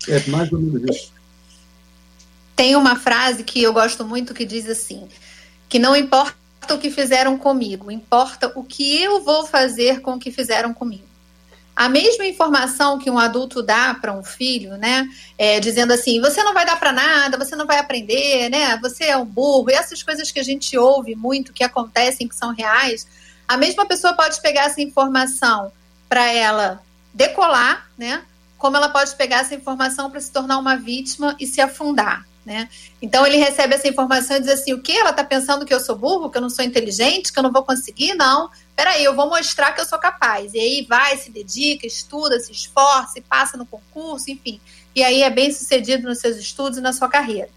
É 0.08 0.28
mais 0.30 0.52
ou 0.52 0.60
menos 0.60 0.84
isso. 0.84 1.15
Tem 2.56 2.76
uma 2.76 2.96
frase 2.96 3.44
que 3.44 3.62
eu 3.62 3.74
gosto 3.74 4.06
muito 4.06 4.34
que 4.34 4.46
diz 4.46 4.68
assim: 4.70 5.08
que 5.68 5.80
não 5.80 5.96
importa 5.96 6.36
o 6.72 6.78
que 6.78 6.90
fizeram 6.90 7.38
comigo, 7.38 7.92
importa 7.92 8.52
o 8.56 8.64
que 8.64 9.02
eu 9.02 9.22
vou 9.22 9.46
fazer 9.46 10.02
com 10.02 10.14
o 10.14 10.20
que 10.20 10.32
fizeram 10.32 10.74
comigo. 10.74 11.04
A 11.76 11.90
mesma 11.90 12.26
informação 12.26 12.98
que 12.98 13.12
um 13.12 13.20
adulto 13.20 13.62
dá 13.62 13.94
para 13.94 14.14
um 14.14 14.24
filho, 14.24 14.78
né, 14.78 15.06
é, 15.38 15.60
dizendo 15.60 15.92
assim, 15.92 16.22
você 16.22 16.42
não 16.42 16.54
vai 16.54 16.66
dar 16.66 16.80
para 16.80 16.94
nada, 16.94 17.38
você 17.38 17.54
não 17.54 17.66
vai 17.66 17.80
aprender, 17.80 18.50
né, 18.50 18.78
você 18.82 19.04
é 19.06 19.18
um 19.18 19.26
burro, 19.26 19.70
e 19.70 19.74
essas 19.74 20.02
coisas 20.02 20.32
que 20.32 20.40
a 20.40 20.44
gente 20.44 20.78
ouve 20.78 21.16
muito, 21.16 21.52
que 21.52 21.66
acontecem, 21.66 22.30
que 22.30 22.36
são 22.36 22.54
reais, 22.54 23.06
a 23.46 23.58
mesma 23.58 23.86
pessoa 23.86 24.14
pode 24.14 24.40
pegar 24.42 24.68
essa 24.68 24.82
informação 24.82 25.70
para 26.08 26.32
ela 26.32 26.82
decolar, 27.14 27.90
né, 27.98 28.24
como 28.58 28.78
ela 28.78 28.88
pode 28.88 29.14
pegar 29.16 29.40
essa 29.40 29.54
informação 29.54 30.10
para 30.10 30.22
se 30.22 30.32
tornar 30.32 30.58
uma 30.58 30.78
vítima 30.78 31.36
e 31.38 31.46
se 31.46 31.60
afundar. 31.60 32.26
Né? 32.46 32.70
Então 33.02 33.26
ele 33.26 33.38
recebe 33.38 33.74
essa 33.74 33.88
informação 33.88 34.38
e 34.38 34.40
diz 34.40 34.50
assim: 34.50 34.72
o 34.72 34.82
que? 34.82 34.92
Ela 34.92 35.10
está 35.10 35.24
pensando 35.24 35.66
que 35.66 35.74
eu 35.74 35.80
sou 35.80 35.96
burro, 35.96 36.30
que 36.30 36.38
eu 36.38 36.42
não 36.42 36.50
sou 36.50 36.64
inteligente, 36.64 37.34
que 37.34 37.40
eu 37.40 37.44
não 37.44 37.52
vou 37.52 37.64
conseguir? 37.64 38.14
Não. 38.14 38.52
Peraí, 38.76 39.04
eu 39.04 39.16
vou 39.16 39.28
mostrar 39.28 39.72
que 39.72 39.82
eu 39.82 39.86
sou 39.86 39.98
capaz. 39.98 40.54
E 40.54 40.60
aí 40.60 40.86
vai, 40.88 41.18
se 41.18 41.32
dedica, 41.32 41.88
estuda, 41.88 42.40
se 42.40 42.52
esforça, 42.52 43.20
passa 43.28 43.58
no 43.58 43.66
concurso, 43.66 44.30
enfim. 44.30 44.62
E 44.96 45.04
aí 45.04 45.24
é 45.24 45.30
bem 45.30 45.52
sucedido 45.52 46.08
nos 46.08 46.20
seus 46.20 46.38
estudos 46.38 46.78
e 46.78 46.82
na 46.82 46.94
sua 46.94 47.10
carreira. 47.10 47.50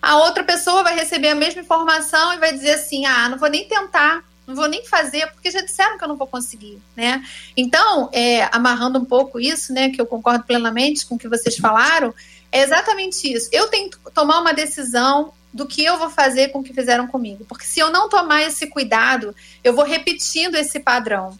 A 0.00 0.16
outra 0.16 0.42
pessoa 0.42 0.82
vai 0.82 0.96
receber 0.96 1.28
a 1.28 1.34
mesma 1.34 1.60
informação 1.60 2.32
e 2.32 2.38
vai 2.38 2.52
dizer 2.52 2.72
assim: 2.72 3.04
ah, 3.04 3.28
não 3.28 3.38
vou 3.38 3.50
nem 3.50 3.68
tentar, 3.68 4.24
não 4.46 4.54
vou 4.54 4.66
nem 4.66 4.84
fazer, 4.86 5.30
porque 5.32 5.50
já 5.50 5.60
disseram 5.60 5.96
que 5.96 6.04
eu 6.04 6.08
não 6.08 6.16
vou 6.16 6.26
conseguir, 6.26 6.80
né? 6.96 7.22
Então, 7.56 8.10
é, 8.12 8.48
amarrando 8.50 8.98
um 8.98 9.04
pouco 9.04 9.38
isso, 9.38 9.72
né, 9.72 9.90
que 9.90 10.00
eu 10.00 10.06
concordo 10.06 10.44
plenamente 10.44 11.06
com 11.06 11.14
o 11.14 11.18
que 11.18 11.28
vocês 11.28 11.56
falaram, 11.56 12.12
é 12.52 12.60
exatamente 12.60 13.32
isso. 13.32 13.48
Eu 13.50 13.68
tenho 13.68 13.90
que 13.90 13.98
tomar 14.12 14.40
uma 14.40 14.52
decisão 14.52 15.32
do 15.52 15.66
que 15.66 15.84
eu 15.84 15.98
vou 15.98 16.10
fazer 16.10 16.48
com 16.48 16.60
o 16.60 16.62
que 16.62 16.72
fizeram 16.72 17.06
comigo. 17.06 17.44
Porque 17.46 17.64
se 17.64 17.80
eu 17.80 17.90
não 17.90 18.08
tomar 18.08 18.42
esse 18.42 18.66
cuidado, 18.66 19.34
eu 19.64 19.74
vou 19.74 19.84
repetindo 19.84 20.54
esse 20.54 20.78
padrão. 20.78 21.38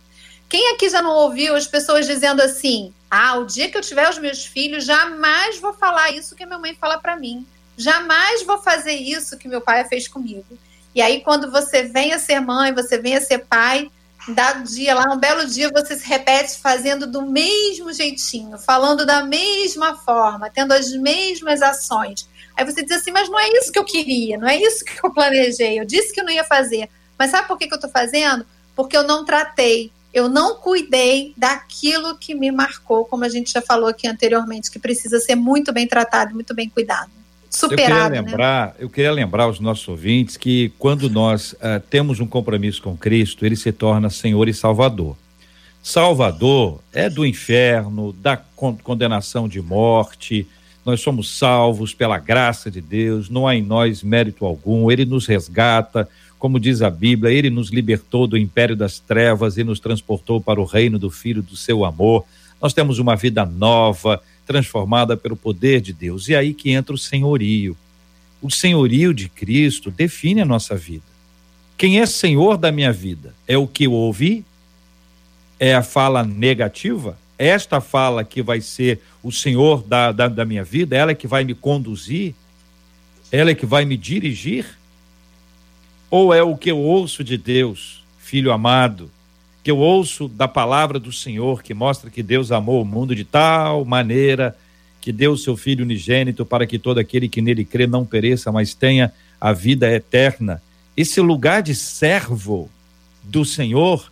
Quem 0.49 0.75
aqui 0.75 0.89
já 0.89 1.01
não 1.01 1.11
ouviu 1.11 1.55
as 1.55 1.67
pessoas 1.67 2.07
dizendo 2.07 2.41
assim: 2.43 2.93
ah, 3.11 3.39
o 3.39 3.45
dia 3.45 3.71
que 3.71 3.77
eu 3.77 3.83
tiver 3.83 4.09
os 4.09 4.19
meus 4.19 4.45
filhos, 4.45 4.85
jamais 4.85 5.59
vou 5.59 5.73
falar 5.73 6.11
isso 6.11 6.35
que 6.35 6.47
minha 6.47 6.59
mãe 6.59 6.75
fala 6.75 6.99
para 6.99 7.17
mim. 7.17 7.47
Jamais 7.77 8.43
vou 8.43 8.59
fazer 8.59 8.95
isso 8.95 9.39
que 9.39 9.49
meu 9.49 9.61
pai 9.61 9.85
fez 9.85 10.09
comigo. 10.09 10.59
E 10.95 11.01
aí, 11.01 11.23
quando 11.23 11.51
você 11.51 11.85
vem 11.85 12.13
a 12.13 12.19
ser 12.19 12.41
mãe, 12.41 12.73
você 12.73 12.99
vem 12.99 13.17
a 13.17 13.21
ser 13.21 13.39
pai, 13.39 13.91
dado 14.29 14.65
dia 14.65 14.95
lá, 14.95 15.13
um 15.13 15.19
belo 15.19 15.47
dia, 15.47 15.71
você 15.71 15.97
se 15.97 16.07
repete 16.07 16.59
fazendo 16.59 17.07
do 17.07 17.23
mesmo 17.23 17.93
jeitinho, 17.93 18.59
falando 18.59 19.05
da 19.05 19.25
mesma 19.25 19.97
forma, 19.97 20.51
tendo 20.51 20.73
as 20.73 20.93
mesmas 20.93 21.61
ações. 21.63 22.29
Aí 22.57 22.65
você 22.65 22.83
diz 22.83 22.99
assim, 22.99 23.11
mas 23.11 23.29
não 23.29 23.39
é 23.39 23.49
isso 23.49 23.73
que 23.73 23.79
eu 23.79 23.85
queria, 23.85 24.39
não 24.39 24.49
é 24.49 24.57
isso 24.57 24.85
que 24.85 25.05
eu 25.05 25.13
planejei, 25.13 25.81
eu 25.81 25.85
disse 25.85 26.13
que 26.13 26.21
eu 26.21 26.25
não 26.25 26.33
ia 26.33 26.45
fazer. 26.45 26.89
Mas 27.19 27.31
sabe 27.31 27.49
por 27.49 27.59
que, 27.59 27.67
que 27.67 27.75
eu 27.75 27.77
estou 27.77 27.91
fazendo? 27.91 28.47
Porque 28.75 28.97
eu 28.97 29.03
não 29.03 29.25
tratei, 29.25 29.93
eu 30.13 30.29
não 30.29 30.57
cuidei 30.57 31.35
daquilo 31.37 32.17
que 32.17 32.35
me 32.35 32.53
marcou, 32.53 33.05
como 33.05 33.25
a 33.25 33.29
gente 33.29 33.53
já 33.53 33.63
falou 33.63 33.89
aqui 33.89 34.07
anteriormente, 34.07 34.71
que 34.71 34.79
precisa 34.79 35.19
ser 35.19 35.35
muito 35.35 35.73
bem 35.73 35.87
tratado, 35.87 36.35
muito 36.35 36.55
bem 36.55 36.69
cuidado 36.69 37.22
superado. 37.53 37.83
Eu 37.83 37.87
queria 37.87 38.09
né? 38.09 38.21
lembrar, 38.21 38.67
né? 38.67 38.75
eu 38.79 38.91
queria 38.91 39.13
lembrar 39.13 39.45
aos 39.45 39.61
nossos 39.61 39.87
ouvintes 39.87 40.37
que 40.37 40.73
quando 40.79 41.09
nós 41.11 41.53
uh, 41.53 41.81
temos 41.91 42.19
um 42.19 42.27
compromisso 42.27 42.83
com 42.83 42.97
Cristo, 42.97 43.45
ele 43.45 43.57
se 43.57 43.71
torna 43.71 44.09
Senhor 44.11 44.49
e 44.49 44.55
Salvador. 44.55 45.17
Salvador 45.83 46.81
é 46.93 47.11
do 47.11 47.27
inferno, 47.27 48.13
da 48.13 48.37
condenação 48.37 49.49
de 49.49 49.61
morte. 49.61 50.47
Nós 50.87 51.01
somos 51.01 51.37
salvos 51.37 51.93
pela 51.93 52.19
graça 52.19 52.71
de 52.71 52.81
Deus, 52.81 53.29
não 53.29 53.47
há 53.47 53.55
em 53.57 53.63
nós 53.63 54.03
mérito 54.03 54.47
algum. 54.47 54.91
Ele 54.91 55.05
nos 55.05 55.27
resgata, 55.27 56.09
como 56.39 56.59
diz 56.59 56.83
a 56.83 56.91
Bíblia, 56.91 57.33
ele 57.33 57.51
nos 57.51 57.71
libertou 57.71 58.27
do 58.27 58.39
império 58.39 58.77
das 58.77 59.01
trevas 59.01 59.59
e 59.59 59.65
nos 59.65 59.81
transportou 59.81 60.41
para 60.41 60.61
o 60.61 60.65
reino 60.65 60.99
do 60.99 61.11
Filho 61.11 61.43
do 61.43 61.57
seu 61.57 61.85
amor. 61.85 62.25
Nós 62.61 62.73
temos 62.73 63.01
uma 63.01 63.17
vida 63.17 63.45
nova, 63.45 64.23
transformada 64.47 65.17
pelo 65.17 65.37
poder 65.37 65.81
de 65.81 65.93
Deus. 65.93 66.29
E 66.29 66.35
aí 66.35 66.55
que 66.55 66.71
entra 66.71 66.95
o 66.95 66.99
senhorio. 66.99 67.77
O 68.41 68.51
senhorio 68.51 69.15
de 69.15 69.29
Cristo 69.29 69.91
define 69.91 70.41
a 70.41 70.45
nossa 70.45 70.77
vida. 70.77 71.05
Quem 71.77 72.01
é 72.01 72.07
senhor 72.07 72.57
da 72.57 72.71
minha 72.71 72.93
vida? 72.93 73.35
É 73.47 73.57
o 73.57 73.67
que 73.67 73.85
eu 73.85 73.93
ouvi? 73.93 74.45
É 75.59 75.75
a 75.75 75.83
fala 75.83 76.25
negativa? 76.25 77.19
Esta 77.39 77.81
fala 77.81 78.25
que 78.25 78.43
vai 78.43 78.61
ser 78.61 79.01
o 79.23 79.33
senhor 79.33 79.83
da, 79.83 80.13
da, 80.13 80.29
da 80.29 80.45
minha 80.45 80.63
vida? 80.63 80.97
Ela 80.97 81.13
é 81.13 81.15
que 81.15 81.27
vai 81.27 81.45
me 81.45 81.55
conduzir? 81.55 82.35
Ela 83.31 83.51
é 83.51 83.55
que 83.55 83.67
vai 83.67 83.85
me 83.85 83.97
dirigir? 83.97 84.79
Ou 86.11 86.35
é 86.35 86.43
o 86.43 86.57
que 86.57 86.71
eu 86.71 86.79
ouço 86.79 87.25
de 87.25 87.37
Deus, 87.37 88.05
filho 88.19 88.53
amado, 88.53 89.11
que 89.63 89.71
eu 89.71 89.79
ouço 89.79 90.29
da 90.29 90.49
palavra 90.49 90.99
do 90.99 91.13
Senhor, 91.13 91.63
que 91.63 91.73
mostra 91.73 92.11
que 92.11 92.23
Deus 92.23 92.51
amou 92.51 92.83
o 92.83 92.85
mundo 92.85 93.15
de 93.15 93.25
tal 93.25 93.85
maneira 93.85 94.57
que 95.03 95.13
deu 95.13 95.33
o 95.33 95.39
seu 95.39 95.57
Filho 95.57 95.85
unigênito 95.85 96.47
para 96.47 96.65
que 96.65 96.79
todo 96.79 96.99
aquele 96.99 97.29
que 97.29 97.43
nele 97.43 97.65
crê 97.65 97.89
não 97.89 98.07
pereça, 98.07 98.53
mas 98.53 98.73
tenha 98.73 99.13
a 99.41 99.53
vida 99.53 99.93
eterna. 99.93 100.63
Esse 100.97 101.21
lugar 101.21 101.61
de 101.61 101.75
servo 101.75 102.71
do 103.21 103.45
Senhor 103.45 104.11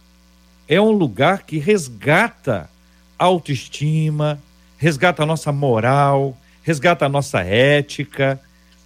é 0.68 0.80
um 0.80 0.90
lugar 0.90 1.44
que 1.44 1.58
resgata 1.58 2.68
a 3.16 3.24
autoestima, 3.24 4.40
resgata 4.76 5.22
a 5.22 5.26
nossa 5.26 5.52
moral, 5.52 6.36
resgata 6.64 7.06
a 7.06 7.08
nossa 7.08 7.40
ética, 7.40 8.40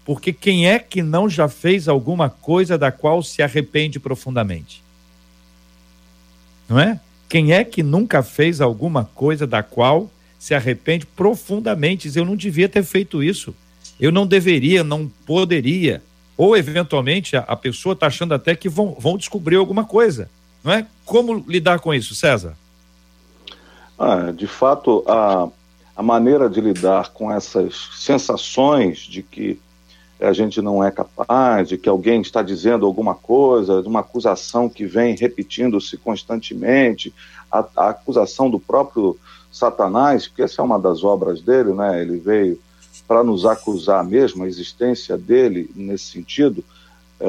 porque 0.05 0.31
quem 0.31 0.69
é 0.69 0.79
que 0.79 1.03
não 1.03 1.27
já 1.27 1.49
fez 1.49 1.89
alguma 1.89 2.29
coisa 2.29 2.77
da 2.77 2.93
qual 2.93 3.23
se 3.23 3.43
arrepende 3.43 3.99
profundamente? 3.99 4.84
Não 6.75 6.81
é? 6.81 6.99
Quem 7.29 7.53
é 7.53 7.63
que 7.63 7.85
nunca 7.85 8.21
fez 8.21 8.61
alguma 8.61 9.05
coisa 9.15 9.47
da 9.47 9.63
qual 9.63 10.11
se 10.37 10.57
arrepende 10.57 11.07
profundamente? 11.07 12.09
Diz, 12.09 12.17
eu 12.17 12.25
não 12.25 12.35
devia 12.35 12.69
ter 12.69 12.83
feito 12.83 13.23
isso. 13.23 13.55
Eu 14.01 14.11
não 14.11 14.27
deveria, 14.27 14.83
não 14.83 15.09
poderia. 15.25 16.03
Ou, 16.37 16.57
eventualmente, 16.57 17.37
a, 17.37 17.43
a 17.43 17.55
pessoa 17.55 17.93
está 17.93 18.09
achando 18.09 18.35
até 18.35 18.57
que 18.57 18.69
vão, 18.69 18.97
vão 18.99 19.17
descobrir 19.17 19.55
alguma 19.55 19.85
coisa. 19.85 20.29
Não 20.65 20.73
é? 20.73 20.85
Como 21.05 21.45
lidar 21.47 21.79
com 21.79 21.95
isso, 21.95 22.13
César? 22.13 22.57
Ah, 23.97 24.33
de 24.33 24.49
fato, 24.49 25.05
a, 25.07 25.49
a 25.95 26.03
maneira 26.03 26.51
de 26.51 26.61
lidar 26.61 27.11
com 27.11 27.31
essas 27.31 27.89
sensações 27.95 28.99
de 28.99 29.23
que 29.23 29.61
a 30.21 30.33
gente 30.33 30.63
não 30.63 30.83
é 30.83 30.91
capaz, 30.91 31.69
de 31.69 31.79
que 31.79 31.89
alguém 31.89 32.21
está 32.21 32.43
dizendo 32.43 32.87
alguma 32.87 33.15
coisa, 33.15 33.83
de 33.83 33.89
uma 33.89 34.01
acusação 34.01 34.69
que 34.69 34.87
vem 34.87 35.17
repetindo-se 35.17 35.97
constantemente, 35.97 37.13
a, 37.51 37.65
a, 37.77 37.89
acusação 37.91 38.49
do 38.49 38.61
próprio 38.61 39.19
Satanás, 39.51 40.27
porque 40.27 40.43
essa 40.43 40.63
é 40.63 40.65
uma 40.65 40.79
das 40.79 41.05
obras 41.05 41.41
dele, 41.41 41.73
né? 41.73 42.01
Ele 42.01 42.19
veio 42.19 42.59
para 43.07 43.23
nos 43.23 43.45
acusar 43.45 44.05
mesmo, 44.05 44.45
a 44.45 44.49
existência 44.49 45.17
dele 45.17 45.71
nesse 45.75 46.07
sentido, 46.07 46.65
é, 47.21 47.27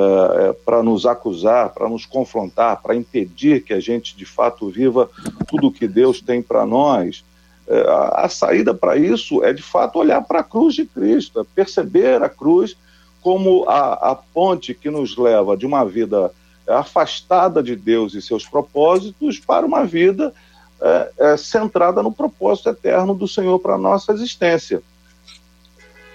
é, 0.49 0.53
para 0.53 0.81
nos 0.81 1.05
acusar, 1.05 1.69
para 1.69 1.87
nos 1.87 2.05
confrontar, 2.05 2.81
para 2.81 2.95
impedir 2.95 3.63
que 3.63 3.73
a 3.73 3.79
gente 3.79 4.15
de 4.17 4.25
fato 4.25 4.69
viva 4.69 5.09
tudo 5.47 5.67
o 5.67 5.71
que 5.71 5.87
Deus 5.87 6.21
tem 6.21 6.41
para 6.41 6.65
nós. 6.65 7.23
É, 7.67 7.81
a, 7.81 8.25
a, 8.25 8.29
saída 8.29 8.73
para 8.73 8.95
isso 8.95 9.43
é 9.43 9.51
de 9.51 9.61
fato 9.61 9.97
olhar 9.97 10.21
para 10.21 10.41
a 10.41 10.43
cruz 10.43 10.75
de 10.75 10.85
Cristo, 10.85 11.39
é 11.39 11.43
perceber 11.55 12.21
a 12.21 12.29
cruz 12.29 12.77
como 13.21 13.67
a, 13.67 14.11
a 14.11 14.15
ponte 14.15 14.75
que 14.75 14.91
nos 14.91 15.17
leva 15.17 15.57
de 15.57 15.65
uma 15.65 15.83
vida 15.83 16.31
afastada 16.67 17.61
de 17.61 17.75
Deus 17.75 18.13
e 18.13 18.21
seus 18.21 18.45
propósitos 18.45 19.39
para 19.39 19.65
uma 19.65 19.83
vida 19.83 20.33
é, 20.81 21.11
é, 21.17 21.37
centrada 21.37 22.03
no 22.03 22.11
propósito 22.11 22.69
eterno 22.69 23.15
do 23.15 23.27
Senhor 23.27 23.57
para 23.59 23.75
a 23.75 23.79
nossa 23.79 24.11
existência. 24.13 24.81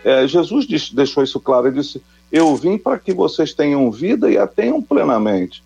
É, 0.04 0.26
Jesus 0.26 0.66
deixou 0.92 1.22
isso 1.22 1.40
claro, 1.40 1.66
ele 1.66 1.80
disse: 1.80 2.02
Eu 2.30 2.54
vim 2.54 2.78
para 2.78 2.98
que 2.98 3.12
vocês 3.12 3.52
tenham 3.52 3.90
vida 3.90 4.30
e 4.30 4.38
a 4.38 4.46
tenham 4.46 4.80
plenamente. 4.80 5.62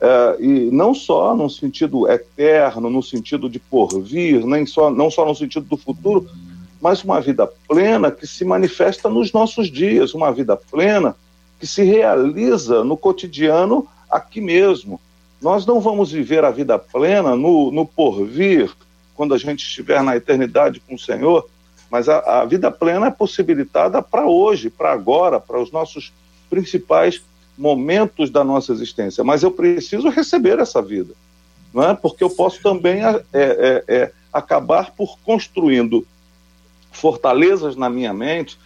É, 0.00 0.36
e 0.38 0.70
não 0.70 0.94
só 0.94 1.34
no 1.34 1.50
sentido 1.50 2.08
eterno, 2.08 2.88
no 2.88 3.02
sentido 3.02 3.48
de 3.48 3.58
porvir, 3.58 4.46
nem 4.46 4.64
só, 4.64 4.90
não 4.90 5.10
só 5.10 5.24
no 5.24 5.34
sentido 5.34 5.66
do 5.66 5.76
futuro, 5.76 6.28
mas 6.80 7.02
uma 7.02 7.20
vida 7.20 7.50
plena 7.66 8.10
que 8.10 8.26
se 8.26 8.44
manifesta 8.44 9.08
nos 9.08 9.32
nossos 9.32 9.70
dias, 9.70 10.14
uma 10.14 10.32
vida 10.32 10.56
plena 10.56 11.16
que 11.58 11.66
se 11.66 11.82
realiza 11.82 12.84
no 12.84 12.96
cotidiano 12.96 13.88
aqui 14.08 14.40
mesmo. 14.40 15.00
Nós 15.42 15.66
não 15.66 15.80
vamos 15.80 16.12
viver 16.12 16.44
a 16.44 16.50
vida 16.50 16.78
plena 16.78 17.34
no, 17.34 17.72
no 17.72 17.84
porvir, 17.84 18.70
quando 19.16 19.34
a 19.34 19.38
gente 19.38 19.64
estiver 19.64 20.00
na 20.00 20.16
eternidade 20.16 20.80
com 20.80 20.94
o 20.94 20.98
Senhor, 20.98 21.48
mas 21.90 22.08
a, 22.08 22.42
a 22.42 22.44
vida 22.44 22.70
plena 22.70 23.08
é 23.08 23.10
possibilitada 23.10 24.00
para 24.00 24.26
hoje, 24.26 24.70
para 24.70 24.92
agora, 24.92 25.40
para 25.40 25.60
os 25.60 25.72
nossos 25.72 26.12
principais 26.48 27.20
momentos 27.58 28.30
da 28.30 28.44
nossa 28.44 28.72
existência. 28.72 29.24
Mas 29.24 29.42
eu 29.42 29.50
preciso 29.50 30.08
receber 30.08 30.60
essa 30.60 30.80
vida, 30.80 31.12
não 31.74 31.82
é? 31.82 31.94
Porque 31.94 32.22
eu 32.22 32.30
posso 32.30 32.62
também 32.62 33.04
é, 33.04 33.24
é, 33.32 33.84
é, 33.88 34.12
acabar 34.32 34.92
por 34.92 35.18
construindo 35.24 36.06
fortalezas 36.92 37.76
na 37.76 37.90
minha 37.90 38.14
mente, 38.14 38.58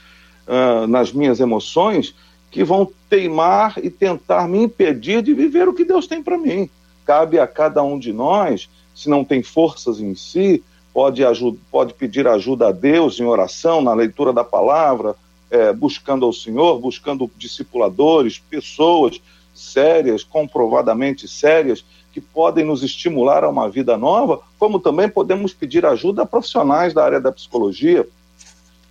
uh, 0.46 0.86
nas 0.86 1.12
minhas 1.12 1.40
emoções, 1.40 2.14
que 2.50 2.62
vão 2.62 2.90
teimar 3.08 3.74
e 3.82 3.88
tentar 3.88 4.46
me 4.46 4.62
impedir 4.62 5.22
de 5.22 5.32
viver 5.32 5.68
o 5.68 5.74
que 5.74 5.84
Deus 5.84 6.06
tem 6.06 6.22
para 6.22 6.36
mim. 6.36 6.68
Cabe 7.04 7.38
a 7.38 7.46
cada 7.46 7.82
um 7.82 7.98
de 7.98 8.12
nós, 8.12 8.68
se 8.94 9.08
não 9.08 9.24
tem 9.24 9.42
forças 9.42 10.00
em 10.00 10.14
si, 10.14 10.62
pode, 10.92 11.24
ajuda, 11.24 11.58
pode 11.70 11.94
pedir 11.94 12.28
ajuda 12.28 12.68
a 12.68 12.72
Deus 12.72 13.18
em 13.18 13.24
oração, 13.24 13.80
na 13.80 13.94
leitura 13.94 14.32
da 14.32 14.44
palavra, 14.44 15.16
é, 15.52 15.70
buscando 15.70 16.24
ao 16.24 16.32
Senhor, 16.32 16.80
buscando 16.80 17.30
discipuladores, 17.36 18.38
pessoas 18.38 19.20
sérias, 19.54 20.24
comprovadamente 20.24 21.28
sérias, 21.28 21.84
que 22.10 22.22
podem 22.22 22.64
nos 22.64 22.82
estimular 22.82 23.44
a 23.44 23.50
uma 23.50 23.68
vida 23.68 23.98
nova, 23.98 24.40
como 24.58 24.80
também 24.80 25.10
podemos 25.10 25.52
pedir 25.52 25.84
ajuda 25.84 26.22
a 26.22 26.26
profissionais 26.26 26.94
da 26.94 27.04
área 27.04 27.20
da 27.20 27.30
psicologia, 27.30 28.08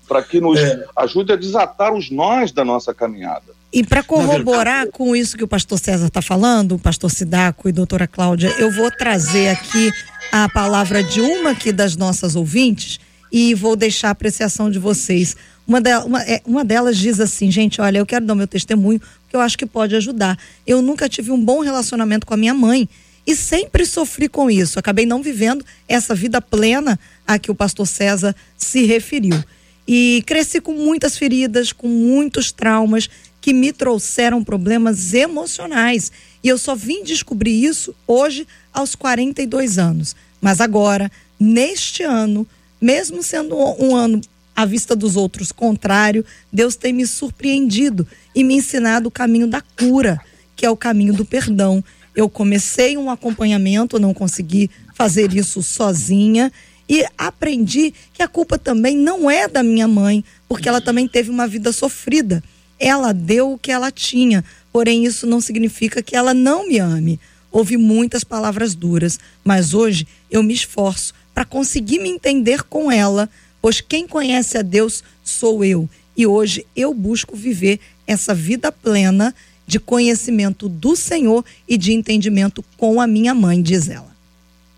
para 0.08 0.22
que 0.22 0.40
nos 0.40 0.60
é. 0.60 0.86
ajude 0.96 1.34
a 1.34 1.36
desatar 1.36 1.94
os 1.94 2.12
nós 2.12 2.52
da 2.52 2.64
nossa 2.64 2.94
caminhada. 2.94 3.54
E 3.74 3.84
para 3.84 4.04
corroborar 4.04 4.88
com 4.92 5.16
isso 5.16 5.38
que 5.38 5.44
o 5.44 5.48
pastor 5.48 5.80
César 5.80 6.08
está 6.08 6.22
falando, 6.22 6.76
o 6.76 6.80
pastor 6.80 7.10
Sidaco 7.10 7.70
e 7.70 7.72
doutora 7.72 8.08
Cláudia, 8.08 8.54
eu 8.60 8.72
vou 8.72 8.92
trazer 8.92 9.50
aqui 9.50 9.92
a 10.32 10.48
palavra 10.50 11.02
de 11.02 11.22
uma 11.22 11.52
aqui 11.52 11.72
das 11.72 11.96
nossas 11.96 12.36
ouvintes 12.36 13.00
e 13.32 13.56
vou 13.56 13.76
deixar 13.76 14.10
a 14.10 14.12
apreciação 14.12 14.70
de 14.70 14.78
vocês. 14.78 15.38
Uma, 15.68 15.80
de, 15.80 15.96
uma, 15.98 16.22
é, 16.24 16.42
uma 16.46 16.66
delas 16.66 16.98
diz 16.98 17.20
assim, 17.20 17.52
gente, 17.52 17.80
olha, 17.80 18.00
eu 18.00 18.06
quero 18.06 18.26
dar 18.26 18.34
o 18.34 18.36
meu 18.36 18.48
testemunho, 18.48 19.00
porque 19.00 19.36
eu 19.36 19.40
acho 19.40 19.58
que 19.58 19.66
pode 19.66 19.96
ajudar. 19.96 20.38
Eu 20.66 20.82
nunca 20.82 21.08
tive 21.08 21.32
um 21.32 21.44
bom 21.44 21.62
relacionamento 21.62 22.26
com 22.26 22.34
a 22.34 22.38
minha 22.38 22.54
mãe 22.54 22.90
e 23.26 23.36
sempre 23.36 23.86
sofri 23.86 24.28
com 24.28 24.50
isso. 24.50 24.80
Acabei 24.80 25.06
não 25.06 25.22
vivendo 25.22 25.64
essa 25.88 26.16
vida 26.16 26.42
plena 26.42 27.00
a 27.26 27.38
que 27.38 27.52
o 27.52 27.56
pastor 27.56 27.88
César 27.88 28.36
se 28.58 28.86
referiu. 28.86 29.42
E 29.88 30.24
cresci 30.26 30.62
com 30.62 30.74
muitas 30.74 31.18
feridas, 31.18 31.72
com 31.72 31.88
muitos 31.88 32.52
traumas 32.52 33.10
que 33.40 33.54
me 33.54 33.74
trouxeram 33.74 34.44
problemas 34.44 35.14
emocionais. 35.14 36.12
E 36.44 36.48
eu 36.48 36.58
só 36.58 36.76
vim 36.76 37.04
descobrir 37.04 37.64
isso 37.64 37.94
hoje, 38.08 38.48
aos 38.74 38.96
42 38.96 39.78
anos. 39.78 40.16
Mas 40.40 40.62
agora, 40.62 41.12
neste 41.40 42.04
ano, 42.04 42.48
mesmo 42.80 43.22
sendo 43.22 43.56
um 43.56 43.96
ano 43.96 44.22
à 44.56 44.66
vista 44.66 44.96
dos 44.96 45.16
outros 45.16 45.52
contrário, 45.52 46.26
Deus 46.52 46.76
tem 46.76 46.94
me 46.94 47.06
surpreendido 47.08 48.08
e 48.36 48.44
me 48.44 48.56
ensinado 48.56 49.08
o 49.08 49.12
caminho 49.12 49.48
da 49.48 49.62
cura, 49.62 50.20
que 50.56 50.66
é 50.66 50.70
o 50.70 50.78
caminho 50.78 51.14
do 51.14 51.26
perdão. 51.26 51.84
Eu 52.16 52.30
comecei 52.30 52.98
um 52.98 53.10
acompanhamento, 53.10 54.00
não 54.00 54.14
consegui 54.14 54.70
fazer 54.94 55.34
isso 55.34 55.64
sozinha 55.64 56.52
e 56.88 57.06
aprendi 57.18 57.94
que 58.14 58.22
a 58.22 58.28
culpa 58.28 58.58
também 58.58 58.98
não 58.98 59.32
é 59.32 59.48
da 59.48 59.64
minha 59.64 59.88
mãe, 59.88 60.24
porque 60.48 60.68
ela 60.68 60.82
também 60.82 61.08
teve 61.08 61.30
uma 61.30 61.48
vida 61.48 61.72
sofrida. 61.72 62.44
Ela 62.78 63.14
deu 63.14 63.54
o 63.54 63.58
que 63.58 63.72
ela 63.72 63.90
tinha, 63.92 64.44
porém 64.74 65.06
isso 65.06 65.26
não 65.26 65.40
significa 65.40 66.04
que 66.04 66.16
ela 66.16 66.34
não 66.34 66.68
me 66.68 66.80
ame. 66.80 67.20
Ouvi 67.52 67.78
muitas 67.78 68.24
palavras 68.24 68.76
duras, 68.76 69.20
mas 69.44 69.74
hoje 69.74 70.06
eu 70.30 70.44
me 70.44 70.54
esforço 70.54 71.14
para 71.34 71.46
conseguir 71.46 72.00
me 72.00 72.10
entender 72.10 72.64
com 72.64 72.92
ela, 72.92 73.30
pois 73.62 73.82
quem 73.82 74.08
conhece 74.08 74.58
a 74.58 74.62
Deus 74.62 75.04
sou 75.24 75.64
eu. 75.64 75.90
E 76.18 76.26
hoje 76.26 76.66
eu 76.76 76.94
busco 76.94 77.36
viver 77.36 77.80
essa 78.08 78.34
vida 78.34 78.72
plena 78.72 79.34
de 79.66 79.80
conhecimento 79.80 80.68
do 80.68 80.96
Senhor 80.96 81.46
e 81.68 81.78
de 81.78 81.94
entendimento 81.94 82.64
com 82.78 83.00
a 83.00 83.08
minha 83.08 83.34
mãe, 83.34 83.62
diz 83.62 83.88
ela 83.88 84.12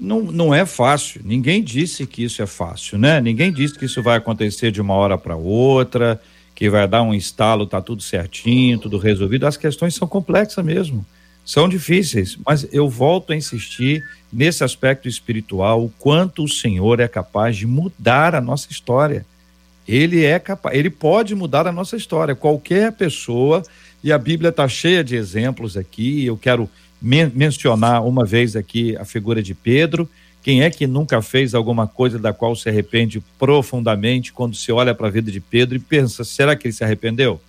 não, 0.04 0.22
não 0.22 0.54
é 0.54 0.66
fácil. 0.66 1.22
Ninguém 1.24 1.64
disse 1.64 2.06
que 2.06 2.24
isso 2.24 2.42
é 2.42 2.46
fácil, 2.46 2.98
né? 2.98 3.22
Ninguém 3.22 3.52
disse 3.52 3.80
que 3.80 3.86
isso 3.86 4.04
vai 4.04 4.18
acontecer 4.18 4.70
de 4.70 4.82
uma 4.82 4.94
hora 4.94 5.18
para 5.18 5.36
outra, 5.36 6.22
que 6.54 6.70
vai 6.70 6.86
dar 6.88 7.02
um 7.02 7.14
estalo, 7.14 7.66
tá 7.66 7.82
tudo 7.82 8.04
certinho, 8.04 8.78
tudo 8.78 8.98
resolvido. 8.98 9.48
As 9.48 9.56
questões 9.56 9.96
são 9.96 10.08
complexas 10.08 10.64
mesmo, 10.64 11.06
são 11.46 11.68
difíceis, 11.68 12.38
mas 12.46 12.68
eu 12.72 12.90
volto 12.90 13.34
a 13.34 13.36
insistir 13.36 14.04
nesse 14.32 14.64
aspecto 14.64 15.08
espiritual, 15.08 15.84
o 15.84 15.94
quanto 16.00 16.44
o 16.44 16.50
Senhor 16.50 17.00
é 17.00 17.08
capaz 17.08 17.58
de 17.58 17.68
mudar 17.68 18.34
a 18.34 18.42
nossa 18.42 18.72
história. 18.72 19.26
Ele 19.88 20.24
é 20.24 20.40
capaz, 20.40 20.78
ele 20.78 20.90
pode 20.90 21.36
mudar 21.36 21.68
a 21.68 21.72
nossa 21.72 21.98
história. 21.98 22.36
Qualquer 22.36 22.92
pessoa 22.94 23.64
E 24.04 24.12
a 24.12 24.18
Bíblia 24.18 24.50
está 24.50 24.68
cheia 24.68 25.02
de 25.02 25.16
exemplos 25.16 25.78
aqui. 25.78 26.26
Eu 26.26 26.36
quero 26.36 26.70
men 27.02 27.32
mencionar 27.34 28.06
uma 28.06 28.26
vez 28.26 28.54
aqui 28.54 28.98
a 28.98 29.06
figura 29.06 29.42
de 29.42 29.54
Pedro. 29.54 30.10
Quem 30.42 30.62
é 30.62 30.70
que 30.70 30.86
nunca 30.86 31.22
fez 31.22 31.56
alguma 31.56 31.88
coisa 31.88 32.20
da 32.20 32.34
qual 32.34 32.54
se 32.54 32.68
arrepende 32.68 33.24
profundamente 33.40 34.34
quando 34.34 34.58
se 34.58 34.74
olha 34.74 34.94
para 34.94 35.08
a 35.08 35.10
vida 35.10 35.32
de 35.32 35.40
Pedro 35.40 35.78
e 35.78 35.80
pensa: 35.80 36.26
será 36.26 36.54
que 36.54 36.68
ele 36.68 36.74
se 36.74 36.84
arrependeu? 36.84 37.40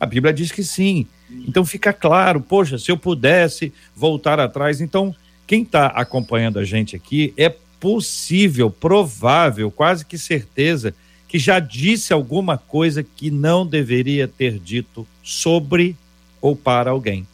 A 0.00 0.06
Bíblia 0.06 0.32
diz 0.32 0.50
que 0.50 0.64
sim. 0.64 1.06
Então 1.46 1.64
fica 1.64 1.92
claro, 1.92 2.40
poxa, 2.40 2.78
se 2.78 2.90
eu 2.90 2.96
pudesse 2.96 3.72
voltar 3.94 4.40
atrás. 4.40 4.80
Então, 4.80 5.14
quem 5.46 5.62
está 5.62 5.86
acompanhando 5.86 6.58
a 6.58 6.64
gente 6.64 6.94
aqui 6.94 7.32
é 7.36 7.48
possível, 7.78 8.70
provável, 8.70 9.70
quase 9.70 10.04
que 10.04 10.18
certeza 10.18 10.94
que 11.26 11.38
já 11.38 11.60
disse 11.60 12.12
alguma 12.12 12.58
coisa 12.58 13.02
que 13.02 13.30
não 13.30 13.64
deveria 13.64 14.26
ter 14.26 14.58
dito 14.58 15.06
sobre 15.22 15.96
ou 16.40 16.56
para 16.56 16.90
alguém. 16.90 17.26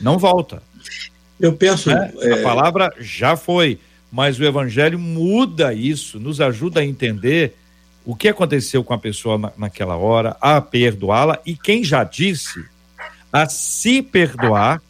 Não 0.00 0.18
volta. 0.18 0.62
Eu 1.38 1.52
penso. 1.52 1.90
Né? 1.90 2.12
É... 2.20 2.32
A 2.32 2.42
palavra 2.42 2.92
já 2.98 3.36
foi, 3.36 3.78
mas 4.10 4.40
o 4.40 4.44
Evangelho 4.44 4.98
muda 4.98 5.74
isso, 5.74 6.18
nos 6.18 6.40
ajuda 6.40 6.80
a 6.80 6.84
entender 6.84 7.54
o 8.04 8.16
que 8.16 8.28
aconteceu 8.28 8.82
com 8.82 8.94
a 8.94 8.98
pessoa 8.98 9.38
na, 9.38 9.52
naquela 9.56 9.96
hora, 9.96 10.36
a 10.40 10.60
perdoá-la 10.60 11.38
e 11.44 11.54
quem 11.54 11.84
já 11.84 12.02
disse 12.04 12.64
a 13.32 13.48
se 13.48 14.02
perdoar 14.02 14.82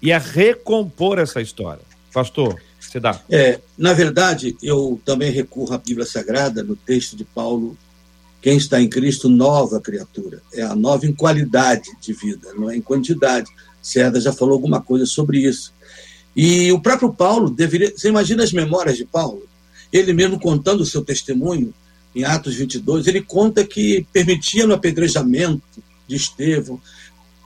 e 0.00 0.12
a 0.12 0.18
recompor 0.18 1.18
essa 1.18 1.40
história. 1.40 1.82
Pastor, 2.12 2.60
você 2.78 3.00
dá. 3.00 3.20
É, 3.28 3.60
na 3.76 3.92
verdade, 3.92 4.56
eu 4.62 5.00
também 5.04 5.30
recorro 5.30 5.74
à 5.74 5.78
Bíblia 5.78 6.06
Sagrada, 6.06 6.62
no 6.62 6.76
texto 6.76 7.16
de 7.16 7.24
Paulo, 7.24 7.76
quem 8.40 8.56
está 8.56 8.80
em 8.80 8.88
Cristo, 8.88 9.28
nova 9.28 9.80
criatura. 9.80 10.40
É 10.52 10.62
a 10.62 10.74
nova 10.74 11.06
em 11.06 11.12
qualidade 11.12 11.90
de 12.00 12.12
vida, 12.12 12.54
não 12.54 12.70
é 12.70 12.76
em 12.76 12.80
quantidade. 12.80 13.50
Cerda 13.82 14.20
já 14.20 14.32
falou 14.32 14.54
alguma 14.54 14.80
coisa 14.80 15.04
sobre 15.04 15.38
isso. 15.40 15.72
E 16.34 16.70
o 16.72 16.80
próprio 16.80 17.12
Paulo 17.12 17.50
deveria. 17.50 17.92
Você 17.94 18.08
imagina 18.08 18.42
as 18.42 18.52
memórias 18.52 18.96
de 18.96 19.04
Paulo? 19.04 19.42
Ele 19.92 20.12
mesmo 20.12 20.38
contando 20.38 20.80
o 20.80 20.86
seu 20.86 21.02
testemunho, 21.02 21.74
em 22.14 22.24
Atos 22.24 22.54
22, 22.56 23.06
ele 23.06 23.22
conta 23.22 23.64
que 23.64 24.06
permitia 24.12 24.66
no 24.66 24.74
apedrejamento 24.74 25.62
de 26.08 26.16
Estevão, 26.16 26.80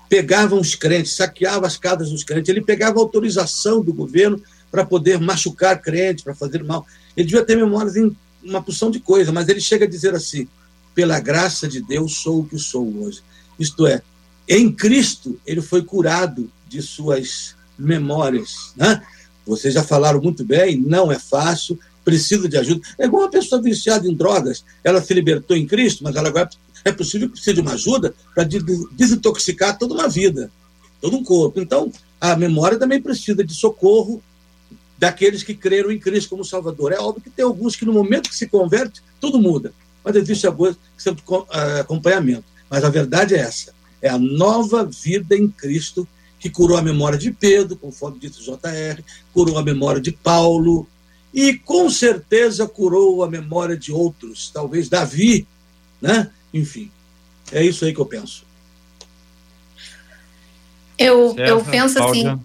pegavam 0.09 0.61
os 0.61 0.75
crentes, 0.75 1.15
saqueava 1.15 1.67
as 1.67 1.77
casas 1.77 2.11
dos 2.11 2.25
crentes, 2.25 2.49
ele 2.49 2.61
pegava 2.61 3.01
autorização 3.01 3.83
do 3.83 3.93
governo 3.93 4.41
para 4.71 4.85
poder 4.85 5.19
machucar 5.19 5.81
crentes, 5.81 6.25
para 6.25 6.35
fazer 6.35 6.63
mal. 6.63 6.87
Ele 7.17 7.27
devia 7.27 7.45
ter 7.45 7.57
memórias 7.57 7.97
em 7.97 8.15
uma 8.43 8.63
porção 8.63 8.91
de 8.91 9.01
coisa, 9.01 9.33
mas 9.33 9.49
ele 9.49 9.61
chega 9.61 9.85
a 9.85 9.89
dizer 9.89 10.15
assim: 10.15 10.49
pela 10.95 11.19
graça 11.21 11.67
de 11.67 11.81
Deus 11.81 12.19
sou 12.19 12.41
o 12.41 12.47
que 12.47 12.59
sou 12.59 13.03
hoje. 13.03 13.23
Isto 13.59 13.87
é, 13.87 14.03
em 14.49 14.71
Cristo 14.71 15.41
ele 15.47 15.63
foi 15.63 15.83
curado 15.83 16.51
de 16.69 16.83
suas 16.83 17.55
memórias. 17.79 18.73
Né? 18.77 19.03
Vocês 19.47 19.75
já 19.75 19.83
falaram 19.83 20.21
muito 20.21 20.45
bem, 20.45 20.77
não 20.77 21.11
é 21.11 21.19
fácil, 21.19 21.79
precisa 22.05 22.49
de 22.49 22.57
ajuda. 22.57 22.87
É 22.99 23.07
igual 23.07 23.25
uma 23.25 23.31
pessoa 23.31 23.61
viciada 23.61 24.07
em 24.07 24.15
drogas, 24.15 24.65
ela 24.83 25.03
se 25.03 25.13
libertou 25.15 25.57
em 25.57 25.67
Cristo, 25.67 26.05
mas 26.05 26.17
ela 26.17 26.29
agora 26.29 26.49
é 26.85 26.93
possível 26.93 27.29
que 27.29 27.35
precise 27.35 27.55
de 27.55 27.61
uma 27.61 27.73
ajuda 27.73 28.15
para 28.35 28.45
desintoxicar 28.93 29.79
toda 29.79 29.95
uma 29.95 30.09
vida, 30.09 30.51
todo 31.01 31.17
um 31.17 31.25
corpo. 31.25 31.61
Então, 31.61 31.91
a 32.21 32.37
memória 32.37 32.79
também 32.79 33.01
precisa 33.01 33.43
de 33.43 33.55
socorro 33.55 34.23
daqueles 34.99 35.43
que 35.43 35.55
creram 35.55 35.91
em 35.91 35.99
Cristo 35.99 36.31
como 36.31 36.45
Salvador. 36.45 36.93
É 36.93 36.99
óbvio 36.99 37.23
que 37.23 37.31
tem 37.31 37.45
alguns 37.45 37.75
que, 37.77 37.85
no 37.85 37.93
momento 37.93 38.29
que 38.29 38.37
se 38.37 38.47
converte, 38.47 39.03
tudo 39.21 39.41
muda. 39.41 39.73
Mas 40.05 40.17
existe 40.17 40.47
alguns 40.47 40.77
que 40.77 40.81
precisam 40.95 41.15
de 41.15 41.23
acompanhamento. 41.81 42.45
Mas 42.69 42.85
a 42.85 42.91
verdade 42.91 43.35
é 43.35 43.39
essa: 43.39 43.73
é 44.01 44.09
a 44.09 44.19
nova 44.19 44.85
vida 44.85 45.37
em 45.37 45.49
Cristo 45.49 46.07
que 46.39 46.51
curou 46.51 46.77
a 46.77 46.83
memória 46.83 47.19
de 47.19 47.31
Pedro, 47.31 47.75
conforme 47.75 48.19
disse 48.19 48.43
JR, 48.43 49.03
curou 49.33 49.57
a 49.57 49.63
memória 49.63 49.99
de 49.99 50.13
Paulo, 50.13 50.87
e 51.33 51.55
com 51.55 51.89
certeza 51.89 52.69
curou 52.69 53.25
a 53.25 53.31
memória 53.31 53.77
de 53.77 53.91
outros, 53.91 54.51
talvez 54.53 54.91
Davi, 54.91 55.47
né? 56.03 56.31
Enfim, 56.55 56.89
é 57.51 57.63
isso 57.65 57.85
aí 57.85 57.93
que 57.93 58.01
eu 58.01 58.07
penso. 58.07 58.47
Eu, 60.97 61.35
eu 61.37 61.65
penso 61.65 62.01
assim, 62.01 62.41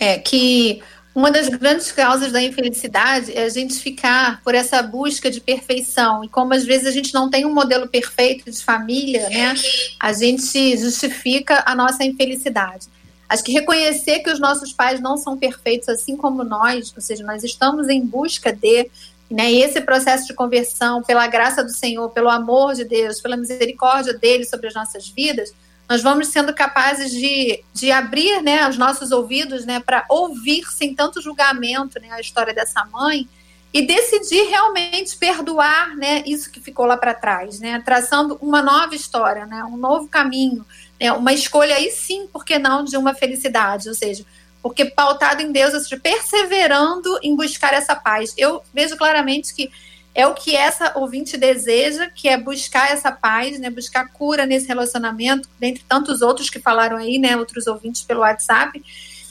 é 0.00 0.18
que 0.18 0.82
uma 1.14 1.30
das 1.30 1.48
grandes 1.48 1.92
causas 1.92 2.32
da 2.32 2.42
infelicidade 2.42 3.32
é 3.32 3.44
a 3.44 3.48
gente 3.48 3.74
ficar 3.74 4.42
por 4.42 4.54
essa 4.54 4.82
busca 4.82 5.30
de 5.30 5.40
perfeição. 5.40 6.24
E 6.24 6.28
como 6.28 6.54
às 6.54 6.64
vezes 6.64 6.86
a 6.86 6.90
gente 6.90 7.14
não 7.14 7.30
tem 7.30 7.46
um 7.46 7.54
modelo 7.54 7.88
perfeito 7.88 8.50
de 8.50 8.64
família, 8.64 9.28
né? 9.28 9.54
A 10.00 10.12
gente 10.12 10.76
justifica 10.76 11.62
a 11.64 11.74
nossa 11.74 12.04
infelicidade. 12.04 12.88
Acho 13.28 13.44
que 13.44 13.52
reconhecer 13.52 14.20
que 14.20 14.30
os 14.30 14.40
nossos 14.40 14.72
pais 14.72 15.00
não 15.00 15.16
são 15.16 15.36
perfeitos 15.36 15.88
assim 15.88 16.16
como 16.16 16.42
nós, 16.42 16.92
ou 16.96 17.02
seja, 17.02 17.22
nós 17.24 17.44
estamos 17.44 17.88
em 17.88 18.04
busca 18.04 18.52
de, 18.52 18.90
né, 19.30 19.52
esse 19.52 19.80
processo 19.80 20.26
de 20.26 20.34
conversão, 20.34 21.02
pela 21.02 21.26
graça 21.26 21.62
do 21.62 21.70
Senhor, 21.70 22.08
pelo 22.10 22.30
amor 22.30 22.74
de 22.74 22.84
Deus, 22.84 23.20
pela 23.20 23.36
misericórdia 23.36 24.14
dele 24.14 24.44
sobre 24.44 24.68
as 24.68 24.74
nossas 24.74 25.08
vidas, 25.08 25.52
nós 25.88 26.02
vamos 26.02 26.28
sendo 26.28 26.54
capazes 26.54 27.10
de, 27.10 27.62
de 27.72 27.90
abrir 27.90 28.42
né, 28.42 28.68
os 28.68 28.76
nossos 28.76 29.10
ouvidos 29.10 29.64
né, 29.64 29.80
para 29.80 30.04
ouvir 30.08 30.64
sem 30.70 30.94
tanto 30.94 31.22
julgamento 31.22 31.98
né, 32.00 32.08
a 32.10 32.20
história 32.20 32.52
dessa 32.52 32.84
mãe 32.86 33.26
e 33.72 33.82
decidir 33.82 34.44
realmente 34.48 35.16
perdoar 35.16 35.94
né, 35.96 36.22
isso 36.26 36.50
que 36.50 36.60
ficou 36.60 36.86
lá 36.86 36.96
para 36.96 37.14
trás, 37.14 37.60
né, 37.60 37.82
traçando 37.84 38.38
uma 38.40 38.62
nova 38.62 38.94
história, 38.94 39.46
né, 39.46 39.62
um 39.64 39.76
novo 39.76 40.08
caminho, 40.08 40.64
né, 41.00 41.12
uma 41.12 41.32
escolha 41.32 41.74
aí 41.74 41.90
sim, 41.90 42.26
por 42.26 42.44
que 42.44 42.58
não, 42.58 42.84
de 42.84 42.96
uma 42.96 43.14
felicidade, 43.14 43.88
ou 43.88 43.94
seja, 43.94 44.24
porque 44.62 44.84
pautado 44.84 45.42
em 45.42 45.52
Deus, 45.52 45.72
seja, 45.82 46.00
perseverando 46.00 47.18
em 47.22 47.34
buscar 47.34 47.72
essa 47.72 47.94
paz. 47.94 48.34
Eu 48.36 48.62
vejo 48.72 48.96
claramente 48.96 49.54
que 49.54 49.70
é 50.14 50.26
o 50.26 50.34
que 50.34 50.56
essa 50.56 50.92
ouvinte 50.96 51.36
deseja, 51.36 52.10
que 52.12 52.28
é 52.28 52.36
buscar 52.36 52.90
essa 52.90 53.12
paz, 53.12 53.58
né, 53.60 53.70
buscar 53.70 54.08
cura 54.08 54.46
nesse 54.46 54.66
relacionamento, 54.66 55.48
dentre 55.60 55.84
tantos 55.88 56.22
outros 56.22 56.50
que 56.50 56.58
falaram 56.58 56.96
aí, 56.96 57.18
né, 57.18 57.36
outros 57.36 57.68
ouvintes 57.68 58.02
pelo 58.02 58.20
WhatsApp, 58.20 58.82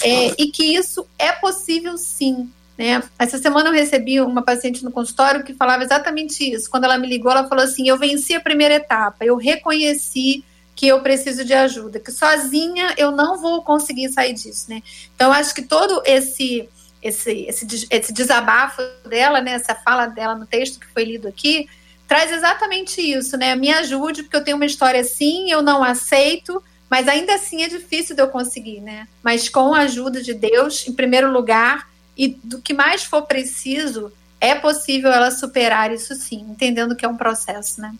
é, 0.01 0.33
e 0.37 0.47
que 0.47 0.63
isso 0.63 1.05
é 1.19 1.33
possível 1.33 1.97
sim, 1.97 2.49
né? 2.77 3.03
Essa 3.17 3.37
semana 3.39 3.69
eu 3.69 3.73
recebi 3.73 4.21
uma 4.21 4.43
paciente 4.43 4.83
no 4.83 4.91
consultório 4.91 5.43
que 5.43 5.53
falava 5.55 5.83
exatamente 5.83 6.49
isso. 6.53 6.69
Quando 6.69 6.83
ela 6.83 6.97
me 6.97 7.07
ligou, 7.07 7.31
ela 7.31 7.47
falou 7.47 7.63
assim: 7.63 7.89
Eu 7.89 7.97
venci 7.97 8.35
a 8.35 8.39
primeira 8.39 8.75
etapa, 8.75 9.25
eu 9.25 9.35
reconheci 9.35 10.45
que 10.77 10.87
eu 10.87 11.01
preciso 11.01 11.43
de 11.43 11.55
ajuda, 11.55 11.99
que 11.99 12.11
sozinha 12.11 12.93
eu 12.97 13.11
não 13.11 13.41
vou 13.41 13.63
conseguir 13.63 14.09
sair 14.09 14.33
disso, 14.33 14.67
né? 14.69 14.83
Então, 15.15 15.33
acho 15.33 15.53
que 15.53 15.63
todo 15.63 16.03
esse 16.05 16.69
esse, 17.01 17.45
esse, 17.47 17.87
esse 17.89 18.13
desabafo 18.13 18.81
dela, 19.07 19.39
né, 19.39 19.53
essa 19.53 19.73
fala 19.73 20.07
dela 20.07 20.35
no 20.35 20.45
texto 20.45 20.79
que 20.79 20.87
foi 20.87 21.03
lido 21.03 21.27
aqui, 21.27 21.67
traz 22.07 22.31
exatamente 22.31 23.01
isso, 23.01 23.37
né? 23.37 23.55
Me 23.55 23.71
ajude, 23.71 24.23
porque 24.23 24.35
eu 24.35 24.43
tenho 24.43 24.57
uma 24.57 24.65
história 24.65 25.01
assim, 25.01 25.49
eu 25.51 25.63
não 25.63 25.83
aceito, 25.83 26.61
mas 26.89 27.07
ainda 27.07 27.33
assim 27.33 27.63
é 27.63 27.67
difícil 27.67 28.15
de 28.15 28.21
eu 28.21 28.27
conseguir, 28.27 28.79
né? 28.79 29.07
Mas 29.23 29.49
com 29.49 29.73
a 29.73 29.79
ajuda 29.79 30.21
de 30.21 30.33
Deus, 30.33 30.87
em 30.87 30.93
primeiro 30.93 31.31
lugar, 31.31 31.89
e 32.15 32.27
do 32.27 32.61
que 32.61 32.73
mais 32.73 33.03
for 33.03 33.23
preciso, 33.23 34.11
é 34.39 34.53
possível 34.53 35.11
ela 35.11 35.31
superar 35.31 35.91
isso 35.91 36.13
sim, 36.13 36.45
entendendo 36.49 36.95
que 36.95 37.05
é 37.05 37.09
um 37.09 37.17
processo, 37.17 37.81
né? 37.81 37.93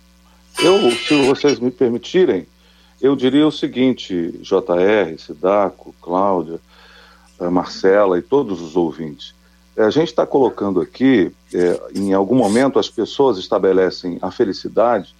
Eu, 0.60 0.92
se 0.92 1.16
vocês 1.26 1.60
me 1.60 1.72
permitirem, 1.72 2.48
eu 3.02 3.16
diria 3.16 3.48
o 3.48 3.52
seguinte, 3.52 4.32
JR, 4.42 5.18
Sidaco, 5.18 5.94
Cláudia, 6.02 6.60
eh, 7.40 7.50
Marcela 7.50 8.18
e 8.18 8.22
todos 8.22 8.62
os 8.62 8.76
ouvintes. 8.76 9.36
Eh, 9.76 9.84
a 9.84 9.90
gente 9.90 10.08
está 10.08 10.26
colocando 10.26 10.82
aqui, 10.82 11.32
é, 11.54 11.82
em 11.94 12.14
algum 12.14 12.36
momento, 12.36 12.80
as 12.80 12.90
pessoas 12.90 13.38
estabelecem 13.38 14.18
a 14.22 14.32
felicidade 14.32 15.16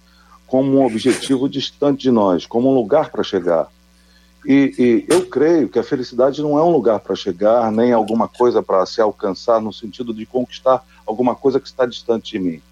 como 0.46 0.78
um 0.78 0.84
objetivo 0.84 1.48
distante 1.48 2.02
de 2.02 2.10
nós, 2.10 2.46
como 2.46 2.70
um 2.70 2.74
lugar 2.74 3.10
para 3.10 3.22
chegar. 3.22 3.68
E, 4.44 4.74
e, 4.78 5.12
eu 5.12 5.26
creio 5.26 5.68
que 5.68 5.78
a 5.78 5.82
felicidade 5.82 6.42
não 6.42 6.58
é 6.58 6.62
um 6.62 6.70
lugar 6.70 7.00
para 7.00 7.14
chegar, 7.14 7.70
nem 7.70 7.92
alguma 7.92 8.26
coisa 8.26 8.62
para 8.62 8.84
se 8.86 9.00
alcançar 9.00 9.60
no 9.60 9.72
sentido 9.72 10.14
de 10.14 10.24
conquistar 10.24 10.84
alguma 11.06 11.34
coisa 11.34 11.60
que 11.60 11.66
está 11.66 11.84
distante 11.84 12.32
de 12.32 12.38
mim, 12.38 12.62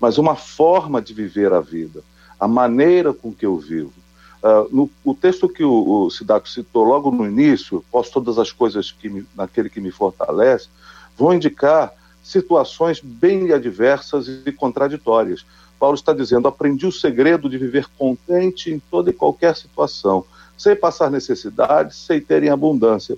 mas 0.00 0.16
uma 0.16 0.36
forma 0.36 1.02
de 1.02 1.12
viver 1.12 1.52
a 1.52 1.60
vida, 1.60 2.02
a 2.38 2.48
maneira 2.48 3.12
com 3.12 3.32
que 3.32 3.44
eu 3.44 3.56
vivo. 3.58 3.92
Uh, 4.42 4.74
no 4.74 4.90
o 5.04 5.14
texto 5.14 5.48
que 5.48 5.64
o, 5.64 6.04
o 6.06 6.10
Sidaco 6.10 6.48
citou 6.48 6.84
logo 6.84 7.10
no 7.10 7.26
início, 7.26 7.84
posso 7.90 8.12
todas 8.12 8.38
as 8.38 8.52
coisas 8.52 8.92
que 8.92 9.08
me, 9.08 9.26
naquele 9.34 9.68
que 9.68 9.80
me 9.80 9.90
fortalece, 9.90 10.68
vão 11.16 11.34
indicar 11.34 11.92
situações 12.22 13.00
bem 13.00 13.52
adversas 13.52 14.28
e 14.28 14.52
contraditórias. 14.52 15.44
Paulo 15.78 15.96
está 15.96 16.12
dizendo: 16.12 16.46
aprendi 16.46 16.86
o 16.86 16.92
segredo 16.92 17.48
de 17.48 17.58
viver 17.58 17.86
contente 17.98 18.70
em 18.70 18.78
toda 18.78 19.10
e 19.10 19.12
qualquer 19.12 19.56
situação 19.56 20.24
sei 20.58 20.74
passar 20.74 21.10
necessidade, 21.10 21.94
sei 21.94 22.20
ter 22.20 22.42
em 22.42 22.50
abundância. 22.50 23.16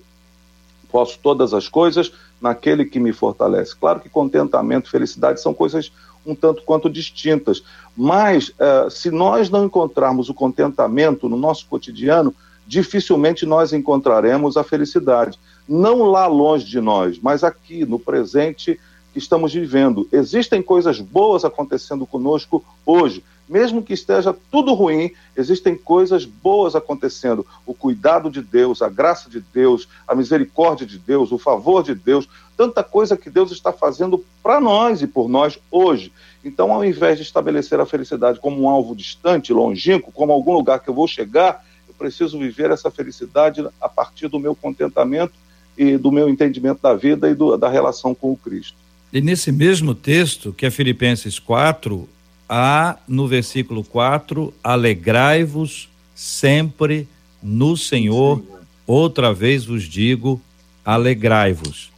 Posso 0.92 1.18
todas 1.20 1.54
as 1.54 1.68
coisas 1.68 2.12
naquele 2.40 2.84
que 2.84 3.00
me 3.00 3.12
fortalece. 3.12 3.74
Claro 3.74 4.00
que 4.00 4.10
contentamento 4.10 4.90
felicidade 4.90 5.40
são 5.40 5.54
coisas 5.54 5.90
um 6.24 6.34
tanto 6.34 6.62
quanto 6.62 6.90
distintas, 6.90 7.62
mas 7.96 8.50
uh, 8.50 8.90
se 8.90 9.10
nós 9.10 9.50
não 9.50 9.64
encontrarmos 9.64 10.28
o 10.28 10.34
contentamento 10.34 11.28
no 11.28 11.36
nosso 11.36 11.66
cotidiano, 11.66 12.34
dificilmente 12.66 13.44
nós 13.44 13.72
encontraremos 13.72 14.56
a 14.56 14.62
felicidade. 14.62 15.38
Não 15.68 16.02
lá 16.04 16.26
longe 16.26 16.66
de 16.66 16.80
nós, 16.80 17.18
mas 17.20 17.42
aqui, 17.42 17.84
no 17.84 17.98
presente 17.98 18.78
que 19.12 19.18
estamos 19.18 19.52
vivendo. 19.52 20.08
Existem 20.12 20.62
coisas 20.62 21.00
boas 21.00 21.44
acontecendo 21.44 22.06
conosco 22.06 22.64
hoje. 22.86 23.24
Mesmo 23.50 23.82
que 23.82 23.92
esteja 23.92 24.32
tudo 24.48 24.74
ruim, 24.74 25.10
existem 25.36 25.76
coisas 25.76 26.24
boas 26.24 26.76
acontecendo. 26.76 27.44
O 27.66 27.74
cuidado 27.74 28.30
de 28.30 28.40
Deus, 28.40 28.80
a 28.80 28.88
graça 28.88 29.28
de 29.28 29.40
Deus, 29.40 29.88
a 30.06 30.14
misericórdia 30.14 30.86
de 30.86 30.96
Deus, 30.96 31.32
o 31.32 31.38
favor 31.38 31.82
de 31.82 31.92
Deus, 31.92 32.28
tanta 32.56 32.84
coisa 32.84 33.16
que 33.16 33.28
Deus 33.28 33.50
está 33.50 33.72
fazendo 33.72 34.24
para 34.40 34.60
nós 34.60 35.02
e 35.02 35.06
por 35.08 35.28
nós 35.28 35.58
hoje. 35.68 36.12
Então, 36.44 36.72
ao 36.72 36.84
invés 36.84 37.16
de 37.16 37.24
estabelecer 37.24 37.80
a 37.80 37.86
felicidade 37.86 38.38
como 38.38 38.62
um 38.62 38.68
alvo 38.68 38.94
distante, 38.94 39.52
longínquo, 39.52 40.12
como 40.12 40.32
algum 40.32 40.52
lugar 40.52 40.78
que 40.78 40.88
eu 40.88 40.94
vou 40.94 41.08
chegar, 41.08 41.64
eu 41.88 41.94
preciso 41.94 42.38
viver 42.38 42.70
essa 42.70 42.88
felicidade 42.88 43.66
a 43.80 43.88
partir 43.88 44.28
do 44.28 44.38
meu 44.38 44.54
contentamento 44.54 45.34
e 45.76 45.96
do 45.96 46.12
meu 46.12 46.28
entendimento 46.28 46.80
da 46.80 46.94
vida 46.94 47.28
e 47.28 47.34
do, 47.34 47.56
da 47.56 47.68
relação 47.68 48.14
com 48.14 48.30
o 48.30 48.36
Cristo. 48.36 48.76
E 49.12 49.20
nesse 49.20 49.50
mesmo 49.50 49.92
texto, 49.92 50.52
que 50.52 50.64
é 50.64 50.70
Filipenses 50.70 51.40
4, 51.40 52.08
há 52.50 52.98
no 53.06 53.28
versículo 53.28 53.84
4: 53.84 54.52
alegrai-vos 54.62 55.88
sempre 56.12 57.08
no 57.40 57.76
Senhor. 57.76 58.42
Outra 58.84 59.32
vez 59.32 59.64
vos 59.64 59.84
digo, 59.84 60.42
alegrai-vos. 60.84 61.92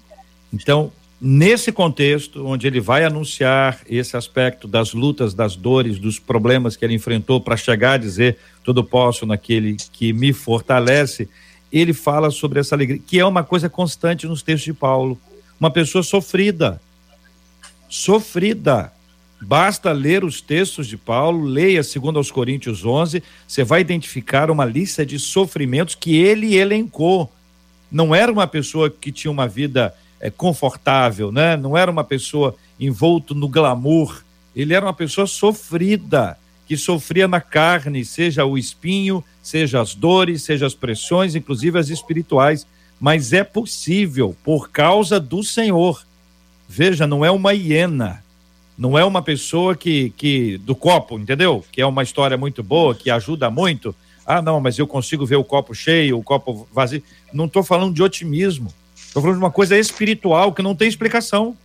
Então, 0.52 0.92
nesse 1.18 1.72
contexto, 1.72 2.46
onde 2.46 2.66
ele 2.66 2.80
vai 2.80 3.02
anunciar 3.02 3.80
esse 3.88 4.14
aspecto 4.14 4.68
das 4.68 4.92
lutas, 4.92 5.32
das 5.32 5.56
dores, 5.56 5.98
dos 5.98 6.18
problemas 6.18 6.76
que 6.76 6.84
ele 6.84 6.94
enfrentou 6.94 7.40
para 7.40 7.56
chegar 7.56 7.92
a 7.92 7.96
dizer 7.96 8.36
tudo 8.62 8.84
posso 8.84 9.24
naquele 9.24 9.76
que 9.90 10.12
me 10.12 10.34
fortalece, 10.34 11.28
ele 11.72 11.94
fala 11.94 12.30
sobre 12.30 12.60
essa 12.60 12.74
alegria, 12.74 13.00
que 13.04 13.18
é 13.18 13.24
uma 13.24 13.42
coisa 13.42 13.70
constante 13.70 14.26
nos 14.26 14.42
textos 14.42 14.64
de 14.64 14.74
Paulo. 14.74 15.18
Uma 15.58 15.70
pessoa 15.70 16.02
sofrida, 16.02 16.80
sofrida. 17.88 18.92
Basta 19.44 19.90
ler 19.90 20.24
os 20.24 20.40
textos 20.40 20.86
de 20.86 20.96
Paulo, 20.96 21.44
leia 21.44 21.82
segundo 21.82 22.16
aos 22.16 22.30
Coríntios 22.30 22.84
11, 22.84 23.22
você 23.46 23.64
vai 23.64 23.80
identificar 23.80 24.50
uma 24.50 24.64
lista 24.64 25.04
de 25.04 25.18
sofrimentos 25.18 25.96
que 25.96 26.16
ele 26.16 26.54
elencou. 26.54 27.30
Não 27.90 28.14
era 28.14 28.30
uma 28.30 28.46
pessoa 28.46 28.88
que 28.88 29.10
tinha 29.10 29.30
uma 29.30 29.48
vida 29.48 29.92
é, 30.20 30.30
confortável, 30.30 31.32
né? 31.32 31.56
Não 31.56 31.76
era 31.76 31.90
uma 31.90 32.04
pessoa 32.04 32.54
envolto 32.78 33.34
no 33.34 33.48
glamour. 33.48 34.22
Ele 34.54 34.74
era 34.74 34.86
uma 34.86 34.94
pessoa 34.94 35.26
sofrida, 35.26 36.38
que 36.66 36.76
sofria 36.76 37.26
na 37.26 37.40
carne, 37.40 38.04
seja 38.04 38.44
o 38.44 38.56
espinho, 38.56 39.24
seja 39.42 39.80
as 39.80 39.94
dores, 39.94 40.44
seja 40.44 40.66
as 40.66 40.74
pressões, 40.74 41.34
inclusive 41.34 41.78
as 41.78 41.88
espirituais. 41.88 42.64
Mas 43.00 43.32
é 43.32 43.42
possível 43.42 44.36
por 44.44 44.70
causa 44.70 45.18
do 45.18 45.42
Senhor 45.42 46.04
Veja, 46.74 47.06
não 47.06 47.22
é 47.22 47.30
uma 47.30 47.52
hiena, 47.52 48.24
não 48.76 48.98
é 48.98 49.04
uma 49.04 49.22
pessoa 49.22 49.76
que, 49.76 50.10
que 50.16 50.58
do 50.58 50.74
copo, 50.74 51.18
entendeu? 51.18 51.64
Que 51.70 51.80
é 51.80 51.86
uma 51.86 52.02
história 52.02 52.36
muito 52.36 52.62
boa, 52.62 52.94
que 52.94 53.10
ajuda 53.10 53.50
muito. 53.50 53.94
Ah, 54.26 54.40
não, 54.40 54.60
mas 54.60 54.78
eu 54.78 54.86
consigo 54.86 55.26
ver 55.26 55.36
o 55.36 55.44
copo 55.44 55.74
cheio, 55.74 56.18
o 56.18 56.22
copo 56.22 56.66
vazio. 56.72 57.02
Não 57.32 57.46
estou 57.46 57.62
falando 57.62 57.94
de 57.94 58.02
otimismo. 58.02 58.72
Estou 58.96 59.20
falando 59.20 59.38
de 59.38 59.44
uma 59.44 59.50
coisa 59.50 59.78
espiritual 59.78 60.52
que 60.52 60.62
não 60.62 60.74
tem 60.74 60.88
explicação. 60.88 61.56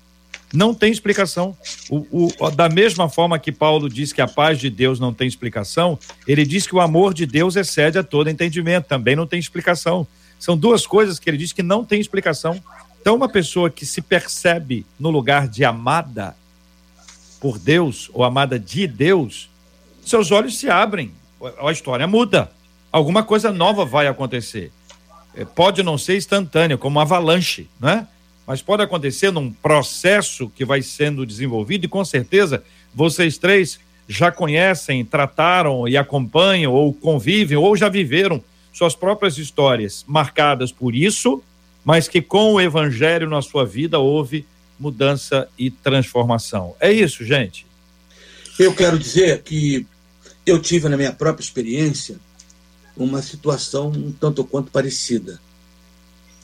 Não 0.54 0.74
tem 0.74 0.92
explicação. 0.92 1.56
O, 1.90 2.30
o, 2.40 2.52
da 2.52 2.70
mesma 2.70 3.10
forma 3.10 3.38
que 3.38 3.52
Paulo 3.52 3.90
diz 3.90 4.14
que 4.14 4.22
a 4.22 4.28
paz 4.28 4.60
de 4.60 4.70
Deus 4.70 5.00
não 5.00 5.14
tem 5.14 5.28
explicação, 5.28 6.00
ele 6.28 6.46
diz 6.46 6.66
que 6.66 6.76
o 6.76 6.82
amor 6.82 7.14
de 7.14 7.26
Deus 7.26 7.56
excede 7.56 7.98
a 7.98 8.04
todo 8.04 8.30
entendimento. 8.30 8.86
Também 8.86 9.16
não 9.16 9.28
tem 9.28 9.40
explicação. 9.40 10.08
São 10.40 10.58
duas 10.58 10.86
coisas 10.86 11.20
que 11.20 11.30
ele 11.30 11.38
diz 11.38 11.52
que 11.52 11.64
não 11.64 11.84
tem 11.84 12.00
explicação. 12.00 12.62
Então, 13.00 13.16
uma 13.16 13.30
pessoa 13.30 13.70
que 13.70 13.86
se 13.86 14.02
percebe 14.02 14.86
no 15.00 15.10
lugar 15.10 15.48
de 15.48 15.64
amada 15.64 16.36
por 17.40 17.58
Deus 17.58 18.10
ou 18.14 18.24
amada 18.24 18.60
de 18.60 18.88
Deus, 18.88 19.50
seus 20.04 20.32
olhos 20.32 20.58
se 20.58 20.70
abrem, 20.70 21.12
a 21.60 21.72
história 21.72 22.08
muda. 22.08 22.52
Alguma 22.92 23.24
coisa 23.24 23.52
nova 23.52 23.86
vai 23.86 24.08
acontecer. 24.08 24.72
É, 25.36 25.46
pode 25.46 25.84
não 25.84 25.98
ser 25.98 26.18
instantâneo, 26.18 26.78
como 26.78 26.98
uma 26.98 27.04
avalanche, 27.04 27.70
né? 27.80 28.08
Mas 28.46 28.62
pode 28.62 28.82
acontecer 28.82 29.32
num 29.32 29.52
processo 29.52 30.50
que 30.56 30.64
vai 30.64 30.82
sendo 30.82 31.26
desenvolvido 31.26 31.86
e 31.86 31.90
com 31.90 32.04
certeza 32.04 32.64
vocês 32.94 33.38
três 33.38 33.80
já 34.08 34.32
conhecem, 34.32 35.04
trataram 35.04 35.88
e 35.88 35.98
acompanham 35.98 36.72
ou 36.72 36.94
convivem 36.94 37.58
ou 37.58 37.76
já 37.76 37.90
viveram 37.90 38.42
suas 38.72 38.96
próprias 38.96 39.38
histórias 39.38 40.06
marcadas 40.08 40.72
por 40.72 40.96
isso 40.96 41.44
mas 41.88 42.10
que 42.10 42.22
com 42.22 42.56
o 42.56 42.60
evangelho 42.60 43.30
na 43.30 43.42
sua 43.42 43.66
vida 43.66 43.98
houve 43.98 44.46
mudança 44.80 45.48
e 45.58 45.70
transformação. 45.70 46.76
É 46.80 46.92
isso, 46.92 47.24
gente. 47.26 47.66
Eu 48.60 48.74
quero 48.74 48.98
dizer 48.98 49.44
que 49.44 49.86
eu 50.46 50.60
tive 50.60 50.90
na 50.90 50.98
minha 50.98 51.12
própria 51.12 51.44
experiência 51.44 52.20
uma 52.96 53.22
situação 53.22 53.90
um 53.90 54.12
tanto 54.12 54.44
quanto 54.44 54.72
parecida. 54.72 55.40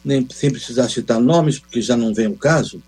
Nem 0.04 0.28
sem 0.32 0.52
precisar 0.52 0.90
citar 0.90 1.20
nomes, 1.20 1.58
porque 1.58 1.82
já 1.82 1.96
não 1.96 2.14
vem 2.14 2.28
o 2.28 2.36
caso, 2.36 2.84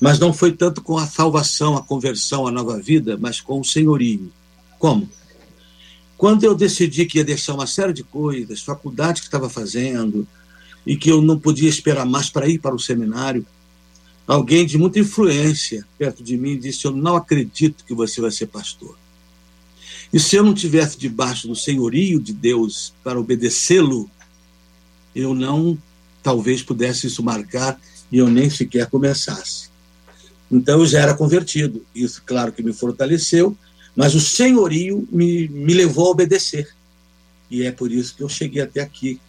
mas 0.00 0.18
não 0.18 0.32
foi 0.32 0.52
tanto 0.52 0.80
com 0.80 0.96
a 0.96 1.06
salvação, 1.06 1.76
a 1.76 1.82
conversão, 1.82 2.46
a 2.46 2.52
nova 2.52 2.80
vida, 2.80 3.16
mas 3.18 3.40
com 3.40 3.60
o 3.60 3.64
senhorio. 3.64 4.32
Como? 4.78 5.08
Quando 6.16 6.44
eu 6.44 6.54
decidi 6.54 7.04
que 7.04 7.18
ia 7.18 7.24
deixar 7.24 7.54
uma 7.54 7.66
série 7.66 7.92
de 7.92 8.04
coisas, 8.04 8.62
faculdade 8.62 9.20
que 9.20 9.26
estava 9.26 9.50
fazendo, 9.50 10.26
e 10.86 10.96
que 10.96 11.10
eu 11.10 11.20
não 11.20 11.38
podia 11.38 11.68
esperar 11.68 12.06
mais 12.06 12.30
para 12.30 12.48
ir 12.48 12.60
para 12.60 12.74
o 12.74 12.78
seminário. 12.78 13.44
Alguém 14.26 14.66
de 14.66 14.76
muita 14.76 14.98
influência 14.98 15.86
perto 15.96 16.22
de 16.22 16.36
mim 16.36 16.58
disse: 16.58 16.84
Eu 16.84 16.90
não 16.90 17.16
acredito 17.16 17.84
que 17.84 17.94
você 17.94 18.20
vai 18.20 18.30
ser 18.30 18.46
pastor. 18.46 18.98
E 20.12 20.18
se 20.18 20.36
eu 20.36 20.42
não 20.42 20.54
tivesse 20.54 20.98
debaixo 20.98 21.46
do 21.46 21.54
senhorio 21.54 22.20
de 22.20 22.32
Deus 22.32 22.92
para 23.04 23.18
obedecê-lo, 23.18 24.10
eu 25.14 25.34
não 25.34 25.78
talvez 26.22 26.62
pudesse 26.62 27.06
isso 27.06 27.22
marcar 27.22 27.80
e 28.10 28.18
eu 28.18 28.28
nem 28.28 28.50
sequer 28.50 28.88
começasse. 28.88 29.68
Então 30.50 30.80
eu 30.80 30.86
já 30.86 31.00
era 31.00 31.14
convertido. 31.14 31.84
Isso, 31.94 32.22
claro, 32.24 32.52
que 32.52 32.62
me 32.62 32.72
fortaleceu, 32.72 33.56
mas 33.94 34.14
o 34.14 34.20
senhorio 34.20 35.06
me, 35.10 35.48
me 35.48 35.74
levou 35.74 36.08
a 36.08 36.10
obedecer. 36.10 36.68
E 37.50 37.62
é 37.62 37.70
por 37.70 37.92
isso 37.92 38.14
que 38.16 38.22
eu 38.22 38.28
cheguei 38.28 38.62
até 38.62 38.80
aqui, 38.80 39.20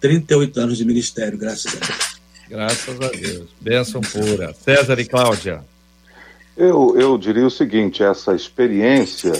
38 0.00 0.60
anos 0.60 0.78
de 0.78 0.84
ministério, 0.84 1.36
graças 1.36 1.74
a 1.74 1.78
Deus. 1.78 2.07
Graças 2.48 3.00
a 3.00 3.08
Deus. 3.08 3.48
Bênção 3.60 4.00
pura. 4.00 4.54
César 4.54 4.98
e 4.98 5.04
Cláudia. 5.04 5.62
Eu, 6.56 6.98
eu 6.98 7.18
diria 7.18 7.46
o 7.46 7.50
seguinte, 7.50 8.02
essa 8.02 8.34
experiência 8.34 9.32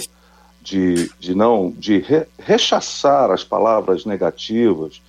de, 0.61 1.11
de 1.19 1.33
não 1.33 1.71
de 1.71 1.99
re, 1.99 2.25
rechaçar 2.37 3.31
as 3.31 3.43
palavras 3.43 4.05
negativas, 4.05 5.01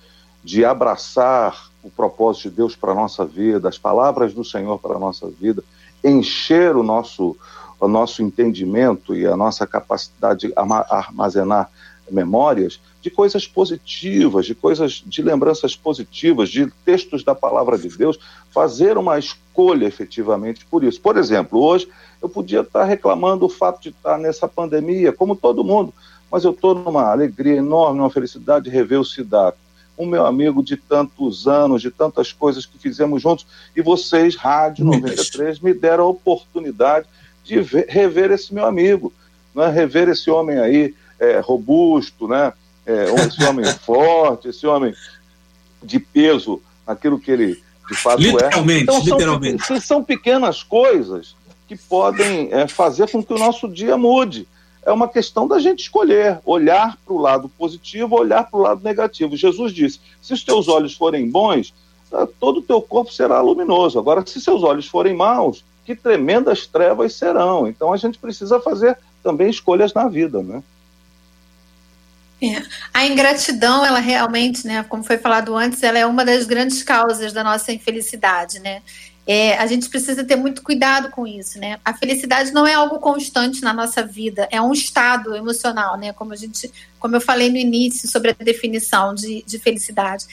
de 0.43 0.65
abraçar 0.65 1.69
o 1.83 1.89
propósito 1.89 2.49
de 2.49 2.55
Deus 2.55 2.75
para 2.75 2.91
a 2.91 2.95
nossa 2.95 3.25
vida, 3.25 3.69
as 3.69 3.77
palavras 3.77 4.33
do 4.33 4.43
Senhor 4.43 4.79
para 4.79 4.95
a 4.95 4.99
nossa 4.99 5.29
vida, 5.29 5.63
encher 6.03 6.75
o 6.75 6.83
nosso, 6.83 7.37
o 7.79 7.87
nosso 7.87 8.23
entendimento 8.23 9.15
e 9.15 9.25
a 9.25 9.37
nossa 9.37 9.67
capacidade 9.67 10.47
de 10.47 10.53
armazenar 10.55 11.69
memórias 12.11 12.79
de 13.01 13.09
coisas 13.09 13.47
positivas, 13.47 14.45
de 14.45 14.53
coisas, 14.53 15.03
de 15.05 15.21
lembranças 15.21 15.75
positivas, 15.75 16.49
de 16.49 16.71
textos 16.85 17.23
da 17.23 17.33
palavra 17.33 17.77
de 17.77 17.89
Deus, 17.89 18.19
fazer 18.51 18.97
uma 18.97 19.17
escolha 19.17 19.85
efetivamente 19.85 20.65
por 20.65 20.83
isso. 20.83 21.01
Por 21.01 21.17
exemplo, 21.17 21.59
hoje 21.59 21.87
eu 22.21 22.29
podia 22.29 22.61
estar 22.61 22.83
reclamando 22.83 23.45
o 23.45 23.49
fato 23.49 23.81
de 23.81 23.89
estar 23.89 24.17
nessa 24.17 24.47
pandemia, 24.47 25.11
como 25.11 25.35
todo 25.35 25.63
mundo, 25.63 25.93
mas 26.31 26.43
eu 26.43 26.51
estou 26.51 26.75
numa 26.75 27.11
alegria 27.11 27.55
enorme, 27.55 27.97
numa 27.97 28.09
felicidade 28.09 28.65
de 28.65 28.71
rever 28.71 28.99
o 28.99 29.05
Sidaco, 29.05 29.57
um 29.97 30.05
meu 30.05 30.25
amigo 30.25 30.63
de 30.63 30.77
tantos 30.77 31.47
anos, 31.47 31.81
de 31.81 31.91
tantas 31.91 32.31
coisas 32.31 32.65
que 32.65 32.77
fizemos 32.77 33.21
juntos, 33.21 33.45
e 33.75 33.81
vocês, 33.81 34.35
Rádio 34.35 34.85
93, 34.85 35.59
me 35.59 35.73
deram 35.73 36.05
a 36.05 36.07
oportunidade 36.07 37.07
de 37.43 37.59
ver, 37.61 37.85
rever 37.89 38.31
esse 38.31 38.53
meu 38.53 38.65
amigo, 38.65 39.11
né? 39.53 39.67
rever 39.67 40.09
esse 40.09 40.29
homem 40.29 40.57
aí 40.57 40.95
é, 41.21 41.39
robusto, 41.39 42.27
né? 42.27 42.51
É, 42.85 43.05
esse 43.27 43.43
homem 43.43 43.63
forte, 43.85 44.49
esse 44.49 44.65
homem 44.65 44.93
de 45.83 45.99
peso, 45.99 46.61
aquilo 46.85 47.19
que 47.19 47.31
ele 47.31 47.63
de 47.87 47.97
fato 47.97 48.21
literalmente, 48.21 48.79
é. 48.79 48.83
Então, 48.83 48.99
literalmente. 48.99 49.65
São, 49.65 49.81
são 49.81 50.03
pequenas 50.03 50.63
coisas 50.63 51.35
que 51.67 51.75
podem 51.75 52.51
é, 52.51 52.67
fazer 52.67 53.09
com 53.09 53.23
que 53.23 53.33
o 53.33 53.37
nosso 53.37 53.67
dia 53.67 53.97
mude. 53.97 54.47
É 54.83 54.91
uma 54.91 55.07
questão 55.07 55.47
da 55.47 55.59
gente 55.59 55.81
escolher, 55.81 56.39
olhar 56.43 56.97
para 57.05 57.13
o 57.13 57.19
lado 57.19 57.49
positivo, 57.49 58.15
olhar 58.15 58.49
para 58.49 58.59
o 58.59 58.63
lado 58.63 58.83
negativo. 58.83 59.35
Jesus 59.35 59.71
disse: 59.71 59.99
se 60.21 60.33
os 60.33 60.43
teus 60.43 60.67
olhos 60.67 60.95
forem 60.95 61.29
bons, 61.29 61.73
ah, 62.11 62.27
todo 62.39 62.59
o 62.59 62.63
teu 62.63 62.81
corpo 62.81 63.13
será 63.13 63.41
luminoso. 63.41 63.99
Agora, 63.99 64.25
se 64.25 64.41
seus 64.41 64.63
olhos 64.63 64.87
forem 64.87 65.13
maus, 65.13 65.63
que 65.85 65.95
tremendas 65.95 66.65
trevas 66.65 67.13
serão. 67.13 67.67
Então, 67.67 67.93
a 67.93 67.97
gente 67.97 68.17
precisa 68.17 68.59
fazer 68.59 68.97
também 69.21 69.49
escolhas 69.49 69.93
na 69.93 70.07
vida, 70.07 70.41
né? 70.41 70.63
É. 72.41 72.63
A 72.91 73.05
ingratidão, 73.05 73.85
ela 73.85 73.99
realmente, 73.99 74.65
né, 74.65 74.83
como 74.89 75.03
foi 75.03 75.17
falado 75.17 75.55
antes, 75.55 75.83
ela 75.83 75.99
é 75.99 76.05
uma 76.05 76.25
das 76.25 76.45
grandes 76.45 76.81
causas 76.81 77.31
da 77.31 77.43
nossa 77.43 77.71
infelicidade, 77.71 78.59
né? 78.59 78.81
É, 79.27 79.55
a 79.57 79.67
gente 79.67 79.87
precisa 79.87 80.23
ter 80.23 80.35
muito 80.35 80.63
cuidado 80.63 81.11
com 81.11 81.27
isso, 81.27 81.59
né? 81.59 81.79
A 81.85 81.93
felicidade 81.93 82.51
não 82.51 82.65
é 82.65 82.73
algo 82.73 82.97
constante 82.97 83.61
na 83.61 83.71
nossa 83.71 84.03
vida, 84.03 84.47
é 84.51 84.59
um 84.59 84.73
estado 84.73 85.35
emocional, 85.35 85.95
né? 85.95 86.11
Como 86.11 86.33
a 86.33 86.35
gente, 86.35 86.71
como 86.99 87.15
eu 87.15 87.21
falei 87.21 87.49
no 87.49 87.57
início 87.57 88.09
sobre 88.09 88.31
a 88.31 88.43
definição 88.43 89.13
de, 89.13 89.43
de 89.45 89.59
felicidade. 89.59 90.25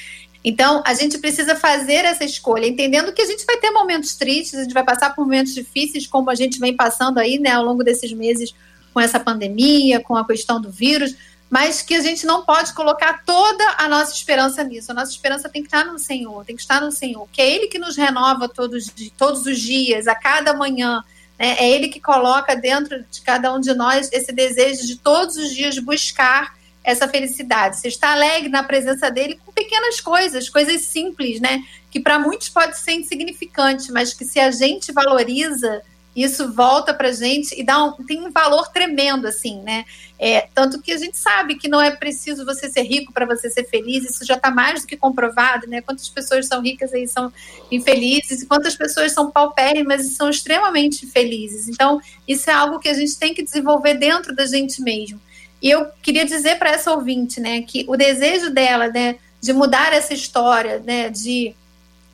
Então, 0.42 0.82
a 0.86 0.94
gente 0.94 1.18
precisa 1.18 1.54
fazer 1.54 2.06
essa 2.06 2.24
escolha, 2.24 2.66
entendendo 2.66 3.12
que 3.12 3.20
a 3.20 3.26
gente 3.26 3.44
vai 3.44 3.58
ter 3.58 3.70
momentos 3.70 4.16
tristes, 4.16 4.58
a 4.58 4.62
gente 4.62 4.72
vai 4.72 4.84
passar 4.84 5.14
por 5.14 5.24
momentos 5.24 5.52
difíceis, 5.52 6.06
como 6.06 6.30
a 6.30 6.34
gente 6.34 6.58
vem 6.58 6.74
passando 6.74 7.18
aí, 7.18 7.38
né, 7.38 7.50
ao 7.50 7.64
longo 7.64 7.84
desses 7.84 8.12
meses 8.12 8.54
com 8.94 9.00
essa 9.00 9.20
pandemia, 9.20 10.00
com 10.00 10.16
a 10.16 10.26
questão 10.26 10.60
do 10.60 10.70
vírus, 10.70 11.14
mas 11.50 11.80
que 11.80 11.94
a 11.94 12.00
gente 12.00 12.26
não 12.26 12.44
pode 12.44 12.74
colocar 12.74 13.22
toda 13.24 13.64
a 13.78 13.88
nossa 13.88 14.12
esperança 14.12 14.62
nisso. 14.62 14.92
A 14.92 14.94
nossa 14.94 15.12
esperança 15.12 15.48
tem 15.48 15.62
que 15.62 15.68
estar 15.68 15.84
no 15.84 15.98
Senhor, 15.98 16.44
tem 16.44 16.54
que 16.54 16.62
estar 16.62 16.80
no 16.80 16.92
Senhor, 16.92 17.26
que 17.32 17.40
é 17.40 17.50
Ele 17.50 17.68
que 17.68 17.78
nos 17.78 17.96
renova 17.96 18.48
todos, 18.48 18.92
todos 19.16 19.46
os 19.46 19.58
dias, 19.58 20.06
a 20.06 20.14
cada 20.14 20.52
manhã. 20.52 21.02
Né? 21.38 21.56
É 21.58 21.70
Ele 21.70 21.88
que 21.88 22.00
coloca 22.00 22.54
dentro 22.54 23.02
de 23.10 23.22
cada 23.22 23.52
um 23.54 23.60
de 23.60 23.72
nós 23.74 24.10
esse 24.12 24.32
desejo 24.32 24.86
de 24.86 24.96
todos 24.96 25.36
os 25.36 25.54
dias 25.54 25.78
buscar 25.78 26.56
essa 26.84 27.08
felicidade. 27.08 27.78
Você 27.78 27.88
está 27.88 28.12
alegre 28.12 28.48
na 28.48 28.62
presença 28.62 29.10
dele 29.10 29.38
com 29.44 29.52
pequenas 29.52 30.00
coisas, 30.00 30.48
coisas 30.48 30.82
simples, 30.82 31.40
né? 31.40 31.62
Que 31.90 32.00
para 32.00 32.18
muitos 32.18 32.48
pode 32.48 32.78
ser 32.78 32.92
insignificante, 32.92 33.90
mas 33.90 34.12
que 34.12 34.24
se 34.24 34.38
a 34.38 34.50
gente 34.50 34.92
valoriza, 34.92 35.82
isso 36.22 36.52
volta 36.52 36.92
para 36.92 37.12
gente 37.12 37.58
e 37.58 37.62
dá 37.62 37.82
um, 37.84 37.92
tem 37.92 38.20
um 38.20 38.30
valor 38.30 38.68
tremendo, 38.68 39.26
assim, 39.26 39.60
né? 39.62 39.84
É, 40.18 40.48
tanto 40.52 40.82
que 40.82 40.90
a 40.90 40.96
gente 40.96 41.16
sabe 41.16 41.54
que 41.54 41.68
não 41.68 41.80
é 41.80 41.94
preciso 41.94 42.44
você 42.44 42.68
ser 42.68 42.82
rico 42.82 43.12
para 43.12 43.24
você 43.24 43.48
ser 43.48 43.64
feliz, 43.64 44.04
isso 44.04 44.24
já 44.24 44.34
está 44.34 44.50
mais 44.50 44.80
do 44.80 44.86
que 44.86 44.96
comprovado, 44.96 45.66
né? 45.68 45.80
Quantas 45.80 46.08
pessoas 46.08 46.46
são 46.46 46.60
ricas 46.60 46.92
e 46.92 47.06
são 47.06 47.32
infelizes, 47.70 48.42
e 48.42 48.46
quantas 48.46 48.74
pessoas 48.74 49.12
são 49.12 49.30
paupérrimas 49.30 50.04
e 50.04 50.10
são 50.10 50.28
extremamente 50.28 51.06
felizes. 51.06 51.68
Então, 51.68 52.00
isso 52.26 52.50
é 52.50 52.52
algo 52.52 52.80
que 52.80 52.88
a 52.88 52.94
gente 52.94 53.16
tem 53.16 53.32
que 53.32 53.42
desenvolver 53.42 53.94
dentro 53.94 54.34
da 54.34 54.46
gente 54.46 54.82
mesmo. 54.82 55.20
E 55.62 55.70
eu 55.70 55.86
queria 56.02 56.24
dizer 56.24 56.58
para 56.58 56.70
essa 56.70 56.92
ouvinte, 56.92 57.40
né, 57.40 57.62
que 57.62 57.84
o 57.88 57.96
desejo 57.96 58.50
dela, 58.50 58.88
né, 58.88 59.16
de 59.40 59.52
mudar 59.52 59.92
essa 59.92 60.14
história, 60.14 60.80
né, 60.80 61.08
de 61.08 61.54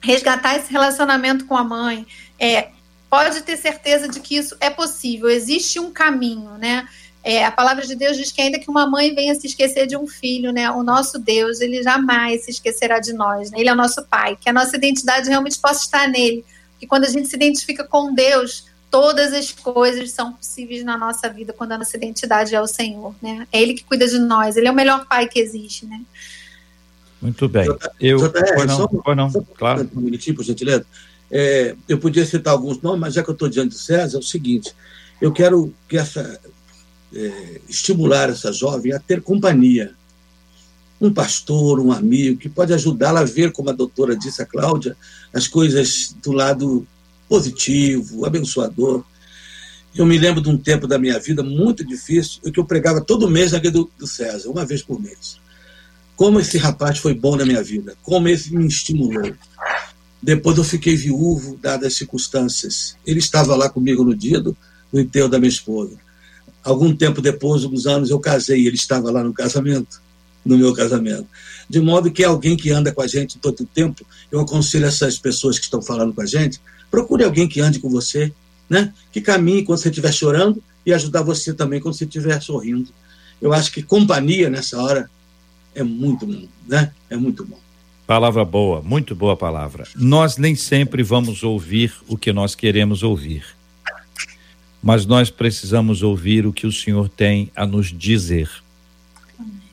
resgatar 0.03 0.57
esse 0.57 0.71
relacionamento 0.71 1.47
com 1.47 1.57
a 1.57 1.65
mãe, 1.65 2.07
é, 2.39 2.69
pode 3.15 3.43
ter 3.43 3.57
certeza 3.57 4.09
de 4.09 4.19
que 4.19 4.35
isso 4.35 4.57
é 4.59 4.69
possível. 4.69 5.31
Existe 5.31 5.79
um 5.79 5.93
caminho, 5.93 6.59
né? 6.59 6.89
É, 7.23 7.45
a 7.45 7.53
palavra 7.53 7.87
de 7.87 7.95
Deus 7.95 8.17
diz 8.17 8.33
que 8.33 8.43
ainda 8.43 8.59
que 8.59 8.69
uma 8.69 8.91
mãe 8.91 9.15
venha 9.15 9.33
se 9.37 9.47
esquecer 9.47 9.87
de 9.87 9.97
um 9.97 10.05
filho, 10.05 10.53
né, 10.53 10.69
o 10.69 10.83
nosso 10.83 11.17
Deus, 11.17 11.61
ele 11.61 11.81
jamais 11.81 12.45
se 12.45 12.51
esquecerá 12.51 12.99
de 12.99 13.13
nós. 13.13 13.53
Né? 13.53 13.61
Ele 13.61 13.69
é 13.69 13.73
o 13.73 13.77
nosso 13.77 14.03
Pai, 14.07 14.37
que 14.39 14.51
a 14.51 14.53
nossa 14.53 14.77
identidade 14.77 15.29
realmente 15.29 15.61
possa 15.61 15.85
estar 15.85 16.09
nele. 16.09 16.45
Que 16.81 16.89
quando 16.89 17.05
a 17.05 17.09
gente 17.09 17.29
se 17.29 17.37
identifica 17.37 17.85
com 17.85 18.13
Deus, 18.13 18.65
todas 18.91 19.33
as 19.33 19.53
coisas 19.53 20.11
são 20.11 20.33
possíveis 20.33 20.83
na 20.83 20.99
nossa 20.99 21.29
vida 21.29 21.53
quando 21.53 21.71
a 21.71 21.79
nossa 21.79 21.97
identidade 21.97 22.53
é 22.53 22.61
o 22.61 22.67
Senhor, 22.67 23.15
né? 23.23 23.47
É 23.53 23.63
Ele 23.63 23.75
que 23.75 23.85
cuida 23.85 24.09
de 24.09 24.19
nós, 24.19 24.57
Ele 24.57 24.67
é 24.67 24.73
o 24.73 24.75
melhor 24.75 25.07
pai 25.07 25.29
que 25.29 25.39
existe, 25.39 25.87
né? 25.87 26.03
Muito 27.23 27.49
bem. 27.49 27.69
Eu, 28.01 28.19
JR, 28.19 28.55
foi 28.55 28.67
não, 28.67 28.77
só, 28.77 28.89
foi 28.89 29.15
não, 29.15 29.31
claro. 29.57 29.89
Um 29.95 30.01
minutinho, 30.01 30.35
por 30.35 30.45
gentileza. 30.45 30.85
É, 31.37 31.75
eu 31.89 31.99
podia 31.99 32.25
citar 32.25 32.53
alguns 32.53 32.81
nomes, 32.81 33.01
mas 33.01 33.15
já 33.15 33.21
que 33.21 33.29
eu 33.29 33.33
estou 33.33 33.49
diante 33.49 33.71
de 33.71 33.81
César, 33.81 34.19
é 34.19 34.21
o 34.21 34.23
seguinte, 34.23 34.73
eu 35.21 35.33
quero 35.33 35.75
que 35.89 35.99
essa, 35.99 36.41
é, 37.13 37.61
estimular 37.69 38.31
essa 38.31 38.53
jovem 38.53 38.93
a 38.93 39.01
ter 39.01 39.21
companhia. 39.21 39.95
Um 41.01 41.13
pastor, 41.13 41.81
um 41.81 41.91
amigo, 41.91 42.39
que 42.39 42.49
pode 42.49 42.73
ajudá-la 42.73 43.21
a 43.21 43.25
ver, 43.25 43.51
como 43.51 43.69
a 43.69 43.73
doutora 43.73 44.17
disse, 44.17 44.43
a 44.43 44.47
Cláudia, 44.47 44.97
as 45.33 45.49
coisas 45.49 46.15
do 46.23 46.31
lado 46.31 46.87
positivo, 47.29 48.25
abençoador. 48.25 49.03
Eu 49.93 50.07
me 50.07 50.17
lembro 50.17 50.41
de 50.41 50.49
um 50.49 50.57
tempo 50.57 50.87
da 50.87 51.01
minha 51.01 51.19
vida 51.19 51.43
muito 51.43 51.85
difícil, 51.85 52.41
que 52.43 52.61
eu 52.61 52.65
pregava 52.65 53.01
todo 53.01 53.29
mês 53.29 53.51
na 53.51 53.59
igreja 53.59 53.75
do, 53.75 53.91
do 53.99 54.07
César, 54.07 54.49
uma 54.49 54.65
vez 54.65 54.85
por 54.85 55.03
mês. 55.03 55.37
Como 56.15 56.39
esse 56.39 56.59
rapaz 56.59 56.99
foi 56.99 57.13
bom 57.13 57.35
na 57.35 57.45
minha 57.45 57.63
vida, 57.63 57.97
como 58.05 58.29
esse 58.29 58.55
me 58.55 58.69
estimulou. 58.69 59.35
Depois 60.25 60.57
eu 60.57 60.65
fiquei 60.65 60.97
viúvo, 60.97 61.59
dadas 61.61 61.89
as 61.89 61.95
circunstâncias. 61.95 62.97
Ele 63.07 63.19
estava 63.19 63.55
lá 63.55 63.69
comigo 63.69 64.03
no 64.03 64.15
dia 64.15 64.41
do, 64.41 64.57
do 64.93 65.01
enterro 65.01 65.29
da 65.29 65.39
minha 65.39 65.51
esposa. 65.51 65.97
Algum 66.63 66.97
tempo 66.97 67.21
depois, 67.21 67.63
alguns 67.63 67.87
anos, 67.87 68.09
eu 68.09 68.19
casei, 68.19 68.67
ele 68.67 68.77
estava 68.77 69.11
lá 69.11 69.23
no 69.23 69.35
casamento, 69.35 70.01
no 70.45 70.57
meu 70.57 70.73
casamento. 70.73 71.27
De 71.69 71.79
modo 71.81 72.11
que 72.11 72.25
alguém 72.25 72.57
que 72.57 72.71
anda 72.71 72.91
com 72.91 73.03
a 73.03 73.07
gente 73.07 73.39
todo 73.39 73.61
o 73.61 73.67
tempo, 73.67 74.07
eu 74.33 74.41
aconselho 74.41 74.87
essas 74.87 75.19
pessoas 75.19 75.59
que 75.59 75.67
estão 75.67 75.83
falando 75.83 76.15
com 76.15 76.23
a 76.23 76.27
gente, 76.27 76.59
Procure 76.95 77.25
alguém 77.25 77.49
que 77.49 77.61
ande 77.61 77.81
com 77.81 77.91
você, 77.91 78.33
né? 78.71 78.95
que 79.11 79.21
caminhe 79.21 79.65
quando 79.65 79.79
você 79.81 79.89
estiver 79.89 80.13
chorando 80.13 80.63
e 80.87 80.93
ajudar 80.93 81.23
você 81.23 81.53
também 81.53 81.81
quando 81.81 81.97
você 81.97 82.05
estiver 82.05 82.41
sorrindo. 82.41 82.89
Eu 83.43 83.53
acho 83.53 83.73
que 83.73 83.83
companhia 83.83 84.49
nessa 84.49 84.81
hora 84.81 85.11
é 85.75 85.83
muito 85.83 86.25
bom, 86.25 86.47
né? 86.69 86.93
É 87.11 87.17
muito 87.17 87.45
bom. 87.45 87.59
Palavra 88.07 88.45
boa, 88.45 88.83
muito 88.83 89.15
boa 89.15 89.35
palavra. 89.35 89.85
Nós 89.97 90.37
nem 90.37 90.55
sempre 90.55 91.03
vamos 91.03 91.43
ouvir 91.43 91.91
o 92.07 92.19
que 92.19 92.35
nós 92.35 92.55
queremos 92.55 93.03
ouvir, 93.03 93.47
mas 94.83 95.07
nós 95.07 95.31
precisamos 95.31 96.03
ouvir 96.03 96.47
o 96.47 96.53
que 96.53 96.67
o 96.67 96.73
Senhor 96.73 97.09
tem 97.09 97.51
a 97.57 97.65
nos 97.65 97.87
dizer. 97.87 98.51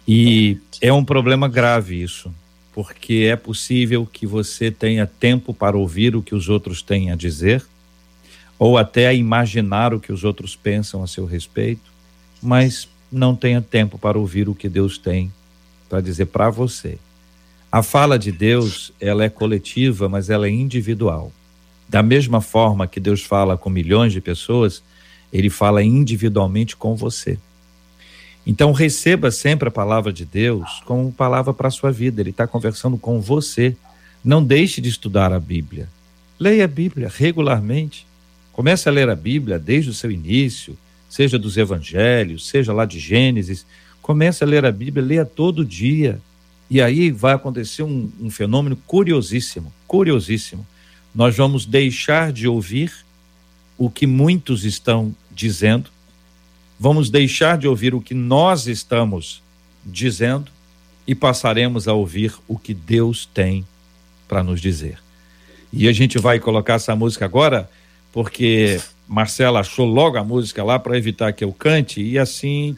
E 0.08 0.58
é 0.80 0.94
um 0.94 1.04
problema 1.04 1.50
grave 1.50 2.02
isso, 2.02 2.34
porque 2.74 3.28
é 3.30 3.36
possível 3.36 4.06
que 4.06 4.26
você 4.26 4.72
tenha 4.72 5.06
tempo 5.06 5.54
para 5.54 5.78
ouvir 5.78 6.16
o 6.16 6.22
que 6.22 6.34
os 6.34 6.48
outros 6.48 6.82
têm 6.82 7.12
a 7.12 7.16
dizer, 7.18 7.62
ou 8.58 8.78
até 8.78 9.08
a 9.08 9.14
imaginar 9.14 9.94
o 9.94 10.00
que 10.00 10.14
os 10.14 10.24
outros 10.24 10.56
pensam 10.56 11.04
a 11.04 11.08
seu 11.08 11.26
respeito, 11.26 11.92
mas 12.42 12.88
não 13.12 13.36
tenha 13.36 13.62
tempo 13.62 13.98
para 13.98 14.18
ouvir 14.18 14.48
o 14.48 14.56
que 14.56 14.70
Deus 14.70 14.98
tem 14.98 15.30
para 15.90 16.00
dizer 16.00 16.28
para 16.28 16.50
você. 16.50 16.98
A 17.72 17.82
fala 17.82 18.19
de 18.19 18.34
Deus, 18.34 18.91
ela 18.99 19.24
é 19.24 19.30
coletiva, 19.30 20.09
mas 20.09 20.30
ela 20.30 20.45
é 20.45 20.49
individual. 20.49 21.32
Da 21.88 22.03
mesma 22.03 22.41
forma 22.41 22.86
que 22.86 22.99
Deus 22.99 23.22
fala 23.22 23.57
com 23.57 23.69
milhões 23.69 24.11
de 24.11 24.19
pessoas, 24.19 24.84
ele 25.32 25.49
fala 25.49 25.82
individualmente 25.82 26.76
com 26.76 26.95
você. 26.95 27.39
Então 28.45 28.74
receba 28.74 29.32
sempre 29.32 29.69
a 29.69 29.72
palavra 29.72 30.11
de 30.11 30.26
Deus 30.26 30.82
como 30.86 31.13
palavra 31.13 31.53
para 31.53 31.69
a 31.69 31.72
sua 31.72 31.91
vida. 31.91 32.22
Ele 32.22 32.32
está 32.32 32.45
conversando 32.45 32.97
com 32.97 33.22
você. 33.22 33.78
Não 34.22 34.43
deixe 34.43 34.82
de 34.82 34.89
estudar 34.89 35.32
a 35.32 35.39
Bíblia. 35.39 35.88
Leia 36.38 36.65
a 36.65 36.67
Bíblia 36.67 37.09
regularmente. 37.13 38.05
Comece 38.51 38.89
a 38.89 38.91
ler 38.91 39.09
a 39.09 39.15
Bíblia 39.15 39.57
desde 39.57 39.91
o 39.91 39.93
seu 39.93 40.11
início, 40.11 40.78
seja 41.09 41.39
dos 41.39 41.55
evangelhos, 41.55 42.47
seja 42.49 42.74
lá 42.74 42.84
de 42.84 42.99
Gênesis. 42.99 43.65
Comece 44.01 44.43
a 44.43 44.47
ler 44.47 44.65
a 44.65 44.72
Bíblia, 44.72 45.05
leia 45.05 45.26
todo 45.26 45.63
dia. 45.63 46.19
E 46.72 46.82
aí 46.82 47.11
vai 47.11 47.36
acontecer 47.36 47.84
um, 47.84 48.09
um 48.19 48.32
fenômeno 48.32 48.76
curiosíssimo, 48.88 49.72
curiosíssimo. 49.86 50.65
Nós 51.13 51.36
vamos 51.36 51.65
deixar 51.65 52.32
de 52.32 52.47
ouvir 52.47 52.91
o 53.78 53.89
que 53.89 54.07
muitos 54.07 54.65
estão 54.65 55.13
dizendo 55.30 55.89
vamos 56.82 57.11
deixar 57.11 57.59
de 57.59 57.67
ouvir 57.67 57.93
o 57.93 58.01
que 58.01 58.15
nós 58.15 58.65
estamos 58.65 59.43
dizendo 59.86 60.51
e 61.05 61.13
passaremos 61.13 61.88
a 61.88 61.93
ouvir 61.93 62.34
o 62.47 62.57
que 62.57 62.74
Deus 62.74 63.30
tem 63.32 63.63
para 64.28 64.43
nos 64.43 64.59
dizer. 64.59 64.97
E 65.72 65.88
a 65.88 65.93
gente 65.93 66.17
vai 66.17 66.39
colocar 66.39 66.74
essa 66.74 66.95
música 66.95 67.24
agora, 67.24 67.69
porque 68.11 68.82
Marcela 69.07 69.59
achou 69.59 69.86
logo 69.86 70.17
a 70.17 70.24
música 70.24 70.63
lá 70.63 70.80
para 70.80 70.97
evitar 70.97 71.32
que 71.34 71.43
eu 71.43 71.53
cante 71.53 72.01
e 72.01 72.17
assim 72.17 72.76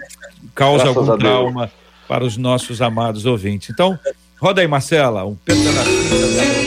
causa 0.54 0.84
Graças 0.84 0.98
algum 0.98 1.18
trauma 1.18 1.72
para 2.08 2.24
os 2.24 2.38
nossos 2.38 2.82
amados 2.82 3.26
ouvintes. 3.26 3.70
Então, 3.70 3.98
roda 4.40 4.62
aí, 4.62 4.68
Marcela, 4.68 5.26
um 5.26 5.36
pedacinho. 5.36 6.63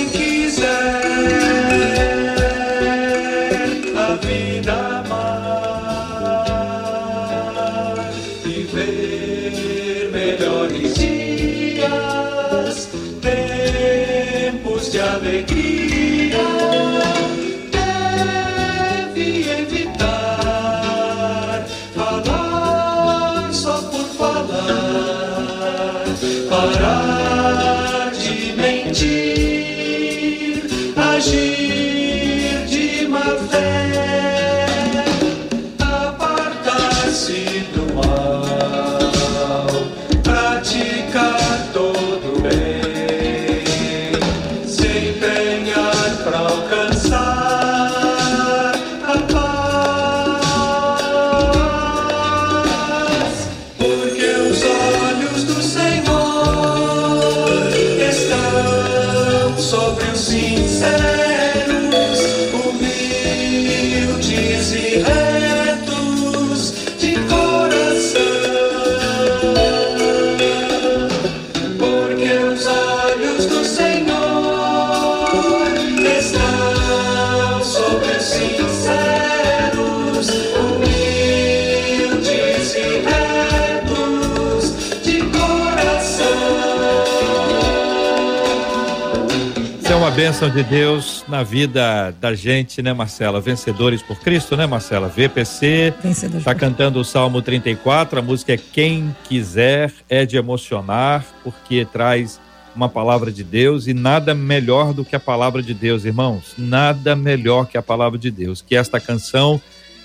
Bênção 90.16 90.48
de 90.48 90.62
Deus 90.62 91.26
na 91.28 91.42
vida 91.42 92.10
da 92.18 92.34
gente, 92.34 92.80
né, 92.80 92.94
Marcela? 92.94 93.38
Vencedores 93.38 94.00
por 94.00 94.18
Cristo, 94.18 94.56
né, 94.56 94.66
Marcela? 94.66 95.08
VPC 95.08 95.92
está 96.38 96.54
cantando 96.54 96.98
o 96.98 97.04
Salmo 97.04 97.42
34, 97.42 98.18
a 98.18 98.22
música 98.22 98.54
é 98.54 98.56
Quem 98.56 99.14
Quiser, 99.28 99.92
é 100.08 100.24
de 100.24 100.38
emocionar, 100.38 101.22
porque 101.44 101.84
traz 101.84 102.40
uma 102.74 102.88
palavra 102.88 103.30
de 103.30 103.44
Deus 103.44 103.86
e 103.86 103.92
nada 103.92 104.34
melhor 104.34 104.94
do 104.94 105.04
que 105.04 105.14
a 105.14 105.20
palavra 105.20 105.62
de 105.62 105.74
Deus, 105.74 106.06
irmãos. 106.06 106.54
Nada 106.56 107.14
melhor 107.14 107.66
que 107.66 107.76
a 107.76 107.82
palavra 107.82 108.18
de 108.18 108.30
Deus. 108.30 108.62
Que 108.62 108.74
esta 108.74 108.98
canção 108.98 109.60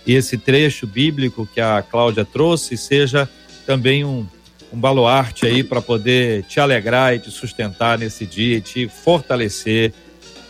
e 0.05 0.14
esse 0.14 0.38
trecho 0.38 0.86
bíblico 0.86 1.47
que 1.53 1.62
a 1.62 1.82
Cláudia 1.82 2.26
trouxe 2.26 2.76
seja 2.76 3.30
também 3.66 4.03
um 4.03 4.26
um 4.72 4.80
baluarte 4.80 5.45
aí 5.45 5.63
para 5.63 5.82
poder 5.82 6.43
te 6.43 6.59
alegrar 6.59 7.13
e 7.13 7.19
te 7.19 7.30
sustentar 7.30 7.97
nesse 7.97 8.26
dia, 8.26 8.57
e 8.57 8.61
te 8.61 8.88
fortalecer. 8.88 9.93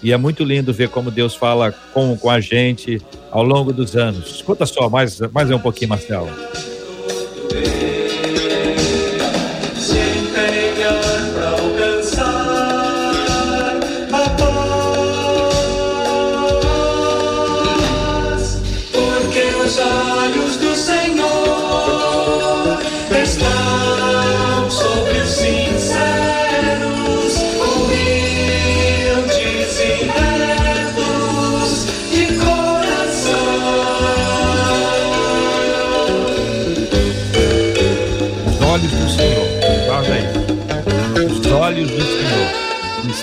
E 0.04 0.12
é 0.12 0.18
muito 0.18 0.44
lindo 0.44 0.74
ver 0.74 0.90
como 0.90 1.12
Deus 1.12 1.36
fala 1.36 1.72
com, 1.94 2.18
com 2.18 2.30
a 2.30 2.40
gente 2.40 3.02
ao 3.30 3.44
longo 3.44 3.72
dos 3.72 3.96
anos. 3.96 4.36
Escuta 4.36 4.66
só, 4.66 4.90
mais, 4.90 5.20
mais 5.32 5.50
um 5.52 5.60
pouquinho, 5.60 5.90
Marcelo. 5.90 6.30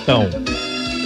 Estão 0.09 0.27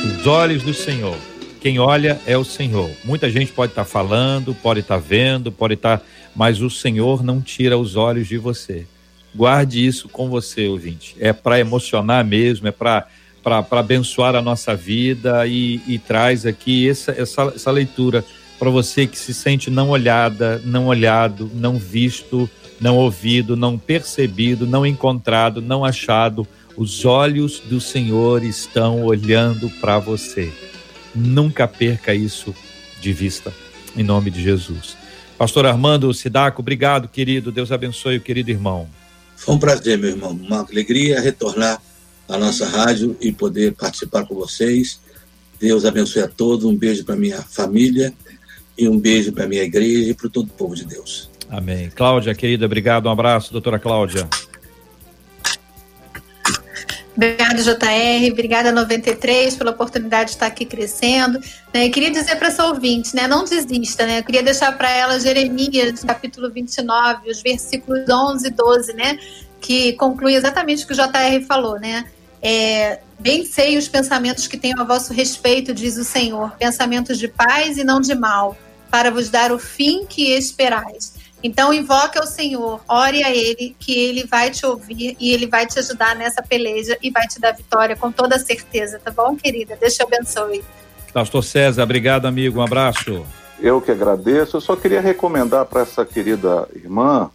os 0.04 0.26
olhos 0.28 0.62
do 0.62 0.72
Senhor. 0.72 1.16
Quem 1.60 1.80
olha 1.80 2.20
é 2.24 2.38
o 2.38 2.44
Senhor. 2.44 2.88
Muita 3.04 3.28
gente 3.28 3.50
pode 3.50 3.72
estar 3.72 3.82
tá 3.82 3.90
falando, 3.90 4.54
pode 4.54 4.78
estar 4.78 4.94
tá 4.94 5.04
vendo, 5.04 5.50
pode 5.50 5.74
estar, 5.74 5.98
tá... 5.98 6.04
mas 6.36 6.62
o 6.62 6.70
Senhor 6.70 7.20
não 7.24 7.40
tira 7.40 7.76
os 7.76 7.96
olhos 7.96 8.28
de 8.28 8.38
você. 8.38 8.86
Guarde 9.34 9.84
isso 9.84 10.08
com 10.08 10.28
você, 10.28 10.68
ouvinte. 10.68 11.16
É 11.18 11.32
para 11.32 11.58
emocionar 11.58 12.24
mesmo, 12.24 12.68
é 12.68 12.70
para 12.70 13.08
para 13.42 13.66
abençoar 13.72 14.36
a 14.36 14.40
nossa 14.40 14.76
vida 14.76 15.44
e, 15.48 15.80
e 15.88 15.98
traz 15.98 16.46
aqui 16.46 16.88
essa, 16.88 17.10
essa, 17.10 17.52
essa 17.56 17.72
leitura 17.72 18.24
para 18.56 18.70
você 18.70 19.04
que 19.04 19.18
se 19.18 19.34
sente 19.34 19.68
não 19.68 19.88
olhada, 19.88 20.62
não 20.64 20.86
olhado, 20.86 21.50
não 21.52 21.76
visto, 21.76 22.48
não 22.80 22.96
ouvido, 22.96 23.56
não 23.56 23.76
percebido, 23.76 24.64
não 24.64 24.86
encontrado, 24.86 25.60
não 25.60 25.84
achado 25.84 26.46
os 26.76 27.04
olhos 27.04 27.60
do 27.60 27.80
Senhor 27.80 28.44
estão 28.44 29.04
olhando 29.04 29.68
para 29.80 29.98
você. 29.98 30.52
Nunca 31.14 31.68
perca 31.68 32.14
isso 32.14 32.54
de 33.00 33.12
vista, 33.12 33.52
em 33.96 34.02
nome 34.02 34.30
de 34.30 34.42
Jesus. 34.42 34.96
Pastor 35.36 35.66
Armando 35.66 36.12
Sidaco, 36.14 36.62
obrigado, 36.62 37.08
querido. 37.08 37.50
Deus 37.50 37.72
abençoe 37.72 38.16
o 38.16 38.20
querido 38.20 38.50
irmão. 38.50 38.88
Foi 39.36 39.54
um 39.54 39.58
prazer, 39.58 39.98
meu 39.98 40.10
irmão. 40.10 40.30
Uma 40.30 40.60
alegria 40.60 41.20
retornar 41.20 41.82
à 42.28 42.38
nossa 42.38 42.66
rádio 42.66 43.16
e 43.20 43.32
poder 43.32 43.72
participar 43.72 44.24
com 44.24 44.34
vocês. 44.34 45.00
Deus 45.60 45.84
abençoe 45.84 46.22
a 46.22 46.28
todos. 46.28 46.64
Um 46.64 46.76
beijo 46.76 47.04
para 47.04 47.16
minha 47.16 47.42
família 47.42 48.14
e 48.78 48.88
um 48.88 48.98
beijo 48.98 49.32
para 49.32 49.46
minha 49.46 49.62
igreja 49.62 50.10
e 50.10 50.14
para 50.14 50.28
todo 50.28 50.46
o 50.46 50.52
povo 50.52 50.74
de 50.74 50.84
Deus. 50.84 51.28
Amém. 51.50 51.90
Cláudia, 51.94 52.34
querida, 52.34 52.64
obrigado. 52.64 53.06
Um 53.06 53.10
abraço, 53.10 53.52
doutora 53.52 53.78
Cláudia. 53.78 54.28
Obrigada, 57.14 57.62
JR. 57.62 58.32
Obrigada, 58.32 58.72
93, 58.72 59.56
pela 59.56 59.70
oportunidade 59.70 60.30
de 60.30 60.36
estar 60.36 60.46
aqui 60.46 60.64
crescendo. 60.64 61.38
Né? 61.72 61.88
queria 61.90 62.10
dizer 62.10 62.36
para 62.36 62.48
essa 62.48 62.66
ouvinte, 62.66 63.14
né? 63.14 63.28
não 63.28 63.44
desista. 63.44 64.06
Né? 64.06 64.20
Eu 64.20 64.24
queria 64.24 64.42
deixar 64.42 64.76
para 64.76 64.90
ela 64.90 65.20
Jeremias, 65.20 66.02
capítulo 66.04 66.50
29, 66.50 67.30
os 67.30 67.42
versículos 67.42 68.08
11 68.08 68.46
e 68.46 68.50
12, 68.50 68.92
né? 68.94 69.18
que 69.60 69.92
conclui 69.94 70.34
exatamente 70.34 70.84
o 70.84 70.86
que 70.86 70.94
o 70.94 70.96
JR 70.96 71.46
falou. 71.46 71.78
Né? 71.78 72.06
É, 72.40 73.00
Bem 73.22 73.44
sei 73.44 73.78
os 73.78 73.86
pensamentos 73.86 74.48
que 74.48 74.56
tenho 74.56 74.80
a 74.80 74.84
vosso 74.84 75.12
respeito, 75.12 75.72
diz 75.72 75.96
o 75.96 76.02
Senhor, 76.02 76.50
pensamentos 76.56 77.20
de 77.20 77.28
paz 77.28 77.78
e 77.78 77.84
não 77.84 78.00
de 78.00 78.16
mal, 78.16 78.58
para 78.90 79.12
vos 79.12 79.30
dar 79.30 79.52
o 79.52 79.60
fim 79.60 80.04
que 80.06 80.32
esperais. 80.32 81.14
Então 81.42 81.72
invoque 81.72 82.18
ao 82.18 82.26
Senhor, 82.26 82.80
ore 82.88 83.24
a 83.24 83.30
Ele, 83.30 83.74
que 83.78 83.92
Ele 83.92 84.24
vai 84.24 84.50
te 84.50 84.64
ouvir 84.64 85.16
e 85.18 85.32
Ele 85.32 85.46
vai 85.46 85.66
te 85.66 85.78
ajudar 85.78 86.14
nessa 86.14 86.42
peleja 86.42 86.96
e 87.02 87.10
vai 87.10 87.26
te 87.26 87.40
dar 87.40 87.52
vitória 87.52 87.96
com 87.96 88.12
toda 88.12 88.38
certeza, 88.38 89.00
tá 89.02 89.10
bom, 89.10 89.34
querida? 89.34 89.76
Deus 89.80 89.94
te 89.94 90.02
abençoe. 90.02 90.62
Pastor 91.12 91.42
César, 91.42 91.82
obrigado, 91.82 92.26
amigo. 92.26 92.60
Um 92.60 92.62
abraço. 92.62 93.24
Eu 93.60 93.80
que 93.80 93.90
agradeço. 93.90 94.56
Eu 94.56 94.60
só 94.60 94.74
queria 94.74 95.00
recomendar 95.00 95.66
para 95.66 95.82
essa 95.82 96.04
querida 96.04 96.66
irmã 96.74 97.30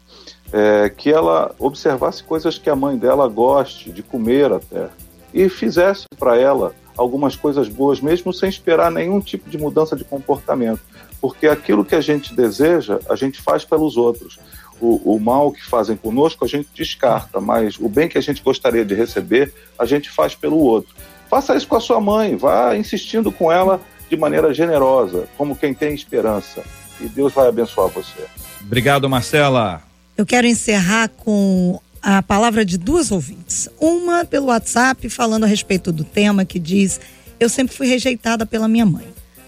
é, 0.51 0.89
que 0.89 1.11
ela 1.11 1.53
observasse 1.59 2.23
coisas 2.23 2.57
que 2.57 2.69
a 2.69 2.75
mãe 2.75 2.97
dela 2.97 3.27
goste 3.27 3.91
de 3.91 4.01
comer 4.01 4.51
até 4.51 4.87
e 5.33 5.49
fizesse 5.49 6.05
para 6.17 6.37
ela 6.37 6.73
algumas 6.97 7.35
coisas 7.35 7.69
boas, 7.69 8.01
mesmo 8.01 8.33
sem 8.33 8.49
esperar 8.49 8.91
nenhum 8.91 9.19
tipo 9.19 9.49
de 9.49 9.57
mudança 9.57 9.95
de 9.95 10.03
comportamento 10.03 10.81
porque 11.20 11.47
aquilo 11.47 11.86
que 11.86 11.95
a 11.95 12.01
gente 12.01 12.34
deseja, 12.34 12.99
a 13.09 13.15
gente 13.15 13.41
faz 13.41 13.63
pelos 13.63 13.97
outros. 13.97 14.39
O, 14.80 15.15
o, 15.15 15.20
mal 15.20 15.51
que 15.51 15.63
fazem 15.65 15.97
conosco, 15.97 16.45
a 16.45 16.47
gente 16.47 16.70
descarta, 16.76 17.41
mas 17.41 17.78
o 17.80 17.89
bem 17.89 18.07
que 18.07 18.18
a 18.18 18.22
gente 18.22 18.43
gostaria 18.43 18.86
de 18.86 18.93
receber, 18.93 19.51
a 19.78 19.86
gente 19.86 20.09
faz 20.09 20.36
pelo 20.36 20.57
outro. 20.57 20.93
Faça 21.28 21.55
isso 21.55 21.68
com 21.68 21.76
a 21.76 21.80
sua 21.80 21.99
mãe, 21.99 22.36
vá 22.36 22.78
insistindo 22.78 23.32
com 23.32 23.51
ela 23.51 23.82
de 24.07 24.15
maneira 24.15 24.53
generosa, 24.53 25.28
como 25.36 25.55
quem 25.55 25.74
tem 25.74 25.93
esperança. 25.93 26.63
E 27.01 27.07
Deus 27.07 27.34
vai 27.34 27.47
abençoar 27.47 27.89
você. 27.89 28.26
Obrigado, 28.61 29.09
Marcela. 29.09 29.82
Eu 30.15 30.26
quero 30.26 30.47
encerrar 30.47 31.09
com 31.09 31.80
a 32.01 32.24
palavra 32.24 32.63
de 32.63 32.78
duas 32.78 33.11
ouvintes. 33.11 33.68
Uma 33.80 34.26
pelo 34.26 34.47
WhatsApp, 34.47 35.09
falando 35.09 35.43
a 35.43 35.47
respeito 35.47 35.91
do 35.91 36.03
tema, 36.03 36.45
que 36.45 36.59
diz: 36.59 36.99
Eu 37.39 37.49
sempre 37.49 37.76
fui 37.76 37.88
rejeitada 37.88 38.45
pela 38.45 38.68
minha 38.68 38.86
mãe. 38.86 39.07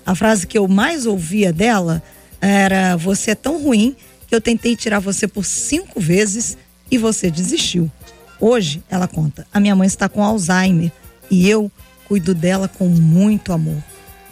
A 0.10 0.16
frase 0.16 0.48
que 0.48 0.58
eu 0.58 0.68
mais 0.68 1.06
ouvia 1.06 1.54
dela 1.54 2.02
era: 2.42 2.98
Você 2.98 3.30
é 3.30 3.36
tão 3.36 3.62
ruim 3.62 3.96
que 4.26 4.34
eu 4.34 4.42
tentei 4.42 4.76
tirar 4.76 4.98
você 4.98 5.28
por 5.28 5.46
cinco 5.46 6.00
vezes 6.00 6.58
e 6.90 6.98
você 6.98 7.30
desistiu. 7.30 7.92
Hoje, 8.40 8.82
ela 8.90 9.08
conta: 9.08 9.46
A 9.54 9.60
minha 9.60 9.76
mãe 9.76 9.86
está 9.86 10.10
com 10.10 10.24
Alzheimer 10.24 10.92
e 11.30 11.48
eu 11.48 11.72
cuido 12.08 12.34
dela 12.34 12.68
com 12.68 12.88
muito 12.88 13.54
amor. 13.54 13.78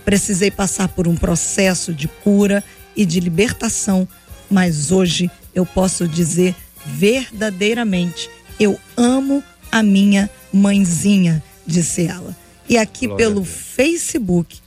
Precisei 0.04 0.50
passar 0.50 0.88
por 0.88 1.08
um 1.08 1.16
processo 1.16 1.94
de 1.94 2.08
cura 2.08 2.64
e 2.96 3.06
de 3.06 3.20
libertação, 3.20 4.08
mas 4.50 4.92
hoje 4.92 5.30
eu 5.54 5.64
posso 5.64 6.08
dizer 6.08 6.56
verdadeiramente: 6.88 8.32
eu 8.60 8.80
amo 8.98 9.44
a 9.72 9.84
minha 9.84 10.28
mãezinha, 10.52 11.44
disse 11.68 12.08
ela. 12.08 12.36
E 12.68 12.80
aqui 12.80 13.06
Glória 13.06 13.28
pelo 13.28 13.46
Facebook, 13.46 14.60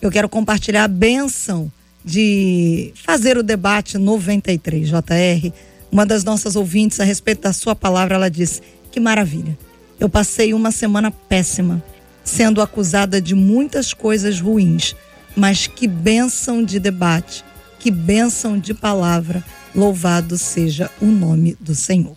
eu 0.00 0.10
quero 0.10 0.28
compartilhar 0.28 0.84
a 0.84 0.88
benção 0.88 1.70
de 2.04 2.92
fazer 2.94 3.36
o 3.36 3.42
debate 3.42 3.98
93, 3.98 4.88
JR. 4.88 5.52
Uma 5.90 6.06
das 6.06 6.24
nossas 6.24 6.54
ouvintes, 6.56 7.00
a 7.00 7.04
respeito 7.04 7.42
da 7.42 7.52
sua 7.52 7.74
palavra, 7.74 8.14
ela 8.14 8.30
disse: 8.30 8.62
Que 8.90 9.00
maravilha. 9.00 9.58
Eu 9.98 10.08
passei 10.08 10.54
uma 10.54 10.70
semana 10.70 11.10
péssima, 11.10 11.82
sendo 12.22 12.62
acusada 12.62 13.20
de 13.20 13.34
muitas 13.34 13.92
coisas 13.92 14.40
ruins, 14.40 14.94
Mas 15.36 15.66
que 15.66 15.86
bênção 15.86 16.64
de 16.64 16.78
debate, 16.78 17.44
que 17.78 17.90
bênção 17.90 18.58
de 18.58 18.74
palavra. 18.74 19.42
Louvado 19.74 20.38
seja 20.38 20.90
o 21.00 21.06
nome 21.06 21.56
do 21.60 21.74
Senhor. 21.74 22.16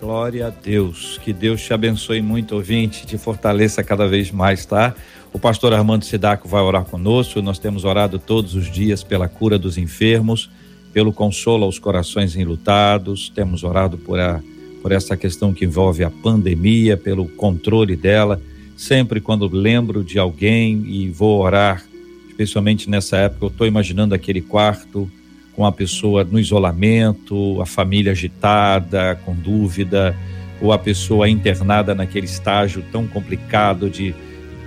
Glória 0.00 0.48
a 0.48 0.50
Deus. 0.50 1.18
Que 1.22 1.32
Deus 1.32 1.62
te 1.62 1.72
abençoe 1.72 2.20
muito, 2.20 2.54
ouvinte, 2.54 3.06
te 3.06 3.16
fortaleça 3.16 3.82
cada 3.82 4.06
vez 4.06 4.30
mais, 4.30 4.66
tá? 4.66 4.94
O 5.34 5.38
pastor 5.38 5.74
Armando 5.74 6.04
Sidaco 6.04 6.46
vai 6.48 6.62
orar 6.62 6.84
conosco. 6.84 7.42
Nós 7.42 7.58
temos 7.58 7.84
orado 7.84 8.20
todos 8.20 8.54
os 8.54 8.70
dias 8.70 9.02
pela 9.02 9.28
cura 9.28 9.58
dos 9.58 9.76
enfermos, 9.76 10.48
pelo 10.92 11.12
consolo 11.12 11.64
aos 11.64 11.76
corações 11.76 12.36
enlutados. 12.36 13.32
Temos 13.34 13.64
orado 13.64 13.98
por, 13.98 14.20
a, 14.20 14.40
por 14.80 14.92
essa 14.92 15.16
questão 15.16 15.52
que 15.52 15.64
envolve 15.64 16.04
a 16.04 16.10
pandemia, 16.10 16.96
pelo 16.96 17.26
controle 17.26 17.96
dela. 17.96 18.40
Sempre 18.76 19.20
quando 19.20 19.48
lembro 19.48 20.04
de 20.04 20.20
alguém 20.20 20.84
e 20.86 21.10
vou 21.10 21.42
orar, 21.42 21.84
especialmente 22.28 22.88
nessa 22.88 23.16
época, 23.16 23.46
eu 23.46 23.50
estou 23.50 23.66
imaginando 23.66 24.14
aquele 24.14 24.40
quarto 24.40 25.10
com 25.56 25.66
a 25.66 25.72
pessoa 25.72 26.22
no 26.22 26.38
isolamento, 26.38 27.60
a 27.60 27.66
família 27.66 28.12
agitada, 28.12 29.18
com 29.24 29.34
dúvida, 29.34 30.16
ou 30.62 30.72
a 30.72 30.78
pessoa 30.78 31.28
internada 31.28 31.92
naquele 31.92 32.26
estágio 32.26 32.84
tão 32.92 33.04
complicado 33.08 33.90
de 33.90 34.14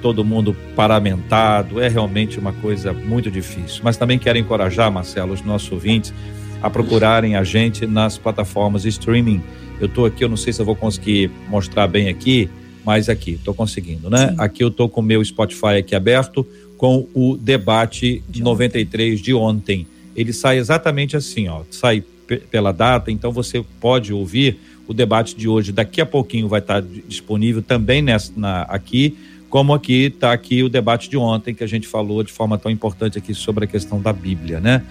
todo 0.01 0.23
mundo 0.23 0.55
paramentado, 0.75 1.81
é 1.81 1.87
realmente 1.87 2.39
uma 2.39 2.53
coisa 2.53 2.93
muito 2.93 3.29
difícil. 3.31 3.81
Mas 3.83 3.97
também 3.97 4.17
quero 4.17 4.37
encorajar, 4.37 4.91
Marcelo, 4.91 5.33
os 5.33 5.41
nossos 5.41 5.71
ouvintes 5.71 6.13
a 6.61 6.69
procurarem 6.69 7.35
a 7.35 7.43
gente 7.43 7.85
nas 7.85 8.17
plataformas 8.17 8.83
de 8.83 8.89
streaming. 8.89 9.41
Eu 9.79 9.87
estou 9.87 10.05
aqui, 10.05 10.23
eu 10.23 10.29
não 10.29 10.37
sei 10.37 10.53
se 10.53 10.61
eu 10.61 10.65
vou 10.65 10.75
conseguir 10.75 11.29
mostrar 11.49 11.87
bem 11.87 12.09
aqui, 12.09 12.49
mas 12.83 13.09
aqui, 13.09 13.31
estou 13.31 13.53
conseguindo, 13.53 14.09
né? 14.09 14.29
Sim. 14.29 14.35
Aqui 14.37 14.63
eu 14.63 14.69
estou 14.69 14.89
com 14.89 15.01
o 15.01 15.03
meu 15.03 15.23
Spotify 15.23 15.77
aqui 15.79 15.93
aberto 15.93 16.47
com 16.77 17.07
o 17.13 17.35
debate 17.35 18.23
de 18.29 18.41
93 18.41 19.19
de 19.19 19.33
ontem 19.33 19.85
ele 20.17 20.33
sai 20.33 20.57
exatamente 20.57 21.15
assim, 21.15 21.47
ó, 21.47 21.61
sai 21.69 22.03
pela 22.49 22.71
data, 22.71 23.11
então 23.11 23.31
você 23.31 23.63
pode 23.79 24.11
ouvir 24.11 24.57
o 24.87 24.93
debate 24.93 25.35
de 25.35 25.47
hoje. 25.47 25.71
Daqui 25.71 26.01
a 26.01 26.05
pouquinho 26.05 26.47
vai 26.47 26.59
estar 26.59 26.81
disponível 26.81 27.61
também 27.61 28.01
nessa, 28.01 28.33
na, 28.35 28.63
aqui, 28.63 29.15
como 29.49 29.73
aqui 29.73 30.05
está 30.05 30.33
aqui 30.33 30.63
o 30.63 30.69
debate 30.69 31.09
de 31.09 31.17
ontem 31.17 31.53
que 31.53 31.63
a 31.63 31.67
gente 31.67 31.87
falou 31.87 32.23
de 32.23 32.31
forma 32.31 32.57
tão 32.57 32.71
importante 32.71 33.17
aqui 33.17 33.33
sobre 33.33 33.65
a 33.65 33.67
questão 33.67 34.01
da 34.01 34.11
Bíblia, 34.11 34.59
né? 34.59 34.83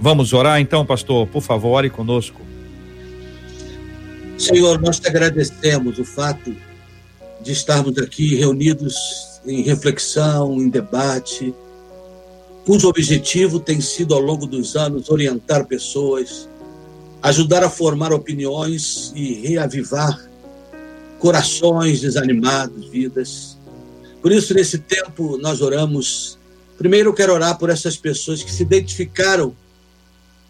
Vamos 0.00 0.32
orar 0.32 0.60
então, 0.60 0.86
pastor, 0.86 1.26
por 1.26 1.42
favor, 1.42 1.70
ore 1.70 1.90
conosco. 1.90 2.40
Senhor, 4.38 4.80
nós 4.80 5.00
te 5.00 5.08
agradecemos 5.08 5.98
o 5.98 6.04
fato 6.04 6.54
de 7.42 7.52
estarmos 7.52 7.98
aqui 7.98 8.36
reunidos 8.36 8.94
em 9.44 9.62
reflexão, 9.62 10.54
em 10.54 10.68
debate, 10.68 11.52
cujo 12.64 12.88
objetivo 12.88 13.58
tem 13.58 13.80
sido, 13.80 14.14
ao 14.14 14.20
longo 14.20 14.46
dos 14.46 14.76
anos, 14.76 15.08
orientar 15.08 15.66
pessoas, 15.66 16.48
ajudar 17.22 17.64
a 17.64 17.70
formar 17.70 18.12
opiniões 18.12 19.12
e 19.16 19.34
reavivar 19.34 20.28
corações 21.18 22.00
desanimados, 22.00 22.88
vidas. 22.88 23.57
Por 24.20 24.32
isso, 24.32 24.54
nesse 24.54 24.78
tempo, 24.78 25.38
nós 25.38 25.60
oramos. 25.60 26.38
Primeiro, 26.76 27.10
eu 27.10 27.14
quero 27.14 27.32
orar 27.32 27.58
por 27.58 27.70
essas 27.70 27.96
pessoas 27.96 28.42
que 28.42 28.52
se 28.52 28.62
identificaram 28.62 29.54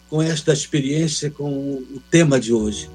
com 0.08 0.22
esta 0.22 0.52
experiência, 0.52 1.30
com 1.30 1.50
o 1.50 2.02
tema 2.10 2.40
de 2.40 2.52
hoje. 2.52 2.88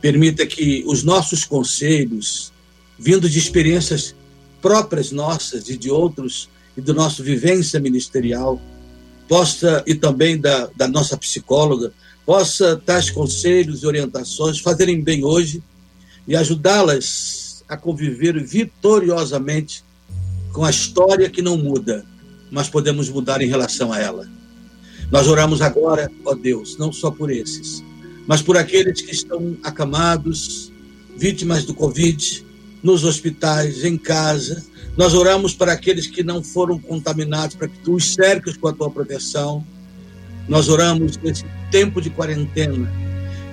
Permita 0.00 0.46
que 0.46 0.84
os 0.86 1.02
nossos 1.02 1.44
conselhos, 1.44 2.52
vindo 2.98 3.28
de 3.28 3.38
experiências 3.38 4.14
próprias 4.60 5.12
nossas 5.12 5.68
e 5.68 5.76
de 5.76 5.90
outros, 5.90 6.48
e 6.76 6.80
do 6.80 6.92
nosso 6.92 7.22
vivência 7.22 7.78
ministerial, 7.80 8.60
possa, 9.28 9.82
e 9.86 9.94
também 9.94 10.38
da, 10.38 10.68
da 10.76 10.88
nossa 10.88 11.16
psicóloga, 11.16 11.92
possa 12.24 12.76
tais 12.84 13.08
conselhos 13.08 13.82
e 13.82 13.86
orientações 13.86 14.58
fazerem 14.58 15.00
bem 15.00 15.24
hoje 15.24 15.62
e 16.26 16.34
ajudá-las 16.34 17.45
a 17.68 17.76
conviver 17.76 18.42
vitoriosamente 18.42 19.84
com 20.52 20.64
a 20.64 20.70
história 20.70 21.28
que 21.28 21.42
não 21.42 21.56
muda, 21.56 22.04
mas 22.50 22.68
podemos 22.68 23.08
mudar 23.08 23.42
em 23.42 23.48
relação 23.48 23.92
a 23.92 23.98
ela. 23.98 24.28
Nós 25.10 25.28
oramos 25.28 25.60
agora, 25.60 26.10
ó 26.24 26.34
Deus, 26.34 26.76
não 26.78 26.92
só 26.92 27.10
por 27.10 27.30
esses, 27.30 27.84
mas 28.26 28.42
por 28.42 28.56
aqueles 28.56 29.00
que 29.00 29.12
estão 29.12 29.56
acamados, 29.62 30.72
vítimas 31.16 31.64
do 31.64 31.74
Covid, 31.74 32.44
nos 32.82 33.04
hospitais, 33.04 33.84
em 33.84 33.96
casa, 33.96 34.64
nós 34.96 35.12
oramos 35.14 35.54
para 35.54 35.72
aqueles 35.72 36.06
que 36.06 36.22
não 36.22 36.42
foram 36.42 36.78
contaminados, 36.78 37.54
para 37.54 37.68
que 37.68 37.78
tu 37.80 37.94
os 37.94 38.14
cerques 38.14 38.56
com 38.56 38.68
a 38.68 38.72
tua 38.72 38.90
proteção. 38.90 39.64
Nós 40.48 40.68
oramos 40.68 41.16
nesse 41.18 41.44
tempo 41.70 42.00
de 42.00 42.08
quarentena, 42.10 42.90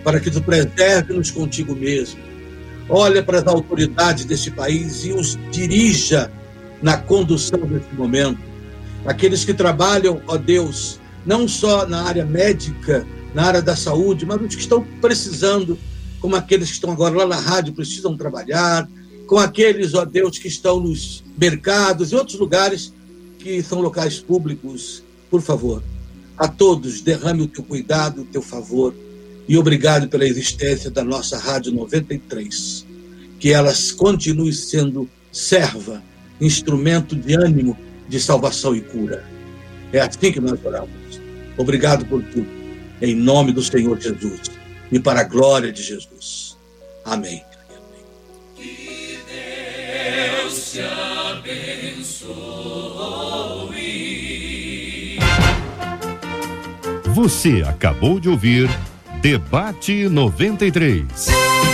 para 0.03 0.19
que 0.19 0.31
tu 0.31 0.41
preserve-nos 0.41 1.31
contigo 1.31 1.75
mesmo. 1.75 2.32
Olha 2.89 3.23
para 3.23 3.39
as 3.39 3.47
autoridades 3.47 4.25
desse 4.25 4.51
país 4.51 5.05
e 5.05 5.13
os 5.13 5.37
dirija 5.51 6.31
na 6.81 6.97
condução 6.97 7.59
desse 7.59 7.93
momento. 7.93 8.39
Aqueles 9.05 9.45
que 9.45 9.53
trabalham, 9.53 10.21
ó 10.27 10.37
Deus, 10.37 10.99
não 11.25 11.47
só 11.47 11.87
na 11.87 12.03
área 12.03 12.25
médica, 12.25 13.05
na 13.33 13.43
área 13.43 13.61
da 13.61 13.75
saúde, 13.75 14.25
mas 14.25 14.41
os 14.41 14.55
que 14.55 14.61
estão 14.61 14.85
precisando, 15.01 15.77
como 16.19 16.35
aqueles 16.35 16.69
que 16.69 16.75
estão 16.75 16.91
agora 16.91 17.15
lá 17.15 17.27
na 17.27 17.39
rádio, 17.39 17.73
precisam 17.73 18.17
trabalhar, 18.17 18.87
com 19.27 19.37
aqueles, 19.37 19.93
ó 19.93 20.05
Deus, 20.05 20.37
que 20.37 20.47
estão 20.47 20.79
nos 20.79 21.23
mercados 21.37 22.11
e 22.11 22.15
outros 22.15 22.37
lugares 22.37 22.93
que 23.39 23.63
são 23.63 23.81
locais 23.81 24.19
públicos. 24.19 25.03
Por 25.29 25.41
favor, 25.41 25.81
a 26.37 26.47
todos, 26.47 27.01
derrame 27.01 27.43
o 27.43 27.47
teu 27.47 27.63
cuidado, 27.63 28.21
o 28.21 28.25
teu 28.25 28.41
favor 28.41 28.93
e 29.47 29.57
obrigado 29.57 30.07
pela 30.07 30.25
existência 30.25 30.89
da 30.89 31.03
nossa 31.03 31.37
Rádio 31.37 31.73
93. 31.73 32.85
Que 33.39 33.51
elas 33.51 33.91
continue 33.91 34.53
sendo 34.53 35.09
serva, 35.31 36.01
instrumento 36.39 37.15
de 37.15 37.35
ânimo, 37.35 37.77
de 38.07 38.19
salvação 38.19 38.75
e 38.75 38.81
cura. 38.81 39.23
É 39.91 39.99
assim 39.99 40.31
que 40.31 40.39
nós 40.39 40.59
oramos. 40.63 40.89
Obrigado 41.57 42.05
por 42.05 42.23
tudo. 42.23 42.47
Em 43.01 43.15
nome 43.15 43.51
do 43.51 43.61
Senhor 43.61 43.99
Jesus 43.99 44.41
e 44.91 44.99
para 44.99 45.21
a 45.21 45.23
glória 45.23 45.71
de 45.71 45.83
Jesus. 45.83 46.57
Amém. 47.03 47.41
Deus 48.55 50.71
te 50.71 50.79
abençoe. 50.79 52.33
Você 57.13 57.63
acabou 57.67 58.19
de 58.19 58.29
ouvir 58.29 58.69
Debate 59.23 60.09
93. 60.09 61.72